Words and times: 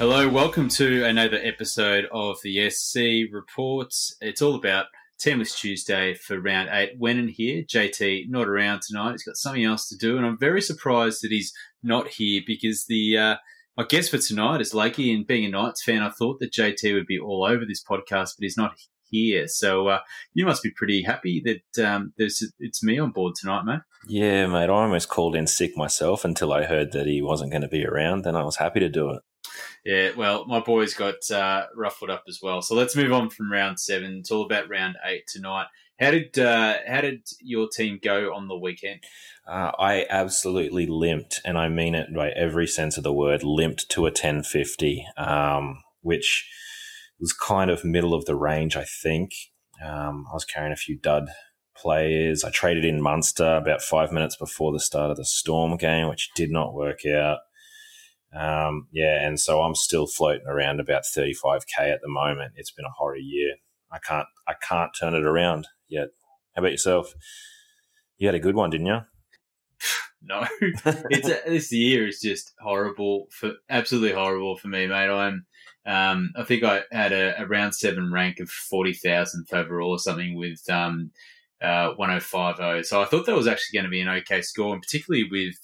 Hello, 0.00 0.26
welcome 0.26 0.70
to 0.70 1.04
another 1.04 1.38
episode 1.42 2.06
of 2.10 2.38
the 2.42 2.70
SC 2.70 3.30
Reports. 3.30 4.16
It's 4.22 4.40
all 4.40 4.54
about 4.54 4.86
Teamless 5.22 5.54
Tuesday 5.54 6.14
for 6.14 6.40
round 6.40 6.70
eight. 6.72 6.98
Wenin 6.98 7.28
here, 7.28 7.62
JT 7.64 8.30
not 8.30 8.48
around 8.48 8.80
tonight. 8.80 9.10
He's 9.10 9.24
got 9.24 9.36
something 9.36 9.62
else 9.62 9.90
to 9.90 9.98
do, 9.98 10.16
and 10.16 10.24
I'm 10.24 10.38
very 10.38 10.62
surprised 10.62 11.22
that 11.22 11.30
he's 11.30 11.52
not 11.82 12.08
here 12.08 12.40
because 12.46 12.86
the 12.88 13.18
uh, 13.18 13.36
my 13.76 13.84
guest 13.84 14.10
for 14.10 14.16
tonight 14.16 14.62
is 14.62 14.72
Lakey, 14.72 15.14
and 15.14 15.26
being 15.26 15.44
a 15.44 15.50
Knights 15.50 15.84
fan, 15.84 16.00
I 16.00 16.08
thought 16.08 16.40
that 16.40 16.54
JT 16.54 16.94
would 16.94 17.06
be 17.06 17.18
all 17.18 17.44
over 17.44 17.66
this 17.66 17.84
podcast, 17.84 18.36
but 18.38 18.44
he's 18.44 18.56
not 18.56 18.72
here. 19.10 19.48
So 19.48 19.88
uh, 19.88 20.00
you 20.32 20.46
must 20.46 20.62
be 20.62 20.70
pretty 20.70 21.02
happy 21.02 21.42
that 21.44 21.86
um, 21.86 22.14
there's 22.16 22.42
it's 22.58 22.82
me 22.82 22.98
on 22.98 23.10
board 23.10 23.34
tonight, 23.38 23.66
mate. 23.66 23.80
Yeah, 24.08 24.46
mate. 24.46 24.70
I 24.70 24.72
almost 24.72 25.10
called 25.10 25.36
in 25.36 25.46
sick 25.46 25.76
myself 25.76 26.24
until 26.24 26.54
I 26.54 26.64
heard 26.64 26.92
that 26.92 27.06
he 27.06 27.20
wasn't 27.20 27.50
going 27.50 27.60
to 27.60 27.68
be 27.68 27.84
around. 27.84 28.22
Then 28.22 28.34
I 28.34 28.44
was 28.44 28.56
happy 28.56 28.80
to 28.80 28.88
do 28.88 29.10
it. 29.10 29.20
Yeah, 29.84 30.10
well, 30.16 30.46
my 30.46 30.60
boys 30.60 30.94
got 30.94 31.30
uh, 31.30 31.66
ruffled 31.74 32.10
up 32.10 32.24
as 32.28 32.40
well. 32.42 32.62
So 32.62 32.74
let's 32.74 32.96
move 32.96 33.12
on 33.12 33.30
from 33.30 33.50
round 33.50 33.80
seven. 33.80 34.18
It's 34.18 34.30
all 34.30 34.44
about 34.44 34.68
round 34.68 34.96
eight 35.04 35.26
tonight. 35.26 35.66
How 35.98 36.10
did 36.10 36.38
uh, 36.38 36.76
how 36.86 37.02
did 37.02 37.28
your 37.40 37.68
team 37.68 37.98
go 38.02 38.34
on 38.34 38.48
the 38.48 38.56
weekend? 38.56 39.00
Uh, 39.46 39.72
I 39.78 40.06
absolutely 40.08 40.86
limped, 40.86 41.40
and 41.44 41.58
I 41.58 41.68
mean 41.68 41.94
it 41.94 42.14
by 42.14 42.30
every 42.30 42.66
sense 42.66 42.96
of 42.96 43.04
the 43.04 43.12
word. 43.12 43.42
Limped 43.42 43.88
to 43.90 44.06
a 44.06 44.10
ten 44.10 44.42
fifty, 44.42 45.06
um, 45.16 45.82
which 46.00 46.48
was 47.18 47.32
kind 47.34 47.70
of 47.70 47.84
middle 47.84 48.14
of 48.14 48.24
the 48.24 48.36
range, 48.36 48.76
I 48.76 48.84
think. 48.84 49.32
Um, 49.84 50.26
I 50.30 50.34
was 50.34 50.44
carrying 50.44 50.72
a 50.72 50.76
few 50.76 50.98
dud 50.98 51.28
players. 51.76 52.44
I 52.44 52.50
traded 52.50 52.84
in 52.84 53.02
Munster 53.02 53.56
about 53.56 53.82
five 53.82 54.12
minutes 54.12 54.36
before 54.36 54.72
the 54.72 54.80
start 54.80 55.10
of 55.10 55.16
the 55.16 55.24
Storm 55.24 55.76
game, 55.76 56.08
which 56.08 56.30
did 56.34 56.50
not 56.50 56.74
work 56.74 57.06
out. 57.06 57.38
Um, 58.34 58.86
yeah, 58.92 59.26
and 59.26 59.40
so 59.40 59.62
I'm 59.62 59.74
still 59.74 60.06
floating 60.06 60.46
around 60.46 60.80
about 60.80 61.02
35k 61.02 61.78
at 61.78 62.00
the 62.00 62.08
moment. 62.08 62.52
It's 62.56 62.70
been 62.70 62.84
a 62.84 62.96
horror 62.96 63.16
year. 63.16 63.54
I 63.90 63.98
can't 63.98 64.26
I 64.46 64.54
can't 64.54 64.92
turn 64.98 65.14
it 65.14 65.24
around 65.24 65.66
yet. 65.88 66.08
How 66.54 66.60
about 66.60 66.72
yourself? 66.72 67.14
You 68.18 68.28
had 68.28 68.34
a 68.34 68.40
good 68.40 68.54
one, 68.54 68.70
didn't 68.70 68.86
you? 68.86 69.00
no, 70.22 70.46
it's 70.62 71.28
a, 71.28 71.40
this 71.46 71.72
year 71.72 72.06
is 72.06 72.20
just 72.20 72.52
horrible 72.60 73.26
for 73.30 73.52
absolutely 73.68 74.12
horrible 74.12 74.56
for 74.56 74.68
me, 74.68 74.86
mate. 74.86 75.08
I'm 75.08 75.46
um, 75.86 76.32
I 76.36 76.44
think 76.44 76.62
I 76.62 76.82
had 76.92 77.12
a, 77.12 77.40
a 77.40 77.46
round 77.46 77.74
seven 77.74 78.12
rank 78.12 78.38
of 78.38 78.50
forty 78.50 78.92
thousandth 78.92 79.52
overall 79.52 79.90
or 79.90 79.98
something 79.98 80.36
with 80.36 80.62
um, 80.70 81.10
uh, 81.62 81.92
1050. 81.96 82.82
So 82.84 83.02
I 83.02 83.04
thought 83.04 83.26
that 83.26 83.36
was 83.36 83.46
actually 83.46 83.78
going 83.78 83.84
to 83.84 83.90
be 83.90 84.00
an 84.00 84.08
okay 84.08 84.42
score, 84.42 84.72
and 84.72 84.82
particularly 84.82 85.28
with 85.30 85.54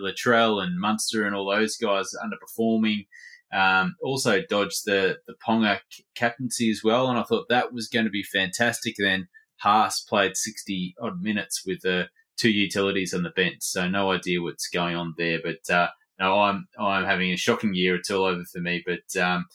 Latrell 0.00 0.62
and 0.62 0.80
Munster 0.80 1.26
and 1.26 1.34
all 1.34 1.50
those 1.50 1.76
guys 1.76 2.10
underperforming. 2.22 3.06
Um, 3.52 3.96
also 4.00 4.42
dodged 4.48 4.84
the 4.84 5.18
the 5.26 5.34
Ponga 5.44 5.80
captaincy 6.14 6.70
as 6.70 6.82
well, 6.84 7.08
and 7.08 7.18
I 7.18 7.24
thought 7.24 7.48
that 7.48 7.72
was 7.72 7.88
going 7.88 8.04
to 8.04 8.10
be 8.10 8.22
fantastic. 8.22 8.94
then 8.98 9.28
Haas 9.56 10.00
played 10.00 10.36
60 10.36 10.94
odd 11.00 11.20
minutes 11.20 11.62
with 11.66 11.80
the 11.82 12.08
two 12.36 12.50
utilities 12.50 13.12
on 13.12 13.24
the 13.24 13.30
bench, 13.30 13.58
so 13.60 13.88
no 13.88 14.12
idea 14.12 14.40
what's 14.40 14.68
going 14.68 14.94
on 14.94 15.14
there. 15.18 15.40
But 15.42 15.68
uh, 15.72 15.88
no, 16.20 16.40
I'm 16.40 16.68
I'm 16.78 17.04
having 17.04 17.32
a 17.32 17.36
shocking 17.36 17.74
year. 17.74 17.96
It's 17.96 18.10
all 18.10 18.24
over 18.24 18.44
for 18.44 18.60
me. 18.60 18.84
But 18.86 19.20
um, 19.20 19.46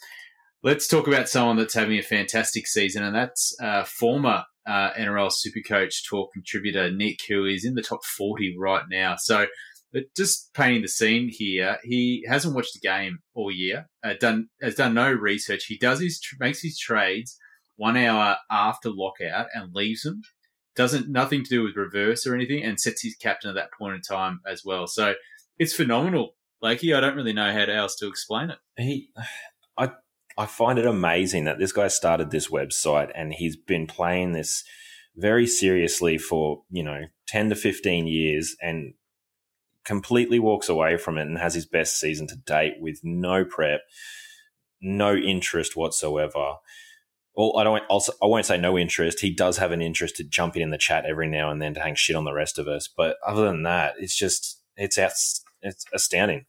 let's 0.61 0.87
talk 0.87 1.07
about 1.07 1.29
someone 1.29 1.55
that's 1.55 1.73
having 1.73 1.97
a 1.97 2.03
fantastic 2.03 2.67
season, 2.67 3.03
and 3.03 3.15
that's 3.15 3.55
uh, 3.61 3.85
former 3.85 4.43
uh, 4.67 4.91
NRL 4.93 5.31
Supercoach 5.31 6.07
Talk 6.09 6.33
contributor 6.33 6.91
Nick, 6.91 7.19
who 7.27 7.45
is 7.45 7.65
in 7.65 7.75
the 7.75 7.81
top 7.81 8.03
40 8.03 8.55
right 8.59 8.83
now. 8.89 9.15
So, 9.17 9.47
just 10.15 10.53
painting 10.53 10.81
the 10.81 10.89
scene 10.89 11.29
here, 11.31 11.77
he 11.83 12.25
hasn't 12.27 12.53
watched 12.53 12.75
a 12.75 12.79
game 12.79 13.19
all 13.33 13.51
year. 13.51 13.87
Uh, 14.03 14.13
done 14.19 14.49
has 14.61 14.75
done 14.75 14.93
no 14.93 15.11
research. 15.11 15.65
He 15.65 15.77
does 15.77 16.01
his 16.01 16.19
makes 16.39 16.61
his 16.61 16.77
trades 16.77 17.37
one 17.77 17.95
hour 17.97 18.37
after 18.51 18.89
lockout 18.89 19.47
and 19.53 19.73
leaves 19.73 20.01
them. 20.01 20.21
Doesn't 20.75 21.09
nothing 21.09 21.43
to 21.43 21.49
do 21.49 21.63
with 21.63 21.77
reverse 21.77 22.27
or 22.27 22.35
anything, 22.35 22.61
and 22.63 22.79
sets 22.79 23.03
his 23.03 23.15
captain 23.15 23.49
at 23.49 23.55
that 23.55 23.71
point 23.77 23.95
in 23.95 24.01
time 24.01 24.41
as 24.45 24.63
well. 24.65 24.87
So 24.87 25.13
it's 25.57 25.73
phenomenal, 25.73 26.35
Lakey. 26.61 26.95
I 26.95 26.99
don't 26.99 27.15
really 27.15 27.33
know 27.33 27.53
how 27.53 27.71
else 27.71 27.95
to 27.97 28.07
explain 28.07 28.49
it. 28.49 28.57
He, 28.77 29.09
I 30.37 30.45
find 30.45 30.77
it 30.77 30.85
amazing 30.85 31.45
that 31.45 31.59
this 31.59 31.71
guy 31.71 31.87
started 31.87 32.29
this 32.29 32.49
website 32.49 33.11
and 33.15 33.33
he's 33.33 33.55
been 33.55 33.87
playing 33.87 34.33
this 34.33 34.63
very 35.15 35.47
seriously 35.47 36.17
for, 36.17 36.63
you 36.69 36.83
know, 36.83 37.03
10 37.27 37.49
to 37.49 37.55
15 37.55 38.07
years 38.07 38.55
and 38.61 38.93
completely 39.85 40.39
walks 40.39 40.67
away 40.67 40.97
from 40.97 41.17
it 41.17 41.23
and 41.27 41.37
has 41.37 41.53
his 41.53 41.65
best 41.65 41.99
season 41.99 42.27
to 42.27 42.35
date 42.35 42.75
with 42.79 42.99
no 43.03 43.45
prep, 43.45 43.81
no 44.81 45.15
interest 45.15 45.75
whatsoever. 45.75 46.55
Well, 47.35 47.57
I 47.57 47.63
don't. 47.63 47.83
Also, 47.87 48.13
I 48.21 48.27
won't 48.27 48.45
say 48.45 48.57
no 48.57 48.77
interest. 48.77 49.19
He 49.19 49.33
does 49.33 49.57
have 49.57 49.71
an 49.71 49.81
interest 49.81 50.15
to 50.17 50.23
jump 50.23 50.55
in 50.55 50.69
the 50.69 50.77
chat 50.77 51.05
every 51.05 51.27
now 51.27 51.51
and 51.51 51.61
then 51.61 51.73
to 51.73 51.81
hang 51.81 51.95
shit 51.95 52.15
on 52.15 52.23
the 52.23 52.33
rest 52.33 52.57
of 52.57 52.67
us. 52.67 52.87
But 52.87 53.17
other 53.25 53.45
than 53.45 53.63
that, 53.63 53.95
it's 53.99 54.15
just 54.15 54.61
it's 54.77 54.97
it's 54.97 55.85
astounding. 55.93 56.45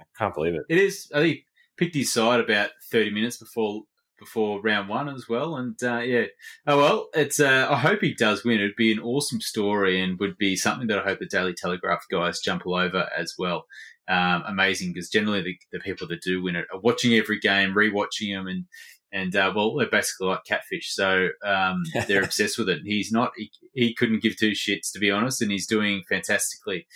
I 0.00 0.04
can't 0.16 0.34
believe 0.34 0.54
it. 0.54 0.64
It 0.68 0.78
is. 0.78 1.10
I 1.14 1.20
think 1.20 1.40
picked 1.76 1.94
his 1.94 2.12
side 2.12 2.40
about 2.40 2.70
30 2.90 3.10
minutes 3.10 3.36
before 3.36 3.82
before 4.18 4.60
round 4.62 4.88
one 4.88 5.08
as 5.08 5.28
well. 5.28 5.56
And 5.56 5.80
uh, 5.82 5.98
yeah, 5.98 6.26
oh 6.66 6.78
well, 6.78 7.08
it's. 7.14 7.40
Uh, 7.40 7.66
I 7.70 7.76
hope 7.76 8.00
he 8.00 8.14
does 8.14 8.44
win. 8.44 8.60
It'd 8.60 8.76
be 8.76 8.92
an 8.92 9.00
awesome 9.00 9.40
story 9.40 10.00
and 10.00 10.18
would 10.18 10.38
be 10.38 10.56
something 10.56 10.88
that 10.88 10.98
I 10.98 11.02
hope 11.02 11.18
the 11.18 11.26
Daily 11.26 11.54
Telegraph 11.54 12.04
guys 12.10 12.40
jump 12.40 12.66
all 12.66 12.76
over 12.76 13.08
as 13.16 13.34
well. 13.38 13.66
Um, 14.06 14.44
amazing 14.46 14.92
because 14.92 15.08
generally 15.08 15.40
the, 15.40 15.56
the, 15.72 15.80
people 15.80 16.06
that 16.08 16.20
do 16.20 16.42
win 16.42 16.56
it 16.56 16.66
are 16.70 16.80
watching 16.80 17.14
every 17.14 17.40
game, 17.40 17.72
rewatching 17.72 18.34
them, 18.34 18.46
and 18.46 18.66
and 19.12 19.34
uh, 19.34 19.52
well, 19.54 19.74
they're 19.76 19.88
basically 19.88 20.28
like 20.28 20.44
catfish, 20.46 20.94
so 20.94 21.28
um, 21.44 21.84
they're 22.08 22.24
obsessed 22.24 22.58
with 22.58 22.68
it. 22.68 22.80
He's 22.84 23.12
not. 23.12 23.32
He, 23.36 23.50
he 23.72 23.94
couldn't 23.94 24.22
give 24.22 24.36
two 24.36 24.50
shits 24.52 24.92
to 24.92 24.98
be 24.98 25.10
honest, 25.10 25.40
and 25.40 25.50
he's 25.50 25.66
doing 25.66 26.02
fantastically. 26.08 26.86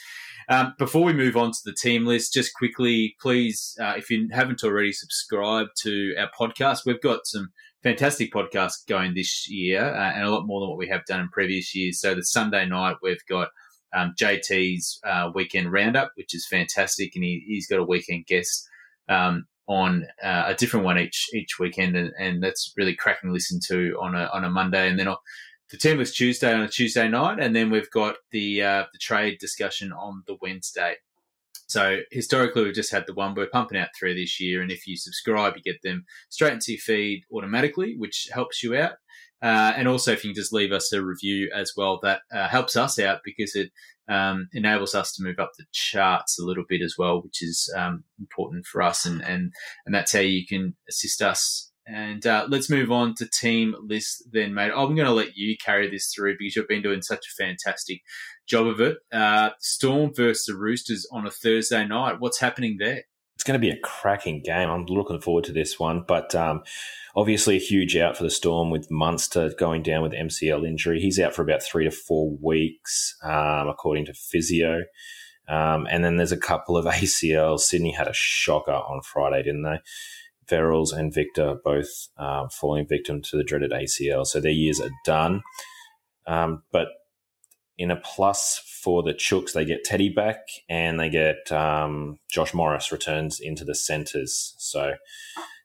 Um, 0.50 0.74
before 0.78 1.04
we 1.04 1.12
move 1.12 1.36
on 1.36 1.50
to 1.50 1.58
the 1.64 1.74
team 1.74 2.06
list, 2.06 2.32
just 2.32 2.54
quickly, 2.54 3.14
please, 3.20 3.76
uh, 3.80 3.94
if 3.98 4.08
you 4.08 4.28
haven't 4.32 4.64
already 4.64 4.92
subscribed 4.92 5.70
to 5.82 6.14
our 6.18 6.30
podcast, 6.38 6.86
we've 6.86 7.02
got 7.02 7.26
some 7.26 7.50
fantastic 7.82 8.32
podcasts 8.32 8.86
going 8.88 9.14
this 9.14 9.48
year 9.48 9.84
uh, 9.84 10.12
and 10.12 10.24
a 10.24 10.30
lot 10.30 10.46
more 10.46 10.60
than 10.60 10.70
what 10.70 10.78
we 10.78 10.88
have 10.88 11.04
done 11.04 11.20
in 11.20 11.28
previous 11.28 11.74
years. 11.74 12.00
So 12.00 12.14
the 12.14 12.24
Sunday 12.24 12.64
night, 12.64 12.96
we've 13.02 13.24
got 13.28 13.48
um, 13.94 14.14
JT's 14.18 14.98
uh, 15.04 15.30
weekend 15.34 15.70
roundup, 15.70 16.12
which 16.14 16.34
is 16.34 16.46
fantastic, 16.46 17.12
and 17.14 17.24
he, 17.24 17.44
has 17.56 17.66
got 17.66 17.82
a 17.82 17.86
weekend 17.86 18.24
guest 18.26 18.66
um, 19.10 19.46
on 19.66 20.06
uh, 20.22 20.44
a 20.46 20.54
different 20.54 20.86
one 20.86 20.98
each 20.98 21.26
each 21.34 21.58
weekend, 21.58 21.94
and, 21.94 22.10
and, 22.18 22.42
that's 22.42 22.72
really 22.76 22.94
cracking 22.94 23.30
to 23.30 23.34
listen 23.34 23.60
to 23.68 23.98
on 24.00 24.14
a 24.14 24.28
on 24.32 24.44
a 24.44 24.50
Monday, 24.50 24.88
and 24.88 24.98
then 24.98 25.08
the 25.70 25.76
Teamless 25.76 26.14
Tuesday 26.14 26.52
on 26.52 26.62
a 26.62 26.68
Tuesday 26.68 27.08
night, 27.08 27.38
and 27.40 27.54
then 27.54 27.70
we've 27.70 27.90
got 27.90 28.16
the 28.30 28.62
uh, 28.62 28.84
the 28.92 28.98
trade 28.98 29.38
discussion 29.38 29.92
on 29.92 30.22
the 30.26 30.36
Wednesday. 30.40 30.96
So 31.66 31.98
historically, 32.10 32.64
we've 32.64 32.74
just 32.74 32.92
had 32.92 33.06
the 33.06 33.14
one. 33.14 33.34
We're 33.34 33.46
pumping 33.46 33.78
out 33.78 33.88
three 33.98 34.14
this 34.14 34.40
year, 34.40 34.62
and 34.62 34.70
if 34.70 34.86
you 34.86 34.96
subscribe, 34.96 35.54
you 35.56 35.62
get 35.62 35.82
them 35.82 36.06
straight 36.30 36.54
into 36.54 36.72
your 36.72 36.80
feed 36.80 37.24
automatically, 37.32 37.94
which 37.98 38.28
helps 38.32 38.62
you 38.62 38.76
out. 38.76 38.92
Uh, 39.42 39.72
and 39.76 39.86
also, 39.86 40.12
if 40.12 40.24
you 40.24 40.30
can 40.30 40.40
just 40.40 40.52
leave 40.52 40.72
us 40.72 40.92
a 40.92 41.04
review 41.04 41.50
as 41.54 41.72
well, 41.76 42.00
that 42.02 42.22
uh, 42.32 42.48
helps 42.48 42.74
us 42.74 42.98
out 42.98 43.20
because 43.24 43.54
it 43.54 43.70
um, 44.08 44.48
enables 44.54 44.94
us 44.94 45.12
to 45.12 45.22
move 45.22 45.38
up 45.38 45.52
the 45.58 45.64
charts 45.70 46.38
a 46.38 46.44
little 46.44 46.64
bit 46.68 46.80
as 46.80 46.94
well, 46.98 47.20
which 47.20 47.42
is 47.42 47.72
um, 47.76 48.02
important 48.18 48.64
for 48.66 48.82
us. 48.82 49.04
And, 49.04 49.22
and 49.22 49.52
and 49.84 49.94
that's 49.94 50.12
how 50.12 50.20
you 50.20 50.46
can 50.46 50.74
assist 50.88 51.20
us 51.20 51.67
and 51.88 52.26
uh, 52.26 52.46
let's 52.48 52.68
move 52.68 52.92
on 52.92 53.14
to 53.14 53.26
team 53.26 53.74
list 53.80 54.24
then, 54.30 54.52
mate. 54.52 54.72
I'm 54.76 54.94
going 54.94 55.06
to 55.06 55.12
let 55.12 55.36
you 55.36 55.56
carry 55.56 55.90
this 55.90 56.12
through 56.12 56.36
because 56.38 56.54
you've 56.54 56.68
been 56.68 56.82
doing 56.82 57.00
such 57.00 57.26
a 57.26 57.42
fantastic 57.42 58.02
job 58.46 58.66
of 58.66 58.80
it. 58.80 58.98
Uh, 59.10 59.50
Storm 59.58 60.12
versus 60.14 60.44
the 60.46 60.54
Roosters 60.54 61.06
on 61.10 61.26
a 61.26 61.30
Thursday 61.30 61.86
night. 61.86 62.16
What's 62.20 62.40
happening 62.40 62.76
there? 62.78 63.04
It's 63.34 63.44
going 63.44 63.58
to 63.58 63.66
be 63.66 63.70
a 63.70 63.80
cracking 63.80 64.42
game. 64.42 64.68
I'm 64.68 64.84
looking 64.84 65.20
forward 65.20 65.44
to 65.44 65.52
this 65.52 65.78
one. 65.78 66.04
But 66.06 66.34
um, 66.34 66.62
obviously, 67.16 67.56
a 67.56 67.60
huge 67.60 67.96
out 67.96 68.18
for 68.18 68.24
the 68.24 68.30
Storm 68.30 68.70
with 68.70 68.90
Munster 68.90 69.52
going 69.58 69.82
down 69.82 70.02
with 70.02 70.12
MCL 70.12 70.66
injury. 70.66 71.00
He's 71.00 71.18
out 71.18 71.34
for 71.34 71.42
about 71.42 71.62
three 71.62 71.84
to 71.84 71.90
four 71.90 72.36
weeks, 72.42 73.16
um, 73.22 73.68
according 73.68 74.06
to 74.06 74.12
physio. 74.12 74.82
Um, 75.48 75.86
and 75.90 76.04
then 76.04 76.16
there's 76.18 76.32
a 76.32 76.36
couple 76.36 76.76
of 76.76 76.84
ACL. 76.84 77.58
Sydney 77.58 77.92
had 77.92 78.08
a 78.08 78.12
shocker 78.12 78.72
on 78.72 79.00
Friday, 79.02 79.42
didn't 79.42 79.62
they? 79.62 79.78
Verrills 80.48 80.92
and 80.92 81.12
Victor 81.12 81.56
both 81.64 82.08
uh, 82.16 82.48
falling 82.48 82.86
victim 82.86 83.22
to 83.22 83.36
the 83.36 83.44
dreaded 83.44 83.72
ACL. 83.72 84.26
So 84.26 84.40
their 84.40 84.50
years 84.50 84.80
are 84.80 84.90
done. 85.04 85.42
Um, 86.26 86.62
but 86.72 86.88
in 87.78 87.90
a 87.90 87.96
plus 87.96 88.60
for 88.82 89.02
the 89.02 89.14
Chooks, 89.14 89.52
they 89.52 89.64
get 89.64 89.84
Teddy 89.84 90.08
back 90.08 90.40
and 90.68 90.98
they 90.98 91.08
get 91.08 91.50
um, 91.52 92.18
Josh 92.30 92.52
Morris 92.52 92.90
returns 92.90 93.40
into 93.40 93.64
the 93.64 93.74
centres. 93.74 94.54
So 94.58 94.94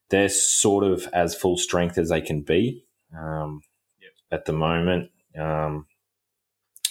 they're 0.09 0.29
sort 0.29 0.83
of 0.83 1.07
as 1.11 1.35
full 1.35 1.57
strength 1.57 1.97
as 1.97 2.09
they 2.09 2.21
can 2.21 2.41
be 2.41 2.85
um, 3.17 3.61
yep. 3.99 4.11
at 4.31 4.45
the 4.45 4.53
moment. 4.53 5.09
Um, 5.37 5.87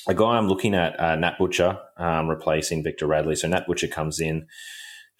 a 0.08 0.14
guy 0.14 0.36
I'm 0.36 0.48
looking 0.48 0.74
at, 0.74 0.98
uh, 0.98 1.14
Nat 1.14 1.38
Butcher, 1.38 1.78
um, 1.96 2.28
replacing 2.28 2.82
Victor 2.82 3.06
Radley. 3.06 3.36
So 3.36 3.46
Nat 3.46 3.66
Butcher 3.66 3.86
comes 3.86 4.18
in 4.18 4.48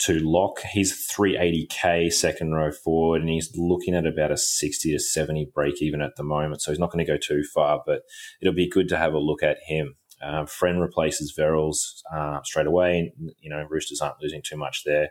to 0.04 0.18
lock. 0.18 0.60
He's 0.72 1.06
380k 1.08 2.12
second 2.12 2.52
row 2.52 2.72
forward, 2.72 3.20
and 3.20 3.30
he's 3.30 3.52
looking 3.56 3.94
at 3.94 4.06
about 4.06 4.32
a 4.32 4.36
60 4.36 4.92
to 4.92 4.98
70 4.98 5.50
break 5.54 5.80
even 5.82 6.00
at 6.00 6.16
the 6.16 6.24
moment. 6.24 6.62
So 6.62 6.70
he's 6.70 6.78
not 6.78 6.90
going 6.90 7.04
to 7.04 7.10
go 7.10 7.18
too 7.18 7.42
far, 7.54 7.82
but 7.86 8.02
it'll 8.40 8.54
be 8.54 8.68
good 8.68 8.88
to 8.90 8.98
have 8.98 9.14
a 9.14 9.18
look 9.18 9.42
at 9.42 9.58
him. 9.66 9.96
Uh, 10.22 10.46
Friend 10.46 10.80
replaces 10.80 11.34
Verrills 11.36 12.02
uh, 12.14 12.40
straight 12.44 12.66
away. 12.66 13.12
You 13.40 13.50
know, 13.50 13.66
Roosters 13.68 14.00
aren't 14.00 14.22
losing 14.22 14.42
too 14.44 14.56
much 14.56 14.82
there. 14.84 15.08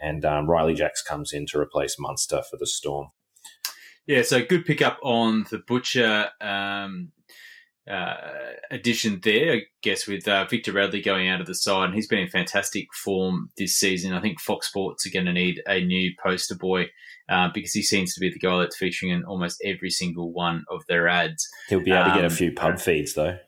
And 0.00 0.24
um, 0.24 0.48
Ryley 0.48 0.74
Jacks 0.74 1.02
comes 1.02 1.32
in 1.32 1.46
to 1.46 1.60
replace 1.60 1.96
Munster 1.98 2.42
for 2.50 2.56
the 2.56 2.66
Storm. 2.66 3.08
Yeah, 4.06 4.22
so 4.22 4.44
good 4.44 4.64
pickup 4.64 4.98
on 5.02 5.46
the 5.50 5.58
Butcher 5.58 6.30
um, 6.40 7.12
uh, 7.90 8.14
addition 8.70 9.20
there, 9.22 9.54
I 9.54 9.62
guess, 9.82 10.06
with 10.06 10.26
uh, 10.28 10.44
Victor 10.44 10.72
Radley 10.72 11.02
going 11.02 11.28
out 11.28 11.40
of 11.40 11.46
the 11.46 11.54
side. 11.54 11.86
And 11.86 11.94
he's 11.94 12.06
been 12.06 12.20
in 12.20 12.28
fantastic 12.28 12.86
form 12.94 13.50
this 13.58 13.76
season. 13.76 14.12
I 14.12 14.20
think 14.20 14.40
Fox 14.40 14.68
Sports 14.68 15.06
are 15.06 15.10
going 15.10 15.26
to 15.26 15.32
need 15.32 15.62
a 15.66 15.84
new 15.84 16.12
poster 16.22 16.54
boy 16.54 16.86
uh, 17.28 17.48
because 17.52 17.72
he 17.72 17.82
seems 17.82 18.14
to 18.14 18.20
be 18.20 18.30
the 18.30 18.38
guy 18.38 18.58
that's 18.60 18.76
featuring 18.76 19.12
in 19.12 19.24
almost 19.24 19.62
every 19.64 19.90
single 19.90 20.32
one 20.32 20.64
of 20.70 20.82
their 20.88 21.08
ads. 21.08 21.48
He'll 21.68 21.80
be 21.80 21.92
able 21.92 22.10
to 22.10 22.14
get 22.14 22.24
a 22.24 22.26
um, 22.26 22.32
few 22.32 22.52
pub 22.52 22.78
feeds, 22.78 23.14
though. 23.14 23.38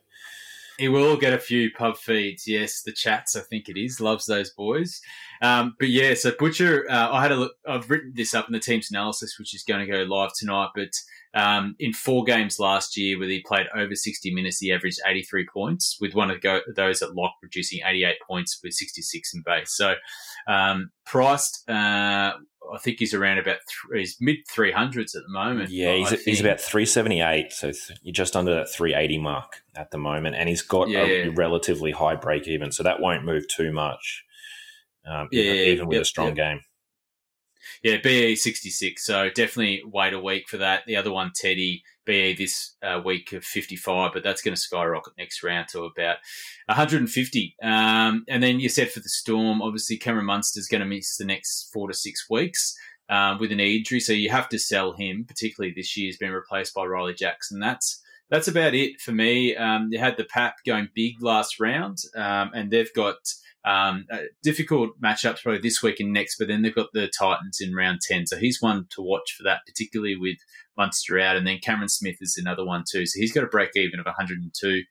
He 0.78 0.88
will 0.88 1.16
get 1.16 1.32
a 1.32 1.38
few 1.38 1.70
pub 1.70 1.96
feeds. 1.96 2.48
Yes, 2.48 2.82
the 2.82 2.92
chats, 2.92 3.36
I 3.36 3.40
think 3.42 3.68
it 3.68 3.78
is. 3.78 4.00
Loves 4.00 4.26
those 4.26 4.50
boys. 4.50 5.00
Um, 5.40 5.76
but 5.78 5.88
yeah, 5.88 6.14
so 6.14 6.32
Butcher, 6.36 6.84
uh, 6.90 7.12
I 7.12 7.22
had 7.22 7.30
a 7.30 7.36
look. 7.36 7.52
I've 7.68 7.88
written 7.88 8.12
this 8.16 8.34
up 8.34 8.48
in 8.48 8.52
the 8.52 8.58
team's 8.58 8.90
analysis, 8.90 9.38
which 9.38 9.54
is 9.54 9.62
going 9.62 9.86
to 9.86 9.92
go 9.92 10.02
live 10.02 10.32
tonight. 10.36 10.70
But 10.74 10.90
um, 11.34 11.74
in 11.78 11.92
four 11.92 12.24
games 12.24 12.58
last 12.58 12.96
year, 12.96 13.18
where 13.18 13.28
he 13.28 13.42
played 13.42 13.66
over 13.74 13.94
60 13.94 14.32
minutes, 14.32 14.58
he 14.58 14.72
averaged 14.72 15.00
83 15.06 15.46
points, 15.52 15.98
with 16.00 16.14
one 16.14 16.30
of 16.30 16.42
those 16.76 17.02
at 17.02 17.14
lock 17.14 17.32
producing 17.40 17.80
88 17.84 18.14
points 18.26 18.60
with 18.62 18.72
66 18.72 19.34
in 19.34 19.42
base. 19.44 19.76
So 19.76 19.94
um, 20.46 20.90
priced, 21.04 21.68
uh, 21.68 22.32
I 22.72 22.78
think 22.78 22.98
he's 22.98 23.14
around 23.14 23.38
about 23.38 23.56
th- 23.56 24.00
he's 24.00 24.16
mid 24.20 24.36
300s 24.56 25.16
at 25.16 25.22
the 25.26 25.32
moment. 25.32 25.70
Yeah, 25.70 25.94
he's, 25.94 26.24
he's 26.24 26.40
about 26.40 26.60
378, 26.60 27.52
so 27.52 27.72
th- 27.72 27.98
you're 28.02 28.12
just 28.12 28.36
under 28.36 28.54
that 28.54 28.70
380 28.70 29.18
mark 29.18 29.62
at 29.74 29.90
the 29.90 29.98
moment, 29.98 30.36
and 30.36 30.48
he's 30.48 30.62
got 30.62 30.88
yeah. 30.88 31.00
a 31.00 31.28
relatively 31.30 31.90
high 31.90 32.14
break 32.14 32.46
even, 32.46 32.70
so 32.70 32.84
that 32.84 33.00
won't 33.00 33.24
move 33.24 33.48
too 33.48 33.72
much. 33.72 34.24
Um, 35.06 35.28
yeah, 35.32 35.42
even, 35.42 35.72
even 35.72 35.88
with 35.88 36.00
a 36.00 36.04
strong 36.04 36.34
game. 36.34 36.60
Yeah, 37.84 37.98
BE 38.02 38.34
66. 38.34 39.04
So 39.04 39.28
definitely 39.28 39.82
wait 39.84 40.14
a 40.14 40.18
week 40.18 40.48
for 40.48 40.56
that. 40.56 40.84
The 40.86 40.96
other 40.96 41.12
one, 41.12 41.32
Teddy, 41.34 41.82
BE 42.06 42.34
this 42.34 42.76
uh, 42.82 43.02
week 43.04 43.34
of 43.34 43.44
55, 43.44 44.12
but 44.14 44.22
that's 44.24 44.40
going 44.40 44.54
to 44.54 44.60
skyrocket 44.60 45.12
next 45.18 45.42
round 45.42 45.68
to 45.68 45.84
about 45.84 46.16
150. 46.64 47.56
Um, 47.62 48.24
and 48.26 48.42
then 48.42 48.58
you 48.58 48.70
said 48.70 48.90
for 48.90 49.00
the 49.00 49.10
Storm, 49.10 49.60
obviously 49.60 49.98
Cameron 49.98 50.24
Munster's 50.24 50.66
going 50.66 50.80
to 50.80 50.86
miss 50.86 51.18
the 51.18 51.26
next 51.26 51.68
four 51.74 51.86
to 51.88 51.94
six 51.94 52.24
weeks. 52.30 52.74
Um, 53.10 53.38
with 53.38 53.52
an 53.52 53.60
injury, 53.60 54.00
so 54.00 54.14
you 54.14 54.30
have 54.30 54.48
to 54.48 54.58
sell 54.58 54.94
him. 54.94 55.26
Particularly 55.28 55.74
this 55.76 55.94
year, 55.94 56.08
has 56.08 56.16
been 56.16 56.32
replaced 56.32 56.72
by 56.72 56.86
Riley 56.86 57.12
Jackson. 57.12 57.60
That's 57.60 58.00
that's 58.30 58.48
about 58.48 58.74
it 58.74 58.98
for 58.98 59.12
me. 59.12 59.54
Um, 59.54 59.90
you 59.92 59.98
had 59.98 60.16
the 60.16 60.24
Pap 60.24 60.54
going 60.64 60.88
big 60.94 61.22
last 61.22 61.60
round, 61.60 61.98
um, 62.16 62.50
and 62.54 62.70
they've 62.70 62.92
got 62.94 63.16
um, 63.64 64.06
difficult 64.42 64.90
matchups 65.02 65.42
probably 65.42 65.60
this 65.60 65.82
week 65.82 66.00
and 66.00 66.12
next, 66.12 66.36
but 66.38 66.48
then 66.48 66.62
they've 66.62 66.74
got 66.74 66.92
the 66.92 67.10
Titans 67.18 67.58
in 67.60 67.74
round 67.74 68.00
10. 68.02 68.26
So 68.26 68.36
he's 68.36 68.60
one 68.60 68.86
to 68.90 69.02
watch 69.02 69.34
for 69.36 69.42
that, 69.44 69.60
particularly 69.66 70.16
with 70.16 70.36
Munster 70.76 71.18
out. 71.18 71.36
And 71.36 71.46
then 71.46 71.60
Cameron 71.62 71.88
Smith 71.88 72.16
is 72.20 72.36
another 72.38 72.64
one 72.64 72.84
too. 72.90 73.06
So 73.06 73.18
he's 73.18 73.32
got 73.32 73.44
a 73.44 73.48
break 73.48 73.70
even 73.74 74.00
of 74.00 74.06
102 74.06 74.82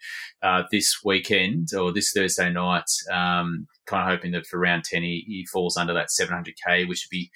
uh, 0.42 0.64
this 0.72 1.02
weekend 1.04 1.70
or 1.78 1.94
this 1.94 2.12
Thursday 2.12 2.52
night. 2.52 2.90
Um, 3.12 3.68
kind 3.86 4.02
of 4.02 4.16
hoping 4.16 4.32
that 4.32 4.48
for 4.48 4.60
round 4.60 4.86
10 4.86 5.04
he, 5.04 5.24
he 5.28 5.46
falls 5.52 5.78
under 5.78 5.94
that 5.94 6.08
700k, 6.08 6.88
which 6.88 7.08
would 7.08 7.16
be 7.16 7.30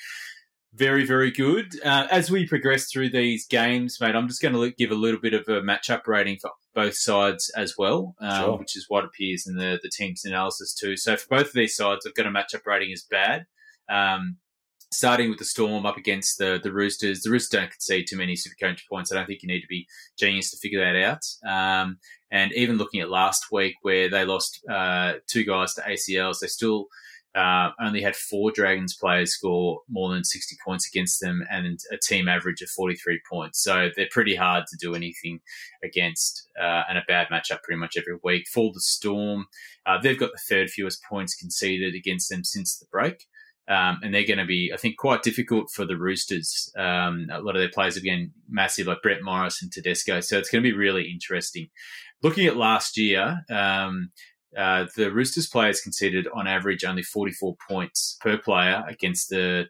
very, 0.74 1.06
very 1.06 1.32
good. 1.32 1.74
Uh, 1.84 2.08
as 2.12 2.30
we 2.30 2.48
progress 2.48 2.92
through 2.92 3.10
these 3.10 3.48
games, 3.48 3.98
mate, 4.00 4.16
I'm 4.16 4.28
just 4.28 4.42
going 4.42 4.54
to 4.54 4.72
give 4.78 4.92
a 4.92 4.96
little 4.96 5.20
bit 5.20 5.34
of 5.34 5.48
a 5.48 5.62
matchup 5.62 6.08
rating 6.08 6.38
for 6.40 6.52
both 6.76 6.96
sides 6.96 7.50
as 7.56 7.76
well, 7.78 8.16
um, 8.20 8.44
sure. 8.44 8.58
which 8.58 8.78
is 8.78 8.86
what 8.88 9.06
appears 9.06 9.48
in 9.48 9.56
the, 9.56 9.80
the 9.82 9.90
team's 9.90 10.26
analysis 10.26 10.74
too. 10.74 10.98
So 10.98 11.16
for 11.18 11.28
both 11.30 11.48
of 11.48 11.54
these 11.54 11.76
sides, 11.76 12.06
I've 12.06 12.14
got 12.14 12.28
a 12.28 12.30
matchup 12.30 12.66
rating 12.66 12.92
as 12.92 13.06
bad. 13.10 13.46
Um, 13.90 14.38
starting 14.92 15.30
with 15.30 15.40
the 15.40 15.46
Storm 15.46 15.86
up 15.86 15.98
against 15.98 16.38
the 16.38 16.60
the 16.62 16.72
Roosters. 16.72 17.22
The 17.22 17.32
Roosters 17.32 17.60
don't 17.60 17.72
concede 17.72 18.08
too 18.08 18.18
many 18.18 18.36
super 18.36 18.56
coach 18.60 18.86
points. 18.90 19.12
I 19.12 19.16
don't 19.16 19.26
think 19.26 19.42
you 19.44 19.48
need 19.48 19.62
to 19.62 19.68
be 19.68 19.88
genius 20.18 20.52
to 20.52 20.58
figure 20.58 20.80
that 20.80 20.96
out. 20.96 21.24
Um, 21.50 21.98
and 22.32 22.52
even 22.54 22.78
looking 22.78 23.02
at 23.02 23.10
last 23.10 23.52
week 23.52 23.76
where 23.82 24.10
they 24.10 24.26
lost 24.26 24.62
uh, 24.70 25.14
two 25.28 25.44
guys 25.44 25.74
to 25.76 25.82
ACLs, 25.82 26.40
they 26.40 26.48
still 26.48 26.88
uh, 27.38 27.70
only 27.80 28.02
had 28.02 28.16
four 28.16 28.52
Dragons 28.52 28.96
players 28.96 29.34
score 29.34 29.82
more 29.88 30.12
than 30.12 30.24
60 30.24 30.58
points 30.66 30.88
against 30.88 31.22
them 31.22 31.46
and 31.52 31.80
a 31.92 31.98
team 31.98 32.28
average 32.28 32.62
of 32.64 32.70
43 32.70 33.22
points. 33.32 33.62
So 33.62 33.90
they're 33.96 34.08
pretty 34.10 34.36
hard 34.36 34.66
to 34.68 34.78
do 34.78 34.96
anything 34.96 35.42
against 35.84 36.48
uh, 36.60 36.84
and 36.90 36.98
a 36.98 37.04
bad 37.08 37.28
matchup 37.28 37.62
pretty 37.62 37.80
much 37.80 37.96
every 37.96 38.18
week. 38.24 38.48
For 38.48 38.72
the 38.74 38.80
Storm, 38.80 39.46
uh, 39.86 40.00
they've 40.02 40.20
got 40.20 40.32
the 40.32 40.42
third 40.50 40.72
fewest 40.72 41.04
points 41.08 41.36
conceded 41.36 41.94
against 41.94 42.30
them 42.30 42.44
since 42.44 42.78
the 42.80 42.88
break. 42.92 43.28
Um, 43.70 44.00
and 44.02 44.16
they're 44.16 44.26
going 44.26 44.40
to 44.40 44.46
be, 44.46 44.72
I 44.74 44.78
think, 44.78 44.98
quite 44.98 45.24
difficult 45.24 45.70
for 45.72 45.86
the 45.86 45.98
Roosters. 45.98 46.72
Um, 46.78 47.28
a 47.30 47.42
lot 47.42 47.56
of 47.56 47.62
their 47.62 47.70
players 47.70 48.00
getting 48.00 48.32
massive, 48.50 48.88
like 48.88 49.02
Brett 49.04 49.22
Morris 49.22 49.62
and 49.62 49.72
Tedesco. 49.72 50.22
So 50.22 50.40
it's 50.40 50.50
going 50.50 50.64
to 50.64 50.70
be 50.70 50.76
really 50.76 51.12
interesting. 51.12 51.68
Looking 52.24 52.48
at 52.48 52.56
last 52.56 52.98
year, 52.98 53.42
um, 53.50 54.12
uh, 54.56 54.86
the 54.96 55.12
Roosters 55.12 55.48
players 55.48 55.82
conceded 55.82 56.28
on 56.34 56.48
average 56.48 56.84
only 56.84 57.04
44 57.04 57.56
points 57.68 58.18
per 58.22 58.38
player 58.38 58.84
against 58.88 59.30
the 59.30 59.66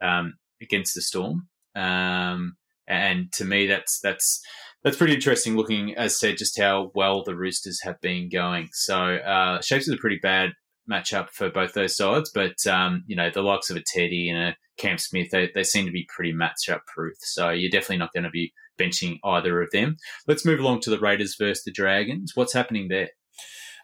um, 0.00 0.34
against 0.60 0.94
the 0.94 1.02
Storm. 1.02 1.48
Um, 1.74 2.56
and 2.86 3.32
to 3.34 3.44
me, 3.44 3.66
that's 3.66 4.00
that's 4.00 4.40
that's 4.82 4.96
pretty 4.96 5.14
interesting. 5.14 5.56
Looking, 5.56 5.94
as 5.94 6.18
said, 6.18 6.38
just 6.38 6.58
how 6.58 6.90
well 6.94 7.22
the 7.22 7.36
Roosters 7.36 7.80
have 7.82 8.00
been 8.00 8.28
going. 8.28 8.68
So 8.72 8.96
uh, 9.16 9.60
shapes 9.60 9.88
is 9.88 9.94
a 9.94 9.98
pretty 9.98 10.18
bad 10.22 10.52
matchup 10.90 11.30
for 11.30 11.50
both 11.50 11.74
those 11.74 11.96
sides, 11.96 12.30
but 12.34 12.66
um, 12.66 13.04
you 13.06 13.16
know 13.16 13.30
the 13.30 13.42
likes 13.42 13.70
of 13.70 13.76
a 13.76 13.82
Teddy 13.86 14.28
and 14.28 14.38
a 14.38 14.56
Cam 14.80 14.98
Smith, 14.98 15.30
they, 15.30 15.50
they 15.54 15.62
seem 15.62 15.86
to 15.86 15.92
be 15.92 16.08
pretty 16.14 16.32
matchup 16.32 16.80
proof. 16.86 17.14
So 17.20 17.50
you're 17.50 17.70
definitely 17.70 17.98
not 17.98 18.12
going 18.12 18.24
to 18.24 18.30
be 18.30 18.52
benching 18.80 19.18
either 19.22 19.60
of 19.60 19.70
them. 19.72 19.96
Let's 20.26 20.44
move 20.44 20.58
along 20.58 20.80
to 20.80 20.90
the 20.90 20.98
Raiders 20.98 21.36
versus 21.38 21.62
the 21.64 21.70
Dragons. 21.70 22.32
What's 22.34 22.54
happening 22.54 22.88
there? 22.88 23.10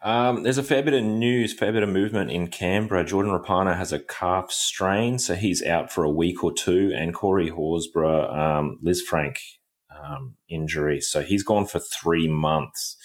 Um, 0.03 0.43
there's 0.43 0.59
a 0.59 0.63
fair 0.63 0.83
bit 0.83 0.95
of 0.95 1.03
news, 1.03 1.53
fair 1.53 1.73
bit 1.73 1.83
of 1.83 1.89
movement 1.89 2.31
in 2.31 2.49
Canberra. 2.49 3.05
Jordan 3.05 3.33
Rapana 3.33 3.77
has 3.77 3.93
a 3.93 3.99
calf 3.99 4.53
strain, 4.53 5.19
so 5.19 5.35
he's 5.35 5.63
out 5.63 5.91
for 5.91 6.05
a 6.05 6.11
week 6.11 6.45
or 6.45 6.53
two, 6.53 6.93
and 6.95 7.15
Corey 7.15 7.51
Horsburgh, 7.51 8.33
um, 8.33 8.79
Frank 9.09 9.41
um, 9.91 10.35
injury, 10.49 11.01
so 11.01 11.23
he's 11.23 11.43
gone 11.43 11.67
for 11.67 11.79
three 11.79 12.29
months. 12.29 12.97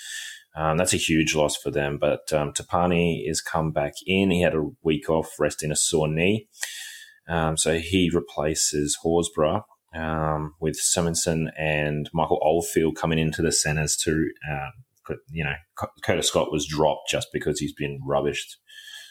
Um, 0.55 0.77
that's 0.77 0.93
a 0.93 0.97
huge 0.97 1.33
loss 1.33 1.55
for 1.55 1.71
them. 1.71 1.97
But 1.97 2.31
um, 2.33 2.51
Tapine 2.51 3.23
is 3.25 3.41
come 3.41 3.71
back 3.71 3.93
in. 4.05 4.31
He 4.31 4.41
had 4.41 4.53
a 4.53 4.69
week 4.83 5.09
off, 5.09 5.39
resting 5.39 5.71
a 5.71 5.75
sore 5.75 6.09
knee. 6.09 6.49
Um, 7.27 7.55
so 7.55 7.77
he 7.77 8.11
replaces 8.13 8.97
Horsburgh 9.03 9.63
with 10.59 10.79
Simonsson 10.79 11.51
and 11.57 12.09
Michael 12.13 12.39
Oldfield 12.41 12.95
coming 12.97 13.19
into 13.19 13.41
the 13.41 13.51
centres 13.51 13.95
to 13.97 14.31
you 15.31 15.43
know, 15.43 15.55
Curtis 16.03 16.27
Scott 16.27 16.51
was 16.51 16.67
dropped 16.67 17.09
just 17.09 17.27
because 17.33 17.59
he's 17.59 17.73
been 17.73 17.99
rubbished 18.07 18.57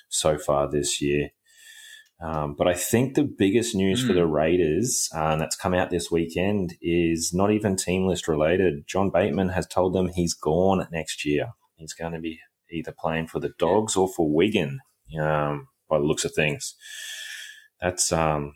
so 0.08 0.38
far 0.38 0.70
this 0.70 1.00
year. 1.00 1.30
Um, 2.22 2.54
but 2.56 2.68
I 2.68 2.74
think 2.74 3.14
the 3.14 3.24
biggest 3.24 3.74
news 3.74 4.04
mm. 4.04 4.06
for 4.06 4.12
the 4.12 4.26
hmm. 4.26 4.32
Raiders 4.32 5.08
uh, 5.14 5.36
that's 5.36 5.56
come 5.56 5.72
out 5.72 5.88
this 5.88 6.10
weekend 6.10 6.74
is 6.82 7.32
not 7.32 7.50
even 7.50 7.76
team 7.76 8.06
list 8.06 8.28
related. 8.28 8.86
John 8.86 9.08
Bateman 9.08 9.48
has 9.50 9.66
told 9.66 9.94
them 9.94 10.08
he's 10.08 10.34
gone 10.34 10.86
next 10.92 11.24
year. 11.24 11.52
He's 11.76 11.94
going 11.94 12.12
to 12.12 12.18
be 12.18 12.38
either 12.70 12.92
playing 12.96 13.28
for 13.28 13.40
the 13.40 13.52
Dogs 13.58 13.96
or 13.96 14.06
for 14.06 14.30
Wigan, 14.30 14.80
um, 15.18 15.68
by 15.88 15.98
the 15.98 16.04
looks 16.04 16.26
of 16.26 16.34
things. 16.34 16.74
That's 17.80 18.12
um, 18.12 18.52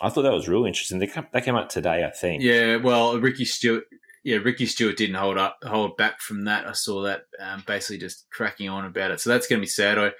I 0.00 0.08
thought 0.08 0.22
that 0.22 0.32
was 0.32 0.48
really 0.48 0.68
interesting. 0.68 1.00
They 1.00 1.08
come, 1.08 1.26
they 1.32 1.40
came 1.40 1.56
out 1.56 1.70
today, 1.70 2.04
I 2.04 2.10
think. 2.10 2.42
Yeah, 2.42 2.76
well, 2.76 3.18
Ricky 3.18 3.44
Stuart 3.44 3.84
yeah, 4.22 4.36
Ricky 4.38 4.66
Stuart 4.66 4.96
didn't 4.96 5.16
hold 5.16 5.38
up, 5.38 5.56
hold 5.62 5.96
back 5.96 6.20
from 6.20 6.44
that. 6.44 6.66
I 6.66 6.72
saw 6.72 7.02
that 7.02 7.22
um, 7.40 7.62
basically 7.66 7.98
just 7.98 8.26
cracking 8.32 8.68
on 8.68 8.84
about 8.84 9.10
it. 9.10 9.20
So 9.20 9.30
that's 9.30 9.46
going 9.46 9.60
to 9.60 9.64
be 9.64 9.68
sad. 9.68 9.98
I, 9.98 10.10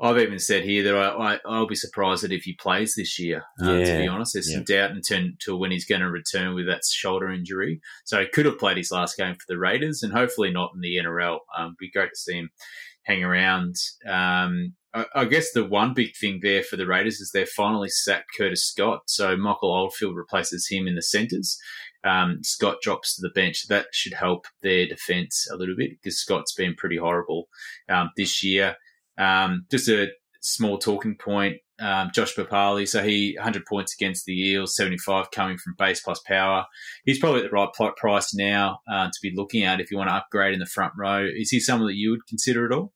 I've 0.00 0.18
even 0.18 0.40
said 0.40 0.64
here 0.64 0.82
that 0.82 0.96
I, 0.96 1.38
I 1.46 1.58
will 1.58 1.68
be 1.68 1.76
surprised 1.76 2.24
that 2.24 2.32
if 2.32 2.42
he 2.42 2.54
plays 2.54 2.94
this 2.96 3.18
year. 3.18 3.44
Uh, 3.62 3.74
yeah. 3.74 3.84
To 3.84 4.02
be 4.02 4.08
honest, 4.08 4.32
there's 4.32 4.50
yeah. 4.50 4.56
some 4.56 4.64
doubt 4.64 4.90
until 4.90 5.58
when 5.60 5.70
he's 5.70 5.86
going 5.86 6.00
to 6.00 6.10
return 6.10 6.54
with 6.54 6.66
that 6.66 6.80
shoulder 6.84 7.30
injury. 7.30 7.80
So 8.04 8.20
he 8.20 8.26
could 8.26 8.46
have 8.46 8.58
played 8.58 8.76
his 8.76 8.90
last 8.90 9.16
game 9.16 9.34
for 9.34 9.44
the 9.46 9.58
Raiders, 9.58 10.02
and 10.02 10.12
hopefully 10.12 10.50
not 10.50 10.72
in 10.74 10.80
the 10.80 10.96
NRL. 10.96 11.38
Um, 11.56 11.76
be 11.78 11.90
great 11.90 12.10
to 12.10 12.16
see 12.16 12.38
him 12.38 12.50
hang 13.04 13.22
around. 13.22 13.76
Um, 14.08 14.74
I, 14.92 15.06
I, 15.14 15.24
guess 15.26 15.52
the 15.52 15.64
one 15.64 15.94
big 15.94 16.16
thing 16.16 16.40
there 16.42 16.62
for 16.62 16.76
the 16.76 16.86
Raiders 16.86 17.20
is 17.20 17.30
they've 17.32 17.48
finally 17.48 17.88
sacked 17.88 18.30
Curtis 18.36 18.66
Scott. 18.66 19.02
So 19.06 19.36
Michael 19.36 19.74
Oldfield 19.74 20.16
replaces 20.16 20.66
him 20.68 20.88
in 20.88 20.94
the 20.96 21.02
centres 21.02 21.58
um, 22.04 22.38
Scott 22.42 22.76
drops 22.82 23.16
to 23.16 23.22
the 23.22 23.30
bench. 23.34 23.66
That 23.68 23.86
should 23.92 24.14
help 24.14 24.46
their 24.62 24.86
defence 24.86 25.46
a 25.50 25.56
little 25.56 25.76
bit 25.76 25.90
because 25.90 26.18
Scott's 26.18 26.54
been 26.54 26.74
pretty 26.74 26.98
horrible 26.98 27.48
um, 27.88 28.10
this 28.16 28.42
year. 28.44 28.76
Um, 29.18 29.66
just 29.70 29.88
a 29.88 30.08
small 30.40 30.78
talking 30.78 31.16
point. 31.16 31.56
Um, 31.80 32.10
Josh 32.14 32.36
Papalii, 32.36 32.86
so 32.86 33.02
he 33.02 33.34
100 33.36 33.66
points 33.66 33.94
against 33.94 34.26
the 34.26 34.50
Eels, 34.50 34.76
75 34.76 35.32
coming 35.32 35.58
from 35.58 35.74
base 35.76 36.00
plus 36.00 36.20
power. 36.20 36.66
He's 37.04 37.18
probably 37.18 37.40
at 37.40 37.50
the 37.50 37.54
right 37.54 37.96
price 37.96 38.32
now 38.32 38.78
uh, 38.88 39.06
to 39.06 39.18
be 39.20 39.32
looking 39.34 39.64
at 39.64 39.80
if 39.80 39.90
you 39.90 39.96
want 39.96 40.08
to 40.08 40.14
upgrade 40.14 40.54
in 40.54 40.60
the 40.60 40.66
front 40.66 40.92
row. 40.96 41.26
Is 41.26 41.50
he 41.50 41.58
someone 41.58 41.88
that 41.88 41.96
you 41.96 42.10
would 42.10 42.26
consider 42.28 42.64
at 42.64 42.72
all? 42.72 42.92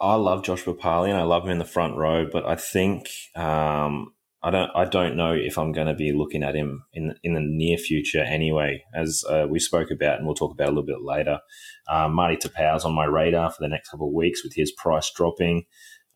I 0.00 0.14
love 0.14 0.44
Josh 0.44 0.62
Papalii 0.62 1.08
and 1.08 1.18
I 1.18 1.24
love 1.24 1.44
him 1.44 1.50
in 1.50 1.58
the 1.58 1.64
front 1.64 1.96
row, 1.96 2.28
but 2.30 2.46
I 2.46 2.54
think 2.54 3.08
um, 3.34 4.12
I 4.42 4.50
don't 4.50 4.70
I 4.74 4.84
don't 4.84 5.16
know 5.16 5.32
if 5.32 5.58
I'm 5.58 5.72
going 5.72 5.88
to 5.88 5.94
be 5.94 6.12
looking 6.12 6.44
at 6.44 6.54
him 6.54 6.84
in 6.92 7.14
in 7.24 7.34
the 7.34 7.40
near 7.40 7.76
future 7.76 8.22
anyway. 8.22 8.84
As 8.94 9.24
uh, 9.28 9.46
we 9.48 9.58
spoke 9.58 9.90
about, 9.90 10.18
and 10.18 10.26
we'll 10.26 10.36
talk 10.36 10.52
about 10.52 10.68
a 10.68 10.70
little 10.70 10.84
bit 10.84 11.02
later. 11.02 11.40
Um, 11.88 12.14
Marty 12.14 12.36
Taupau's 12.36 12.84
on 12.84 12.94
my 12.94 13.04
radar 13.04 13.50
for 13.50 13.60
the 13.60 13.68
next 13.68 13.90
couple 13.90 14.08
of 14.08 14.14
weeks 14.14 14.44
with 14.44 14.54
his 14.54 14.70
price 14.70 15.10
dropping, 15.10 15.64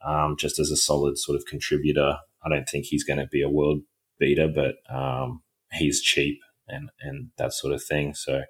um, 0.06 0.36
just 0.38 0.60
as 0.60 0.70
a 0.70 0.76
solid 0.76 1.18
sort 1.18 1.36
of 1.36 1.46
contributor. 1.46 2.18
I 2.44 2.48
don't 2.48 2.68
think 2.68 2.86
he's 2.86 3.04
going 3.04 3.18
to 3.18 3.26
be 3.26 3.42
a 3.42 3.48
world 3.48 3.80
beater, 4.18 4.48
but 4.48 4.76
um, 4.94 5.42
he's 5.72 6.00
cheap 6.00 6.38
and 6.68 6.90
and 7.00 7.30
that 7.38 7.52
sort 7.52 7.74
of 7.74 7.82
thing. 7.82 8.14
So 8.14 8.42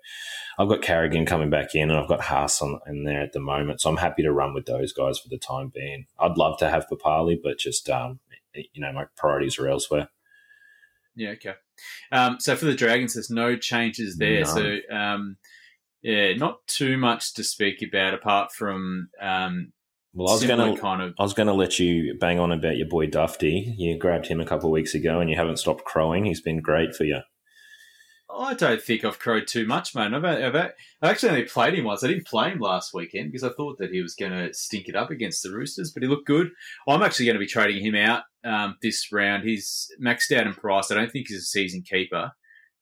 I've 0.59 0.69
got 0.69 0.83
Carrigan 0.83 1.25
coming 1.25 1.49
back 1.49 1.75
in, 1.75 1.91
and 1.91 1.99
I've 1.99 2.09
got 2.09 2.21
Haas 2.21 2.61
on 2.61 2.79
in 2.87 3.05
there 3.05 3.23
at 3.23 3.33
the 3.33 3.41
moment. 3.41 3.81
So 3.81 3.89
I'm 3.89 3.97
happy 3.97 4.23
to 4.23 4.33
run 4.33 4.53
with 4.53 4.67
those 4.67 4.93
guys 4.93 5.19
for 5.19 5.31
the 5.31 5.39
time 5.39 5.73
being. 5.75 6.07
I'd 6.19 6.37
love 6.37 6.59
to 6.59 6.69
have 6.69 6.87
Papalii, 6.91 7.39
but 7.43 7.59
just 7.59 7.89
um, 7.89 8.21
you 8.55 8.81
know 8.83 8.93
my 8.93 9.05
priorities 9.17 9.59
are 9.59 9.69
elsewhere. 9.69 10.09
Yeah. 11.15 11.31
Okay. 11.31 11.55
Um, 12.11 12.39
so 12.41 12.57
for 12.57 12.65
the 12.65 12.75
Dragons, 12.75 13.15
there's 13.15 13.31
no 13.31 13.57
changes 13.57 14.17
there. 14.17 14.45
So 14.45 14.77
um, 14.91 15.37
yeah, 16.03 16.35
not 16.35 16.67
too 16.67 16.97
much 16.97 17.35
to 17.35 17.45
speak 17.45 17.83
about 17.83 18.15
apart 18.15 18.53
from. 18.53 19.09
Um, 19.21 19.73
well, 20.15 20.29
I 20.29 20.33
was 20.33 20.45
going 20.45 20.75
to 20.75 20.81
kind 20.81 21.01
of. 21.01 21.15
I 21.19 21.23
was 21.23 21.33
going 21.33 21.47
to 21.47 21.55
let 21.55 21.79
you 21.79 22.17
bang 22.19 22.39
on 22.39 22.53
about 22.53 22.77
your 22.77 22.89
boy 22.89 23.07
Dufty. 23.07 23.75
You 23.77 23.99
grabbed 23.99 24.27
him 24.27 24.41
a 24.41 24.45
couple 24.45 24.69
of 24.69 24.73
weeks 24.73 24.95
ago, 24.95 25.21
and 25.21 25.31
you 25.31 25.37
haven't 25.37 25.59
stopped 25.59 25.85
crowing. 25.85 26.25
He's 26.25 26.43
been 26.43 26.61
great 26.61 26.95
for 26.95 27.05
you. 27.05 27.21
I 28.35 28.55
don't 28.55 28.81
think 28.81 29.05
I've 29.05 29.19
crowed 29.19 29.47
too 29.47 29.67
much, 29.67 29.95
man. 29.95 30.15
I've, 30.15 30.25
I've, 30.25 30.55
I've, 30.55 30.73
actually 31.03 31.31
only 31.31 31.45
played 31.45 31.75
him 31.75 31.85
once. 31.85 32.03
I 32.03 32.09
didn't 32.09 32.27
play 32.27 32.51
him 32.51 32.61
last 32.61 32.95
weekend 32.95 33.31
because 33.31 33.45
I 33.45 33.55
thought 33.55 33.79
that 33.79 33.93
he 33.93 34.01
was 34.01 34.15
going 34.15 34.33
to 34.33 34.53
stink 34.55 34.89
it 34.89 34.97
up 34.97 35.11
against 35.11 35.43
the 35.43 35.53
Roosters, 35.53 35.91
but 35.93 36.03
he 36.03 36.09
looked 36.09 36.27
good. 36.27 36.51
I'm 36.89 37.03
actually 37.03 37.27
going 37.27 37.37
to 37.37 37.41
be 37.41 37.47
trading 37.47 37.85
him 37.85 37.95
out 37.95 38.23
um, 38.45 38.77
this 38.83 39.13
round. 39.13 39.45
He's 39.45 39.91
maxed 40.03 40.37
out 40.37 40.47
in 40.47 40.55
price. 40.55 40.91
I 40.91 40.95
don't 40.95 41.11
think 41.11 41.29
he's 41.29 41.39
a 41.39 41.43
season 41.43 41.83
keeper. 41.83 42.33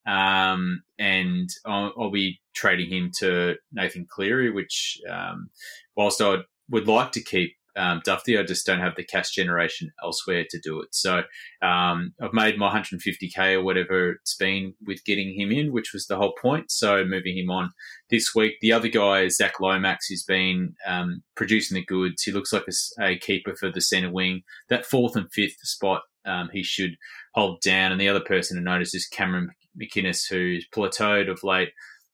Um, 0.07 0.83
and 0.99 1.49
I'll, 1.67 1.93
I'll, 1.99 2.11
be 2.11 2.41
trading 2.55 2.91
him 2.91 3.11
to 3.19 3.57
Nathan 3.71 4.07
Cleary, 4.09 4.51
which, 4.51 4.99
um, 5.09 5.51
whilst 5.95 6.23
I 6.23 6.39
would 6.71 6.89
like 6.89 7.13
to 7.13 7.23
keep 7.23 7.55
um, 7.77 8.01
Dufty. 8.07 8.39
I 8.39 8.43
just 8.43 8.67
don't 8.67 8.81
have 8.81 8.97
the 8.97 9.05
cash 9.05 9.31
generation 9.31 9.91
elsewhere 10.03 10.45
to 10.51 10.61
do 10.61 10.81
it. 10.81 10.89
So 10.93 11.23
um, 11.63 12.13
I've 12.21 12.33
made 12.33 12.59
my 12.59 12.71
150k 12.71 13.55
or 13.55 13.63
whatever 13.63 14.13
it's 14.13 14.37
been 14.37 14.75
with 14.87 15.05
getting 15.05 15.39
him 15.39 15.51
in, 15.51 15.73
which 15.73 15.93
was 15.93 16.07
the 16.07 16.17
whole 16.17 16.35
point. 16.41 16.71
So 16.71 17.05
moving 17.05 17.37
him 17.37 17.51
on 17.51 17.71
this 18.11 18.35
week. 18.35 18.55
The 18.61 18.73
other 18.73 18.89
guy 18.89 19.23
is 19.23 19.37
Zac 19.37 19.61
Lomax, 19.61 20.07
who's 20.09 20.25
been 20.25 20.75
um, 20.87 21.23
producing 21.37 21.77
the 21.77 21.85
goods. 21.85 22.23
He 22.23 22.33
looks 22.33 22.53
like 22.53 22.67
a, 22.69 23.05
a, 23.05 23.19
keeper 23.19 23.55
for 23.55 23.71
the 23.71 23.81
centre 23.81 24.11
wing. 24.11 24.43
That 24.69 24.87
fourth 24.87 25.17
and 25.17 25.31
fifth 25.33 25.61
spot 25.63 26.03
um, 26.25 26.51
he 26.53 26.63
should 26.63 26.97
hold 27.35 27.61
down. 27.61 27.93
And 27.93 28.01
the 28.01 28.09
other 28.09 28.21
person 28.21 28.57
to 28.57 28.63
notice 28.63 28.95
is 28.95 29.07
Cameron 29.07 29.51
McInnes, 29.81 30.29
who's 30.29 30.67
plateaued 30.75 31.31
of 31.31 31.43
late 31.45 31.71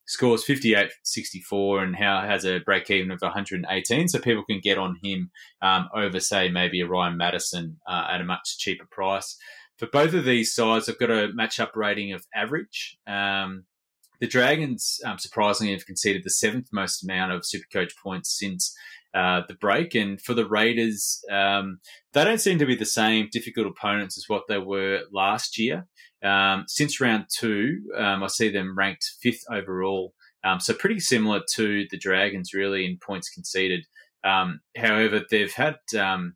scores 0.07 0.45
58 0.45 0.91
64 1.03 1.83
and 1.83 1.97
how 1.97 2.21
has 2.21 2.45
a 2.45 2.59
break 2.61 2.91
even 2.91 3.11
of 3.11 3.21
118 3.21 4.09
so 4.09 4.19
people 4.19 4.45
can 4.45 4.61
get 4.61 4.79
on 4.79 4.99
him 5.03 5.31
um, 5.63 5.89
over 5.95 6.21
say 6.21 6.49
maybe 6.49 6.81
a 6.81 6.87
ryan 6.87 7.17
matterson 7.17 7.77
uh, 7.89 8.07
at 8.11 8.21
a 8.21 8.25
much 8.25 8.59
cheaper 8.59 8.87
price. 8.91 9.37
For 9.79 9.87
both 9.87 10.15
of 10.15 10.25
these 10.25 10.55
sides 10.55 10.89
i've 10.89 10.99
got 10.99 11.11
a 11.11 11.29
matchup 11.29 11.75
rating 11.75 12.13
of 12.13 12.27
average. 12.35 12.99
Um, 13.07 13.65
the 14.19 14.27
dragons 14.27 14.99
um, 15.05 15.19
surprisingly 15.19 15.75
have 15.75 15.85
conceded 15.85 16.25
the 16.25 16.31
seventh 16.31 16.69
most 16.73 17.03
amount 17.03 17.33
of 17.33 17.43
supercoach 17.43 17.93
points 18.03 18.37
since 18.39 18.75
uh, 19.17 19.41
the 19.49 19.55
break. 19.55 19.95
And 19.95 20.21
for 20.21 20.35
the 20.35 20.47
Raiders, 20.47 21.25
um, 21.31 21.79
they 22.13 22.23
don't 22.23 22.41
seem 22.41 22.59
to 22.59 22.67
be 22.67 22.77
the 22.77 22.85
same 22.85 23.29
difficult 23.33 23.67
opponents 23.67 24.19
as 24.19 24.29
what 24.29 24.43
they 24.47 24.59
were 24.59 25.01
last 25.11 25.59
year. 25.59 25.87
Um, 26.23 26.65
since 26.67 27.01
round 27.01 27.27
two, 27.35 27.79
um, 27.97 28.23
I 28.23 28.27
see 28.27 28.51
them 28.51 28.77
ranked 28.77 29.13
fifth 29.23 29.45
overall. 29.51 30.13
Um, 30.45 30.61
so 30.61 30.75
pretty 30.75 31.01
similar 31.01 31.41
to 31.55 31.87
the 31.91 31.99
Dragons, 31.99 32.53
really, 32.53 32.85
in 32.85 32.99
points 33.05 33.31
conceded. 33.31 33.87
Um, 34.23 34.61
however, 34.77 35.23
they've 35.31 35.53
had 35.53 35.77
um, 35.99 36.35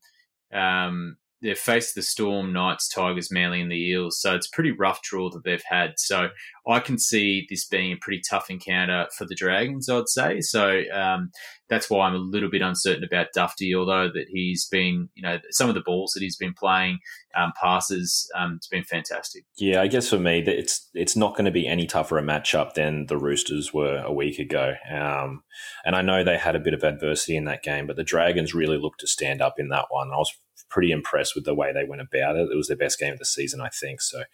they've 1.42 1.58
faced 1.58 1.94
the 1.94 2.02
Storm, 2.02 2.52
Knights, 2.52 2.88
Tigers, 2.88 3.30
Manly, 3.30 3.60
and 3.60 3.70
the 3.70 3.90
Eels. 3.90 4.20
So 4.20 4.34
it's 4.34 4.48
pretty 4.48 4.72
rough 4.72 5.02
draw 5.02 5.30
that 5.30 5.44
they've 5.44 5.62
had. 5.68 5.94
So 5.96 6.28
I 6.68 6.80
can 6.80 6.98
see 6.98 7.46
this 7.48 7.66
being 7.66 7.92
a 7.92 7.96
pretty 7.96 8.22
tough 8.28 8.50
encounter 8.50 9.06
for 9.16 9.24
the 9.24 9.34
Dragons, 9.34 9.88
I'd 9.88 10.08
say. 10.08 10.40
So 10.40 10.82
um, 10.92 11.30
that's 11.68 11.88
why 11.88 12.06
I'm 12.06 12.14
a 12.14 12.18
little 12.18 12.50
bit 12.50 12.62
uncertain 12.62 13.04
about 13.04 13.28
Dufty, 13.34 13.74
although 13.74 14.08
that 14.08 14.26
he's 14.28 14.66
been, 14.66 15.08
you 15.14 15.22
know, 15.22 15.38
some 15.50 15.68
of 15.68 15.74
the 15.74 15.82
balls 15.84 16.12
that 16.12 16.22
he's 16.22 16.36
been 16.36 16.54
playing, 16.54 16.98
um, 17.34 17.52
passes, 17.60 18.30
um, 18.36 18.54
it's 18.56 18.68
been 18.68 18.84
fantastic. 18.84 19.44
Yeah, 19.56 19.80
I 19.80 19.86
guess 19.86 20.10
for 20.10 20.18
me, 20.18 20.40
it's 20.40 20.88
it's 20.94 21.16
not 21.16 21.34
going 21.34 21.44
to 21.44 21.50
be 21.50 21.66
any 21.66 21.86
tougher 21.86 22.18
a 22.18 22.22
matchup 22.22 22.74
than 22.74 23.06
the 23.06 23.16
Roosters 23.16 23.72
were 23.72 24.02
a 24.04 24.12
week 24.12 24.38
ago. 24.38 24.74
Um, 24.92 25.44
and 25.84 25.96
I 25.96 26.02
know 26.02 26.22
they 26.22 26.38
had 26.38 26.56
a 26.56 26.60
bit 26.60 26.74
of 26.74 26.82
adversity 26.82 27.36
in 27.36 27.44
that 27.44 27.62
game, 27.62 27.86
but 27.86 27.96
the 27.96 28.04
Dragons 28.04 28.54
really 28.54 28.78
looked 28.78 29.00
to 29.00 29.06
stand 29.06 29.40
up 29.40 29.54
in 29.58 29.68
that 29.68 29.86
one. 29.90 30.10
I 30.12 30.16
was 30.16 30.32
pretty 30.68 30.92
impressed 30.92 31.34
with 31.34 31.44
the 31.44 31.54
way 31.54 31.72
they 31.72 31.84
went 31.84 32.02
about 32.02 32.36
it. 32.36 32.48
It 32.50 32.56
was 32.56 32.68
their 32.68 32.76
best 32.76 32.98
game 32.98 33.12
of 33.12 33.18
the 33.18 33.24
season, 33.24 33.60
I 33.60 33.68
think. 33.68 34.00
So 34.00 34.24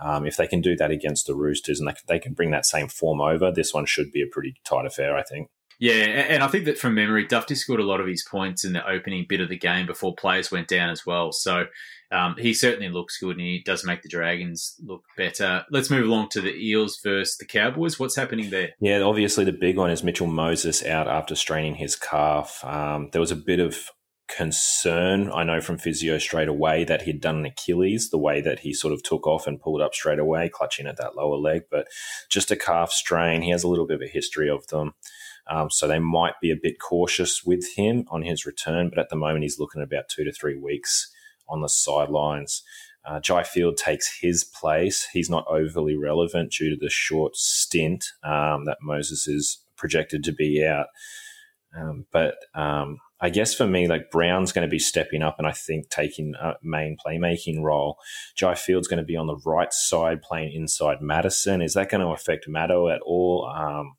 um, 0.00 0.26
if 0.26 0.36
they 0.36 0.46
can 0.46 0.60
do 0.60 0.76
that 0.76 0.90
against 0.90 1.26
the 1.26 1.34
Roosters 1.34 1.80
and 1.80 1.88
they, 1.88 1.94
they 2.08 2.18
can 2.18 2.34
bring 2.34 2.50
that 2.50 2.66
same 2.66 2.88
form 2.88 3.20
over, 3.20 3.50
this 3.50 3.72
one 3.72 3.86
should 3.86 4.12
be 4.12 4.22
a 4.22 4.26
pretty 4.26 4.54
tight 4.64 4.86
affair, 4.86 5.16
I 5.16 5.22
think. 5.22 5.48
Yeah, 5.78 5.94
and 5.94 6.44
I 6.44 6.48
think 6.48 6.66
that 6.66 6.78
from 6.78 6.94
memory, 6.94 7.26
Dufty 7.26 7.56
scored 7.56 7.80
a 7.80 7.84
lot 7.84 8.00
of 8.00 8.06
his 8.06 8.22
points 8.22 8.64
in 8.64 8.72
the 8.72 8.88
opening 8.88 9.26
bit 9.28 9.40
of 9.40 9.48
the 9.48 9.58
game 9.58 9.84
before 9.84 10.14
players 10.14 10.52
went 10.52 10.68
down 10.68 10.90
as 10.90 11.04
well. 11.04 11.32
So 11.32 11.64
um, 12.12 12.36
he 12.38 12.54
certainly 12.54 12.88
looks 12.88 13.18
good 13.18 13.36
and 13.36 13.40
he 13.40 13.62
does 13.64 13.84
make 13.84 14.02
the 14.02 14.08
Dragons 14.08 14.76
look 14.84 15.02
better. 15.16 15.64
Let's 15.72 15.90
move 15.90 16.06
along 16.06 16.28
to 16.30 16.40
the 16.40 16.54
Eels 16.54 17.00
versus 17.02 17.36
the 17.36 17.46
Cowboys. 17.46 17.98
What's 17.98 18.14
happening 18.14 18.50
there? 18.50 18.70
Yeah, 18.80 19.00
obviously 19.00 19.44
the 19.44 19.52
big 19.52 19.76
one 19.76 19.90
is 19.90 20.04
Mitchell 20.04 20.28
Moses 20.28 20.84
out 20.84 21.08
after 21.08 21.34
straining 21.34 21.74
his 21.74 21.96
calf. 21.96 22.64
Um, 22.64 23.08
there 23.10 23.20
was 23.20 23.32
a 23.32 23.36
bit 23.36 23.58
of 23.58 23.90
concern. 24.36 25.30
I 25.32 25.44
know 25.44 25.60
from 25.60 25.78
physio 25.78 26.18
straight 26.18 26.48
away 26.48 26.84
that 26.84 27.02
he'd 27.02 27.20
done 27.20 27.38
an 27.38 27.46
Achilles, 27.46 28.10
the 28.10 28.18
way 28.18 28.40
that 28.40 28.60
he 28.60 28.72
sort 28.72 28.92
of 28.92 29.02
took 29.02 29.26
off 29.26 29.46
and 29.46 29.60
pulled 29.60 29.80
up 29.80 29.94
straight 29.94 30.18
away, 30.18 30.48
clutching 30.48 30.86
at 30.86 30.96
that 30.96 31.16
lower 31.16 31.36
leg, 31.36 31.62
but 31.70 31.88
just 32.28 32.50
a 32.50 32.56
calf 32.56 32.90
strain. 32.90 33.42
He 33.42 33.50
has 33.50 33.62
a 33.62 33.68
little 33.68 33.86
bit 33.86 33.96
of 33.96 34.02
a 34.02 34.08
history 34.08 34.48
of 34.48 34.66
them. 34.68 34.94
Um, 35.48 35.70
so 35.70 35.88
they 35.88 35.98
might 35.98 36.34
be 36.40 36.50
a 36.50 36.56
bit 36.60 36.80
cautious 36.80 37.44
with 37.44 37.64
him 37.76 38.04
on 38.08 38.22
his 38.22 38.46
return, 38.46 38.88
but 38.88 38.98
at 38.98 39.08
the 39.08 39.16
moment 39.16 39.42
he's 39.42 39.58
looking 39.58 39.82
at 39.82 39.88
about 39.88 40.08
two 40.08 40.24
to 40.24 40.32
three 40.32 40.56
weeks 40.56 41.12
on 41.48 41.60
the 41.60 41.68
sidelines. 41.68 42.62
Uh, 43.04 43.18
Jai 43.18 43.42
Field 43.42 43.76
takes 43.76 44.20
his 44.20 44.44
place. 44.44 45.08
He's 45.12 45.28
not 45.28 45.44
overly 45.48 45.96
relevant 45.96 46.52
due 46.52 46.70
to 46.70 46.76
the 46.76 46.90
short 46.90 47.36
stint 47.36 48.06
um, 48.22 48.64
that 48.66 48.78
Moses 48.80 49.26
is 49.26 49.58
projected 49.76 50.22
to 50.24 50.32
be 50.32 50.64
out. 50.64 50.86
Um, 51.76 52.06
but 52.12 52.36
um, 52.54 52.98
I 53.22 53.30
guess 53.30 53.54
for 53.54 53.68
me, 53.68 53.86
like 53.86 54.10
Brown's 54.10 54.50
going 54.50 54.66
to 54.66 54.70
be 54.70 54.80
stepping 54.80 55.22
up 55.22 55.36
and 55.38 55.46
I 55.46 55.52
think 55.52 55.88
taking 55.90 56.34
a 56.34 56.54
main 56.60 56.96
playmaking 57.04 57.62
role. 57.62 57.98
Jai 58.36 58.56
Field's 58.56 58.88
going 58.88 58.98
to 58.98 59.06
be 59.06 59.16
on 59.16 59.28
the 59.28 59.40
right 59.46 59.72
side 59.72 60.22
playing 60.22 60.52
inside 60.52 61.00
Matterson. 61.00 61.62
Is 61.62 61.74
that 61.74 61.88
going 61.88 62.00
to 62.00 62.12
affect 62.12 62.48
Maddo 62.48 62.92
at 62.92 63.00
all? 63.02 63.46
Um, 63.46 63.94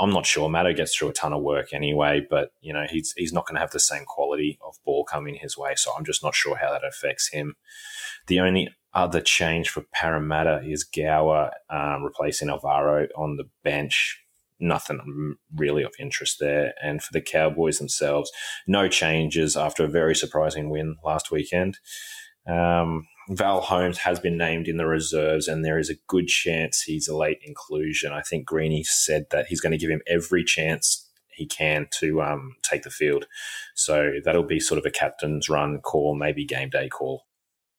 I'm 0.00 0.10
not 0.10 0.26
sure. 0.26 0.50
Maddo 0.50 0.74
gets 0.76 0.96
through 0.96 1.10
a 1.10 1.12
ton 1.12 1.32
of 1.32 1.42
work 1.42 1.72
anyway, 1.72 2.26
but 2.28 2.50
you 2.60 2.72
know 2.72 2.86
he's 2.90 3.14
he's 3.16 3.32
not 3.32 3.46
going 3.46 3.54
to 3.54 3.60
have 3.60 3.70
the 3.70 3.80
same 3.80 4.04
quality 4.04 4.58
of 4.66 4.74
ball 4.84 5.04
coming 5.04 5.36
his 5.36 5.56
way. 5.56 5.74
So 5.76 5.92
I'm 5.96 6.04
just 6.04 6.22
not 6.22 6.34
sure 6.34 6.56
how 6.56 6.72
that 6.72 6.84
affects 6.84 7.28
him. 7.28 7.54
The 8.26 8.40
only 8.40 8.68
other 8.92 9.20
change 9.20 9.70
for 9.70 9.84
Parramatta 9.92 10.62
is 10.66 10.84
Gower 10.84 11.52
um, 11.70 12.02
replacing 12.02 12.50
Alvaro 12.50 13.06
on 13.16 13.36
the 13.36 13.48
bench 13.62 14.25
nothing 14.58 15.36
really 15.54 15.82
of 15.82 15.94
interest 15.98 16.38
there. 16.40 16.74
And 16.82 17.02
for 17.02 17.12
the 17.12 17.20
Cowboys 17.20 17.78
themselves, 17.78 18.30
no 18.66 18.88
changes 18.88 19.56
after 19.56 19.84
a 19.84 19.88
very 19.88 20.14
surprising 20.14 20.70
win 20.70 20.96
last 21.04 21.30
weekend. 21.30 21.78
Um, 22.48 23.06
Val 23.28 23.60
Holmes 23.60 23.98
has 23.98 24.20
been 24.20 24.38
named 24.38 24.68
in 24.68 24.76
the 24.76 24.86
reserves, 24.86 25.48
and 25.48 25.64
there 25.64 25.78
is 25.78 25.90
a 25.90 25.96
good 26.06 26.28
chance 26.28 26.82
he's 26.82 27.08
a 27.08 27.16
late 27.16 27.40
inclusion. 27.44 28.12
I 28.12 28.22
think 28.22 28.46
Greeny 28.46 28.84
said 28.84 29.26
that 29.30 29.46
he's 29.46 29.60
going 29.60 29.72
to 29.72 29.78
give 29.78 29.90
him 29.90 30.02
every 30.06 30.44
chance 30.44 31.10
he 31.36 31.46
can 31.46 31.86
to 31.98 32.22
um, 32.22 32.54
take 32.62 32.82
the 32.82 32.90
field. 32.90 33.26
So 33.74 34.14
that'll 34.24 34.44
be 34.44 34.60
sort 34.60 34.78
of 34.78 34.86
a 34.86 34.90
captain's 34.90 35.48
run 35.48 35.80
call, 35.80 36.14
maybe 36.14 36.46
game 36.46 36.70
day 36.70 36.88
call. 36.88 37.25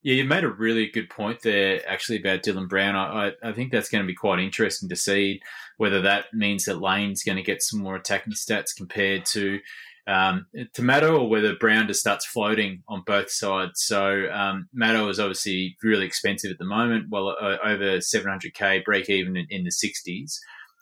Yeah, 0.07 0.13
you 0.13 0.23
made 0.23 0.45
a 0.45 0.49
really 0.49 0.87
good 0.87 1.09
point 1.09 1.41
there, 1.41 1.81
actually, 1.85 2.19
about 2.19 2.41
Dylan 2.41 2.69
Brown. 2.69 2.95
I, 2.95 3.33
I, 3.43 3.51
think 3.51 3.73
that's 3.73 3.89
going 3.89 4.05
to 4.05 4.07
be 4.07 4.15
quite 4.15 4.39
interesting 4.39 4.87
to 4.87 4.95
see 4.95 5.41
whether 5.75 5.99
that 5.99 6.27
means 6.33 6.63
that 6.63 6.79
Lane's 6.79 7.23
going 7.23 7.35
to 7.35 7.43
get 7.43 7.61
some 7.61 7.81
more 7.81 7.97
attacking 7.97 8.31
stats 8.31 8.73
compared 8.73 9.25
to 9.25 9.59
um, 10.07 10.45
to 10.75 11.09
or 11.13 11.29
whether 11.29 11.57
Brown 11.57 11.87
just 11.87 11.99
starts 11.99 12.25
floating 12.25 12.83
on 12.87 13.03
both 13.05 13.29
sides. 13.29 13.83
So 13.83 14.29
um, 14.31 14.69
is 14.73 15.19
obviously 15.19 15.75
really 15.83 16.05
expensive 16.05 16.51
at 16.51 16.57
the 16.57 16.63
moment, 16.63 17.07
well 17.09 17.35
uh, 17.41 17.57
over 17.61 17.97
700k, 17.97 18.85
break 18.85 19.09
even 19.09 19.35
in, 19.35 19.47
in 19.49 19.65
the 19.65 19.71
60s. 19.71 20.37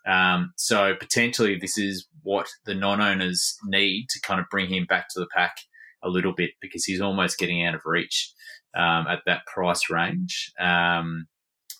Um, 0.07 0.53
so 0.55 0.93
potentially 0.93 1.57
this 1.57 1.79
is 1.79 2.07
what 2.21 2.47
the 2.65 2.75
non-owners 2.75 3.57
need 3.65 4.05
to 4.11 4.21
kind 4.21 4.39
of 4.39 4.45
bring 4.51 4.71
him 4.71 4.85
back 4.85 5.09
to 5.09 5.19
the 5.19 5.27
pack 5.35 5.55
a 6.03 6.09
little 6.09 6.33
bit 6.33 6.51
because 6.61 6.85
he's 6.85 7.01
almost 7.01 7.39
getting 7.39 7.65
out 7.65 7.73
of 7.73 7.81
reach 7.85 8.34
um, 8.75 9.07
at 9.07 9.21
that 9.25 9.45
price 9.45 9.89
range. 9.89 10.51
Um, 10.59 11.27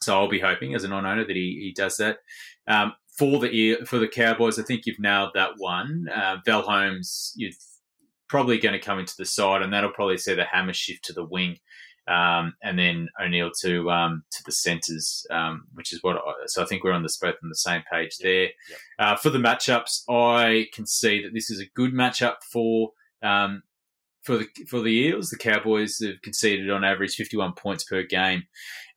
so 0.01 0.15
I'll 0.15 0.29
be 0.29 0.39
hoping 0.39 0.75
as 0.75 0.83
a 0.83 0.87
non-owner 0.87 1.25
that 1.25 1.35
he, 1.35 1.59
he 1.61 1.73
does 1.75 1.97
that. 1.97 2.19
Um, 2.67 2.93
for 3.17 3.39
the 3.39 3.77
for 3.85 3.97
the 3.97 4.07
Cowboys, 4.07 4.59
I 4.59 4.63
think 4.63 4.85
you've 4.85 4.99
nailed 4.99 5.31
that 5.35 5.51
one. 5.57 6.07
Uh, 6.13 6.37
Val 6.45 6.63
Holmes, 6.63 7.33
you're 7.35 7.51
probably 8.27 8.59
going 8.59 8.73
to 8.73 8.85
come 8.85 8.99
into 8.99 9.15
the 9.17 9.25
side, 9.25 9.61
and 9.61 9.71
that'll 9.71 9.91
probably 9.91 10.17
see 10.17 10.35
the 10.35 10.43
hammer 10.43 10.73
shift 10.73 11.05
to 11.05 11.13
the 11.13 11.23
wing, 11.23 11.57
um, 12.07 12.55
and 12.61 12.77
then 12.77 13.07
O'Neill 13.21 13.51
to 13.61 13.89
um, 13.89 14.23
to 14.31 14.43
the 14.45 14.51
centres, 14.51 15.25
um, 15.31 15.65
which 15.73 15.93
is 15.93 15.99
what. 16.03 16.17
I, 16.17 16.33
so 16.47 16.61
I 16.61 16.65
think 16.65 16.83
we're 16.83 16.91
on 16.91 17.03
this 17.03 17.17
both 17.17 17.35
on 17.41 17.49
the 17.49 17.55
same 17.55 17.83
page 17.91 18.17
there. 18.17 18.49
Yep. 18.69 18.79
Uh, 18.99 19.15
for 19.15 19.29
the 19.29 19.39
matchups, 19.39 20.03
I 20.09 20.67
can 20.73 20.85
see 20.85 21.23
that 21.23 21.33
this 21.33 21.49
is 21.49 21.61
a 21.61 21.69
good 21.73 21.93
matchup 21.93 22.37
for. 22.51 22.91
Um, 23.23 23.63
for 24.25 24.39
the 24.39 24.47
for 24.67 24.81
the 24.81 24.89
Eels, 24.89 25.29
the 25.29 25.37
Cowboys 25.37 25.99
have 26.03 26.21
conceded 26.23 26.69
on 26.69 26.83
average 26.83 27.15
51 27.15 27.53
points 27.53 27.83
per 27.83 28.03
game, 28.03 28.43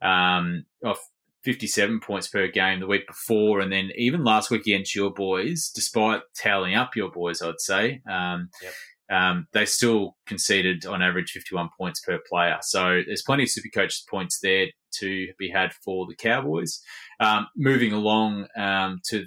um, 0.03 0.65
off 0.85 0.99
57 1.45 2.01
points 2.01 2.29
per 2.29 2.49
game 2.49 2.81
the 2.81 2.87
week 2.87 3.07
before, 3.07 3.61
and 3.61 3.71
then 3.71 3.91
even 3.95 4.25
last 4.25 4.51
week 4.51 4.63
against 4.63 4.97
your 4.97 5.13
boys, 5.13 5.71
despite 5.75 6.23
tallying 6.35 6.75
up 6.75 6.97
your 6.97 7.11
boys, 7.11 7.43
I'd 7.43 7.61
say, 7.61 8.01
um, 8.11 8.49
yep. 8.63 8.73
um, 9.11 9.47
they 9.53 9.67
still 9.67 10.17
conceded 10.27 10.87
on 10.87 11.03
average 11.03 11.31
51 11.31 11.69
points 11.79 12.01
per 12.01 12.19
player. 12.29 12.57
So 12.63 13.03
there's 13.07 13.23
plenty 13.23 13.45
of 13.45 13.51
super 13.51 13.69
coach 13.73 14.05
points 14.09 14.41
there 14.43 14.69
to 14.95 15.29
be 15.39 15.51
had 15.51 15.73
for 15.85 16.07
the 16.07 16.17
Cowboys. 16.17 16.81
Um, 17.21 17.49
moving 17.55 17.93
along 17.93 18.47
um, 18.57 19.01
to 19.09 19.27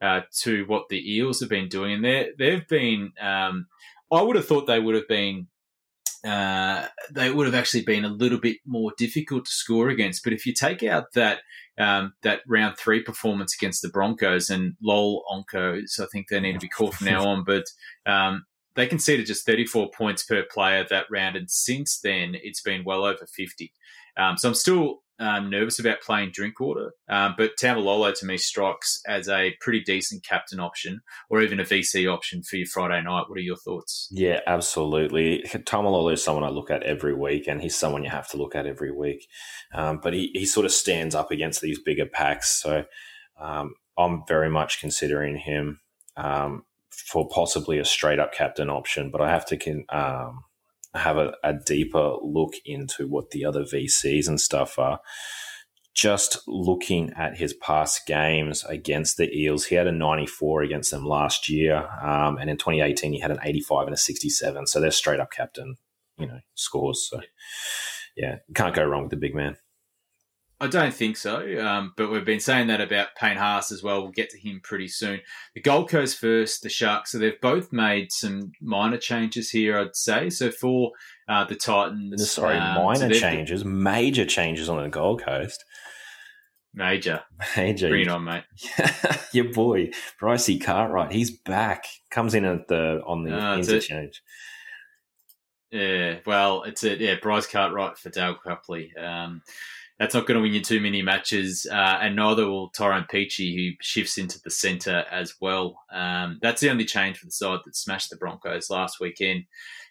uh, 0.00 0.20
to 0.42 0.64
what 0.66 0.88
the 0.88 1.14
Eels 1.14 1.40
have 1.40 1.48
been 1.48 1.68
doing, 1.68 1.94
and 1.94 2.04
they 2.04 2.28
they've 2.38 2.66
been. 2.68 3.12
I 4.12 4.22
would 4.22 4.36
have 4.36 4.46
thought 4.46 4.66
they 4.66 4.80
would 4.80 4.94
have 4.94 5.08
been 5.08 5.48
uh, 6.24 6.86
they 7.10 7.32
would 7.32 7.46
have 7.46 7.54
actually 7.54 7.82
been 7.82 8.04
a 8.04 8.08
little 8.08 8.38
bit 8.38 8.58
more 8.64 8.92
difficult 8.96 9.44
to 9.44 9.50
score 9.50 9.88
against. 9.88 10.22
But 10.22 10.32
if 10.32 10.46
you 10.46 10.52
take 10.52 10.82
out 10.82 11.12
that 11.14 11.40
um, 11.78 12.12
that 12.22 12.42
round 12.46 12.76
three 12.78 13.02
performance 13.02 13.54
against 13.54 13.82
the 13.82 13.88
Broncos 13.88 14.48
and 14.48 14.74
Lol 14.80 15.24
Onkos, 15.30 15.98
I 15.98 16.06
think 16.12 16.28
they 16.28 16.38
need 16.38 16.52
to 16.52 16.58
be 16.60 16.68
called 16.68 16.94
from 16.94 17.06
now 17.06 17.26
on. 17.26 17.44
But 17.44 17.64
um, 18.06 18.44
they 18.76 18.86
conceded 18.86 19.26
just 19.26 19.46
34 19.46 19.90
points 19.90 20.22
per 20.22 20.44
player 20.44 20.86
that 20.88 21.06
round, 21.10 21.36
and 21.36 21.50
since 21.50 21.98
then 21.98 22.36
it's 22.40 22.62
been 22.62 22.84
well 22.84 23.04
over 23.04 23.26
50. 23.26 23.72
Um, 24.16 24.36
so 24.36 24.48
I'm 24.48 24.54
still 24.54 25.02
um, 25.22 25.48
nervous 25.48 25.78
about 25.78 26.00
playing 26.00 26.32
Drinkwater, 26.32 26.92
um, 27.08 27.34
but 27.38 27.52
Taumalolo 27.60 28.12
to 28.18 28.26
me 28.26 28.36
strikes 28.36 29.00
as 29.06 29.28
a 29.28 29.54
pretty 29.60 29.80
decent 29.80 30.24
captain 30.24 30.58
option 30.58 31.00
or 31.30 31.40
even 31.40 31.60
a 31.60 31.64
VC 31.64 32.12
option 32.12 32.42
for 32.42 32.56
your 32.56 32.66
Friday 32.66 33.00
night. 33.02 33.24
What 33.28 33.38
are 33.38 33.42
your 33.42 33.56
thoughts? 33.56 34.08
Yeah, 34.10 34.40
absolutely. 34.46 35.44
Taumalolo 35.44 36.12
is 36.12 36.22
someone 36.22 36.44
I 36.44 36.48
look 36.48 36.70
at 36.70 36.82
every 36.82 37.14
week, 37.14 37.46
and 37.46 37.62
he's 37.62 37.76
someone 37.76 38.02
you 38.02 38.10
have 38.10 38.28
to 38.30 38.36
look 38.36 38.56
at 38.56 38.66
every 38.66 38.90
week. 38.90 39.28
Um, 39.72 40.00
but 40.02 40.12
he, 40.12 40.30
he 40.34 40.44
sort 40.44 40.66
of 40.66 40.72
stands 40.72 41.14
up 41.14 41.30
against 41.30 41.60
these 41.60 41.78
bigger 41.78 42.06
packs. 42.06 42.60
So 42.60 42.84
um, 43.40 43.74
I'm 43.96 44.24
very 44.26 44.50
much 44.50 44.80
considering 44.80 45.36
him 45.36 45.80
um, 46.16 46.64
for 46.90 47.28
possibly 47.28 47.78
a 47.78 47.84
straight 47.84 48.18
up 48.18 48.34
captain 48.34 48.68
option, 48.68 49.10
but 49.10 49.20
I 49.20 49.30
have 49.30 49.46
to. 49.46 49.56
Con- 49.56 49.86
um, 49.88 50.44
have 50.94 51.16
a, 51.16 51.32
a 51.42 51.54
deeper 51.54 52.16
look 52.22 52.54
into 52.64 53.08
what 53.08 53.30
the 53.30 53.44
other 53.44 53.62
VCs 53.62 54.28
and 54.28 54.40
stuff 54.40 54.78
are 54.78 55.00
just 55.94 56.38
looking 56.46 57.12
at 57.16 57.36
his 57.36 57.52
past 57.52 58.06
games 58.06 58.64
against 58.64 59.18
the 59.18 59.30
Eels, 59.36 59.66
he 59.66 59.74
had 59.74 59.86
a 59.86 59.92
94 59.92 60.62
against 60.62 60.90
them 60.90 61.04
last 61.04 61.48
year, 61.48 61.88
um, 62.02 62.38
and 62.38 62.48
in 62.48 62.56
2018 62.56 63.12
he 63.12 63.20
had 63.20 63.30
an 63.30 63.38
85 63.42 63.88
and 63.88 63.94
a 63.94 63.98
67. 63.98 64.66
So 64.66 64.80
they're 64.80 64.90
straight 64.90 65.20
up 65.20 65.30
captain, 65.30 65.76
you 66.18 66.26
know, 66.26 66.40
scores. 66.54 67.08
So 67.10 67.20
yeah, 68.16 68.36
can't 68.54 68.74
go 68.74 68.84
wrong 68.84 69.02
with 69.02 69.10
the 69.10 69.16
big 69.16 69.34
man. 69.34 69.56
I 70.62 70.68
don't 70.68 70.94
think 70.94 71.16
so, 71.16 71.60
um, 71.60 71.92
but 71.96 72.08
we've 72.12 72.24
been 72.24 72.38
saying 72.38 72.68
that 72.68 72.80
about 72.80 73.16
Payne 73.16 73.36
Haas 73.36 73.72
as 73.72 73.82
well. 73.82 74.00
We'll 74.02 74.12
get 74.12 74.30
to 74.30 74.38
him 74.38 74.60
pretty 74.62 74.86
soon. 74.86 75.20
The 75.56 75.60
Gold 75.60 75.90
Coast 75.90 76.18
first, 76.18 76.62
the 76.62 76.68
Sharks. 76.68 77.10
So 77.10 77.18
they've 77.18 77.40
both 77.40 77.72
made 77.72 78.12
some 78.12 78.52
minor 78.60 78.96
changes 78.96 79.50
here, 79.50 79.76
I'd 79.76 79.96
say. 79.96 80.30
So 80.30 80.52
for 80.52 80.92
uh, 81.28 81.46
the 81.46 81.56
Titans, 81.56 82.30
sorry, 82.30 82.58
um, 82.58 82.76
minor 82.76 83.12
so 83.12 83.20
changes, 83.20 83.64
major 83.64 84.24
changes 84.24 84.68
on 84.68 84.80
the 84.80 84.88
Gold 84.88 85.24
Coast. 85.24 85.64
Major, 86.72 87.22
major. 87.56 87.88
Bring 87.88 88.02
it 88.02 88.08
on, 88.08 88.22
mate. 88.22 88.44
Your 89.32 89.52
boy 89.52 89.90
Brycey 90.20 90.62
Cartwright, 90.62 91.10
he's 91.10 91.32
back. 91.32 91.86
Comes 92.08 92.34
in 92.34 92.44
at 92.44 92.68
the 92.68 93.02
on 93.04 93.24
the 93.24 93.36
uh, 93.36 93.56
interchange. 93.56 94.22
Yeah, 95.72 96.18
well, 96.24 96.62
it's 96.62 96.84
a 96.84 96.96
yeah 96.96 97.16
Bryce 97.20 97.48
Cartwright 97.48 97.98
for 97.98 98.10
Dale 98.10 98.36
Copley. 98.36 98.94
Um, 98.96 99.42
that's 99.98 100.14
not 100.14 100.26
going 100.26 100.36
to 100.36 100.42
win 100.42 100.52
you 100.52 100.60
too 100.60 100.80
many 100.80 101.02
matches, 101.02 101.66
uh, 101.70 101.98
and 102.00 102.16
neither 102.16 102.48
will 102.48 102.70
Tyrone 102.70 103.06
Peachey, 103.12 103.54
who 103.54 103.76
shifts 103.80 104.18
into 104.18 104.40
the 104.42 104.50
centre 104.50 105.04
as 105.10 105.34
well. 105.40 105.80
Um, 105.92 106.38
that's 106.42 106.60
the 106.60 106.70
only 106.70 106.84
change 106.84 107.18
for 107.18 107.26
the 107.26 107.32
side 107.32 107.60
that 107.64 107.76
smashed 107.76 108.10
the 108.10 108.16
Broncos 108.16 108.70
last 108.70 109.00
weekend. 109.00 109.44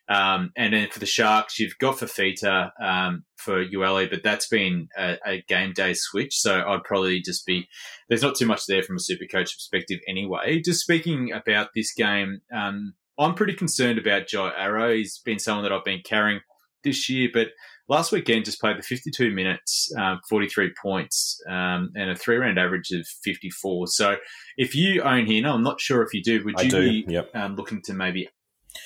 Um, 0.10 0.52
and 0.58 0.74
then 0.74 0.90
for 0.90 1.00
the 1.00 1.06
Sharks, 1.06 1.58
you've 1.58 1.78
got 1.78 1.98
Fifita 1.98 2.72
um, 2.82 3.24
for 3.38 3.64
Ueli, 3.66 4.10
but 4.10 4.24
that's 4.24 4.48
been 4.48 4.90
a, 4.98 5.18
a, 5.26 5.42
game 5.48 5.72
day 5.72 5.94
switch. 5.94 6.38
So 6.38 6.62
I'd 6.68 6.84
probably 6.84 7.22
just 7.22 7.46
be 7.46 7.70
there's 8.10 8.24
not 8.24 8.36
too 8.36 8.46
much 8.46 8.66
there 8.66 8.84
from 8.84 8.98
a 8.98 9.00
super 9.00 9.26
coach 9.26 9.56
perspective 9.56 10.02
anyway. 10.10 10.60
Just 10.60 10.82
speaking 10.82 11.32
about 11.32 11.70
this 11.74 11.94
game, 11.94 12.42
um, 12.54 12.94
I'm 13.18 13.36
pretty 13.36 13.54
concerned 13.54 14.00
about 14.00 14.28
Jai 14.28 14.52
Arrow. 14.58 14.94
He's 14.94 15.20
been 15.20 15.40
someone 15.40 15.64
that 15.64 15.72
I've 15.72 15.86
been 15.86 16.02
carrying 16.04 16.42
this 16.84 17.08
year, 17.10 17.30
but 17.32 17.50
last 17.90 18.12
weekend 18.12 18.46
just 18.46 18.60
played 18.60 18.78
the 18.78 18.84
52 18.84 19.32
minutes, 19.32 19.92
um, 19.98 20.20
43 20.30 20.72
points, 20.82 21.42
um, 21.48 21.92
and 21.96 22.10
a 22.10 22.16
three 22.16 22.38
round 22.38 22.60
average 22.60 22.92
of 22.92 23.06
54. 23.24 23.88
So 23.88 24.16
if 24.58 24.76
you 24.76 25.02
own 25.02 25.26
him, 25.26 25.46
I'm 25.46 25.64
not 25.64 25.82
sure 25.82 26.04
if 26.04 26.14
you 26.14 26.24
do, 26.24 26.44
would 26.46 26.60
you 26.62 26.70
do. 26.70 26.82
be 26.82 27.06
yep. 27.08 27.30
um, 27.36 27.56
looking 27.56 27.82
to 27.84 27.94
maybe 27.94 28.30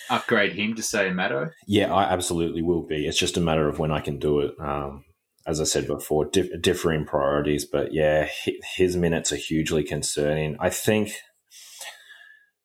upgrade 0.10 0.53
him 0.53 0.75
to 0.75 0.84
say 0.84 1.10
a 1.10 1.12
Maddo? 1.12 1.51
Yeah, 1.67 1.93
I 1.93 2.03
absolutely 2.03 2.62
will 2.62 2.84
be. 2.84 3.08
It's 3.08 3.17
just 3.17 3.38
a 3.38 3.41
matter 3.41 3.67
of 3.67 3.79
when 3.79 3.91
I 3.91 3.99
can 3.99 4.19
do 4.19 4.39
it. 4.39 4.55
Um, 4.60 5.05
as 5.47 5.62
I 5.62 5.63
said 5.63 5.86
before, 5.86 6.25
dif- 6.25 6.60
differing 6.62 7.05
priorities, 7.05 7.65
but 7.65 7.93
yeah, 7.93 8.27
his 8.75 8.97
minutes 8.97 9.31
are 9.31 9.38
hugely 9.38 9.84
concerning. 9.84 10.58
I 10.60 10.69
think 10.71 11.12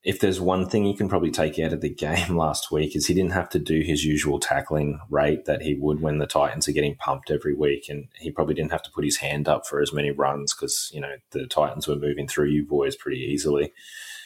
if 0.03 0.21
there's 0.21 0.41
one 0.41 0.67
thing 0.67 0.87
you 0.87 0.97
can 0.97 1.09
probably 1.09 1.31
take 1.31 1.59
out 1.59 1.73
of 1.73 1.83
the 1.83 1.91
game 1.91 2.37
last 2.37 2.71
week 2.71 2.97
is 2.97 3.07
he 3.07 3.15
didn't 3.15 3.33
have 3.33 3.49
to 3.51 3.59
do 3.59 3.81
his 3.81 4.05
usual 4.05 4.39
tackling 4.39 4.99
rate 5.11 5.45
that 5.45 5.63
he 5.63 5.75
would 5.75 6.01
when 6.01 6.19
the 6.19 6.27
Titans 6.27 6.69
are 6.69 6.73
getting 6.73 6.97
pumped 6.97 7.31
every 7.31 7.55
week, 7.55 7.89
and 7.89 8.09
he 8.19 8.31
probably 8.31 8.55
didn't 8.55 8.73
have 8.73 8.83
to 8.83 8.91
put 8.91 9.05
his 9.05 9.19
hand 9.19 9.49
up 9.49 9.67
for 9.67 9.81
as 9.81 9.93
many 9.93 10.11
runs 10.11 10.55
because 10.55 10.91
you 10.93 11.01
know 11.01 11.17
the 11.33 11.47
Titans 11.47 11.87
were 11.87 11.97
moving 11.97 12.27
through 12.27 12.49
you 12.49 12.65
boys 12.65 12.97
pretty 12.97 13.21
easily. 13.21 13.73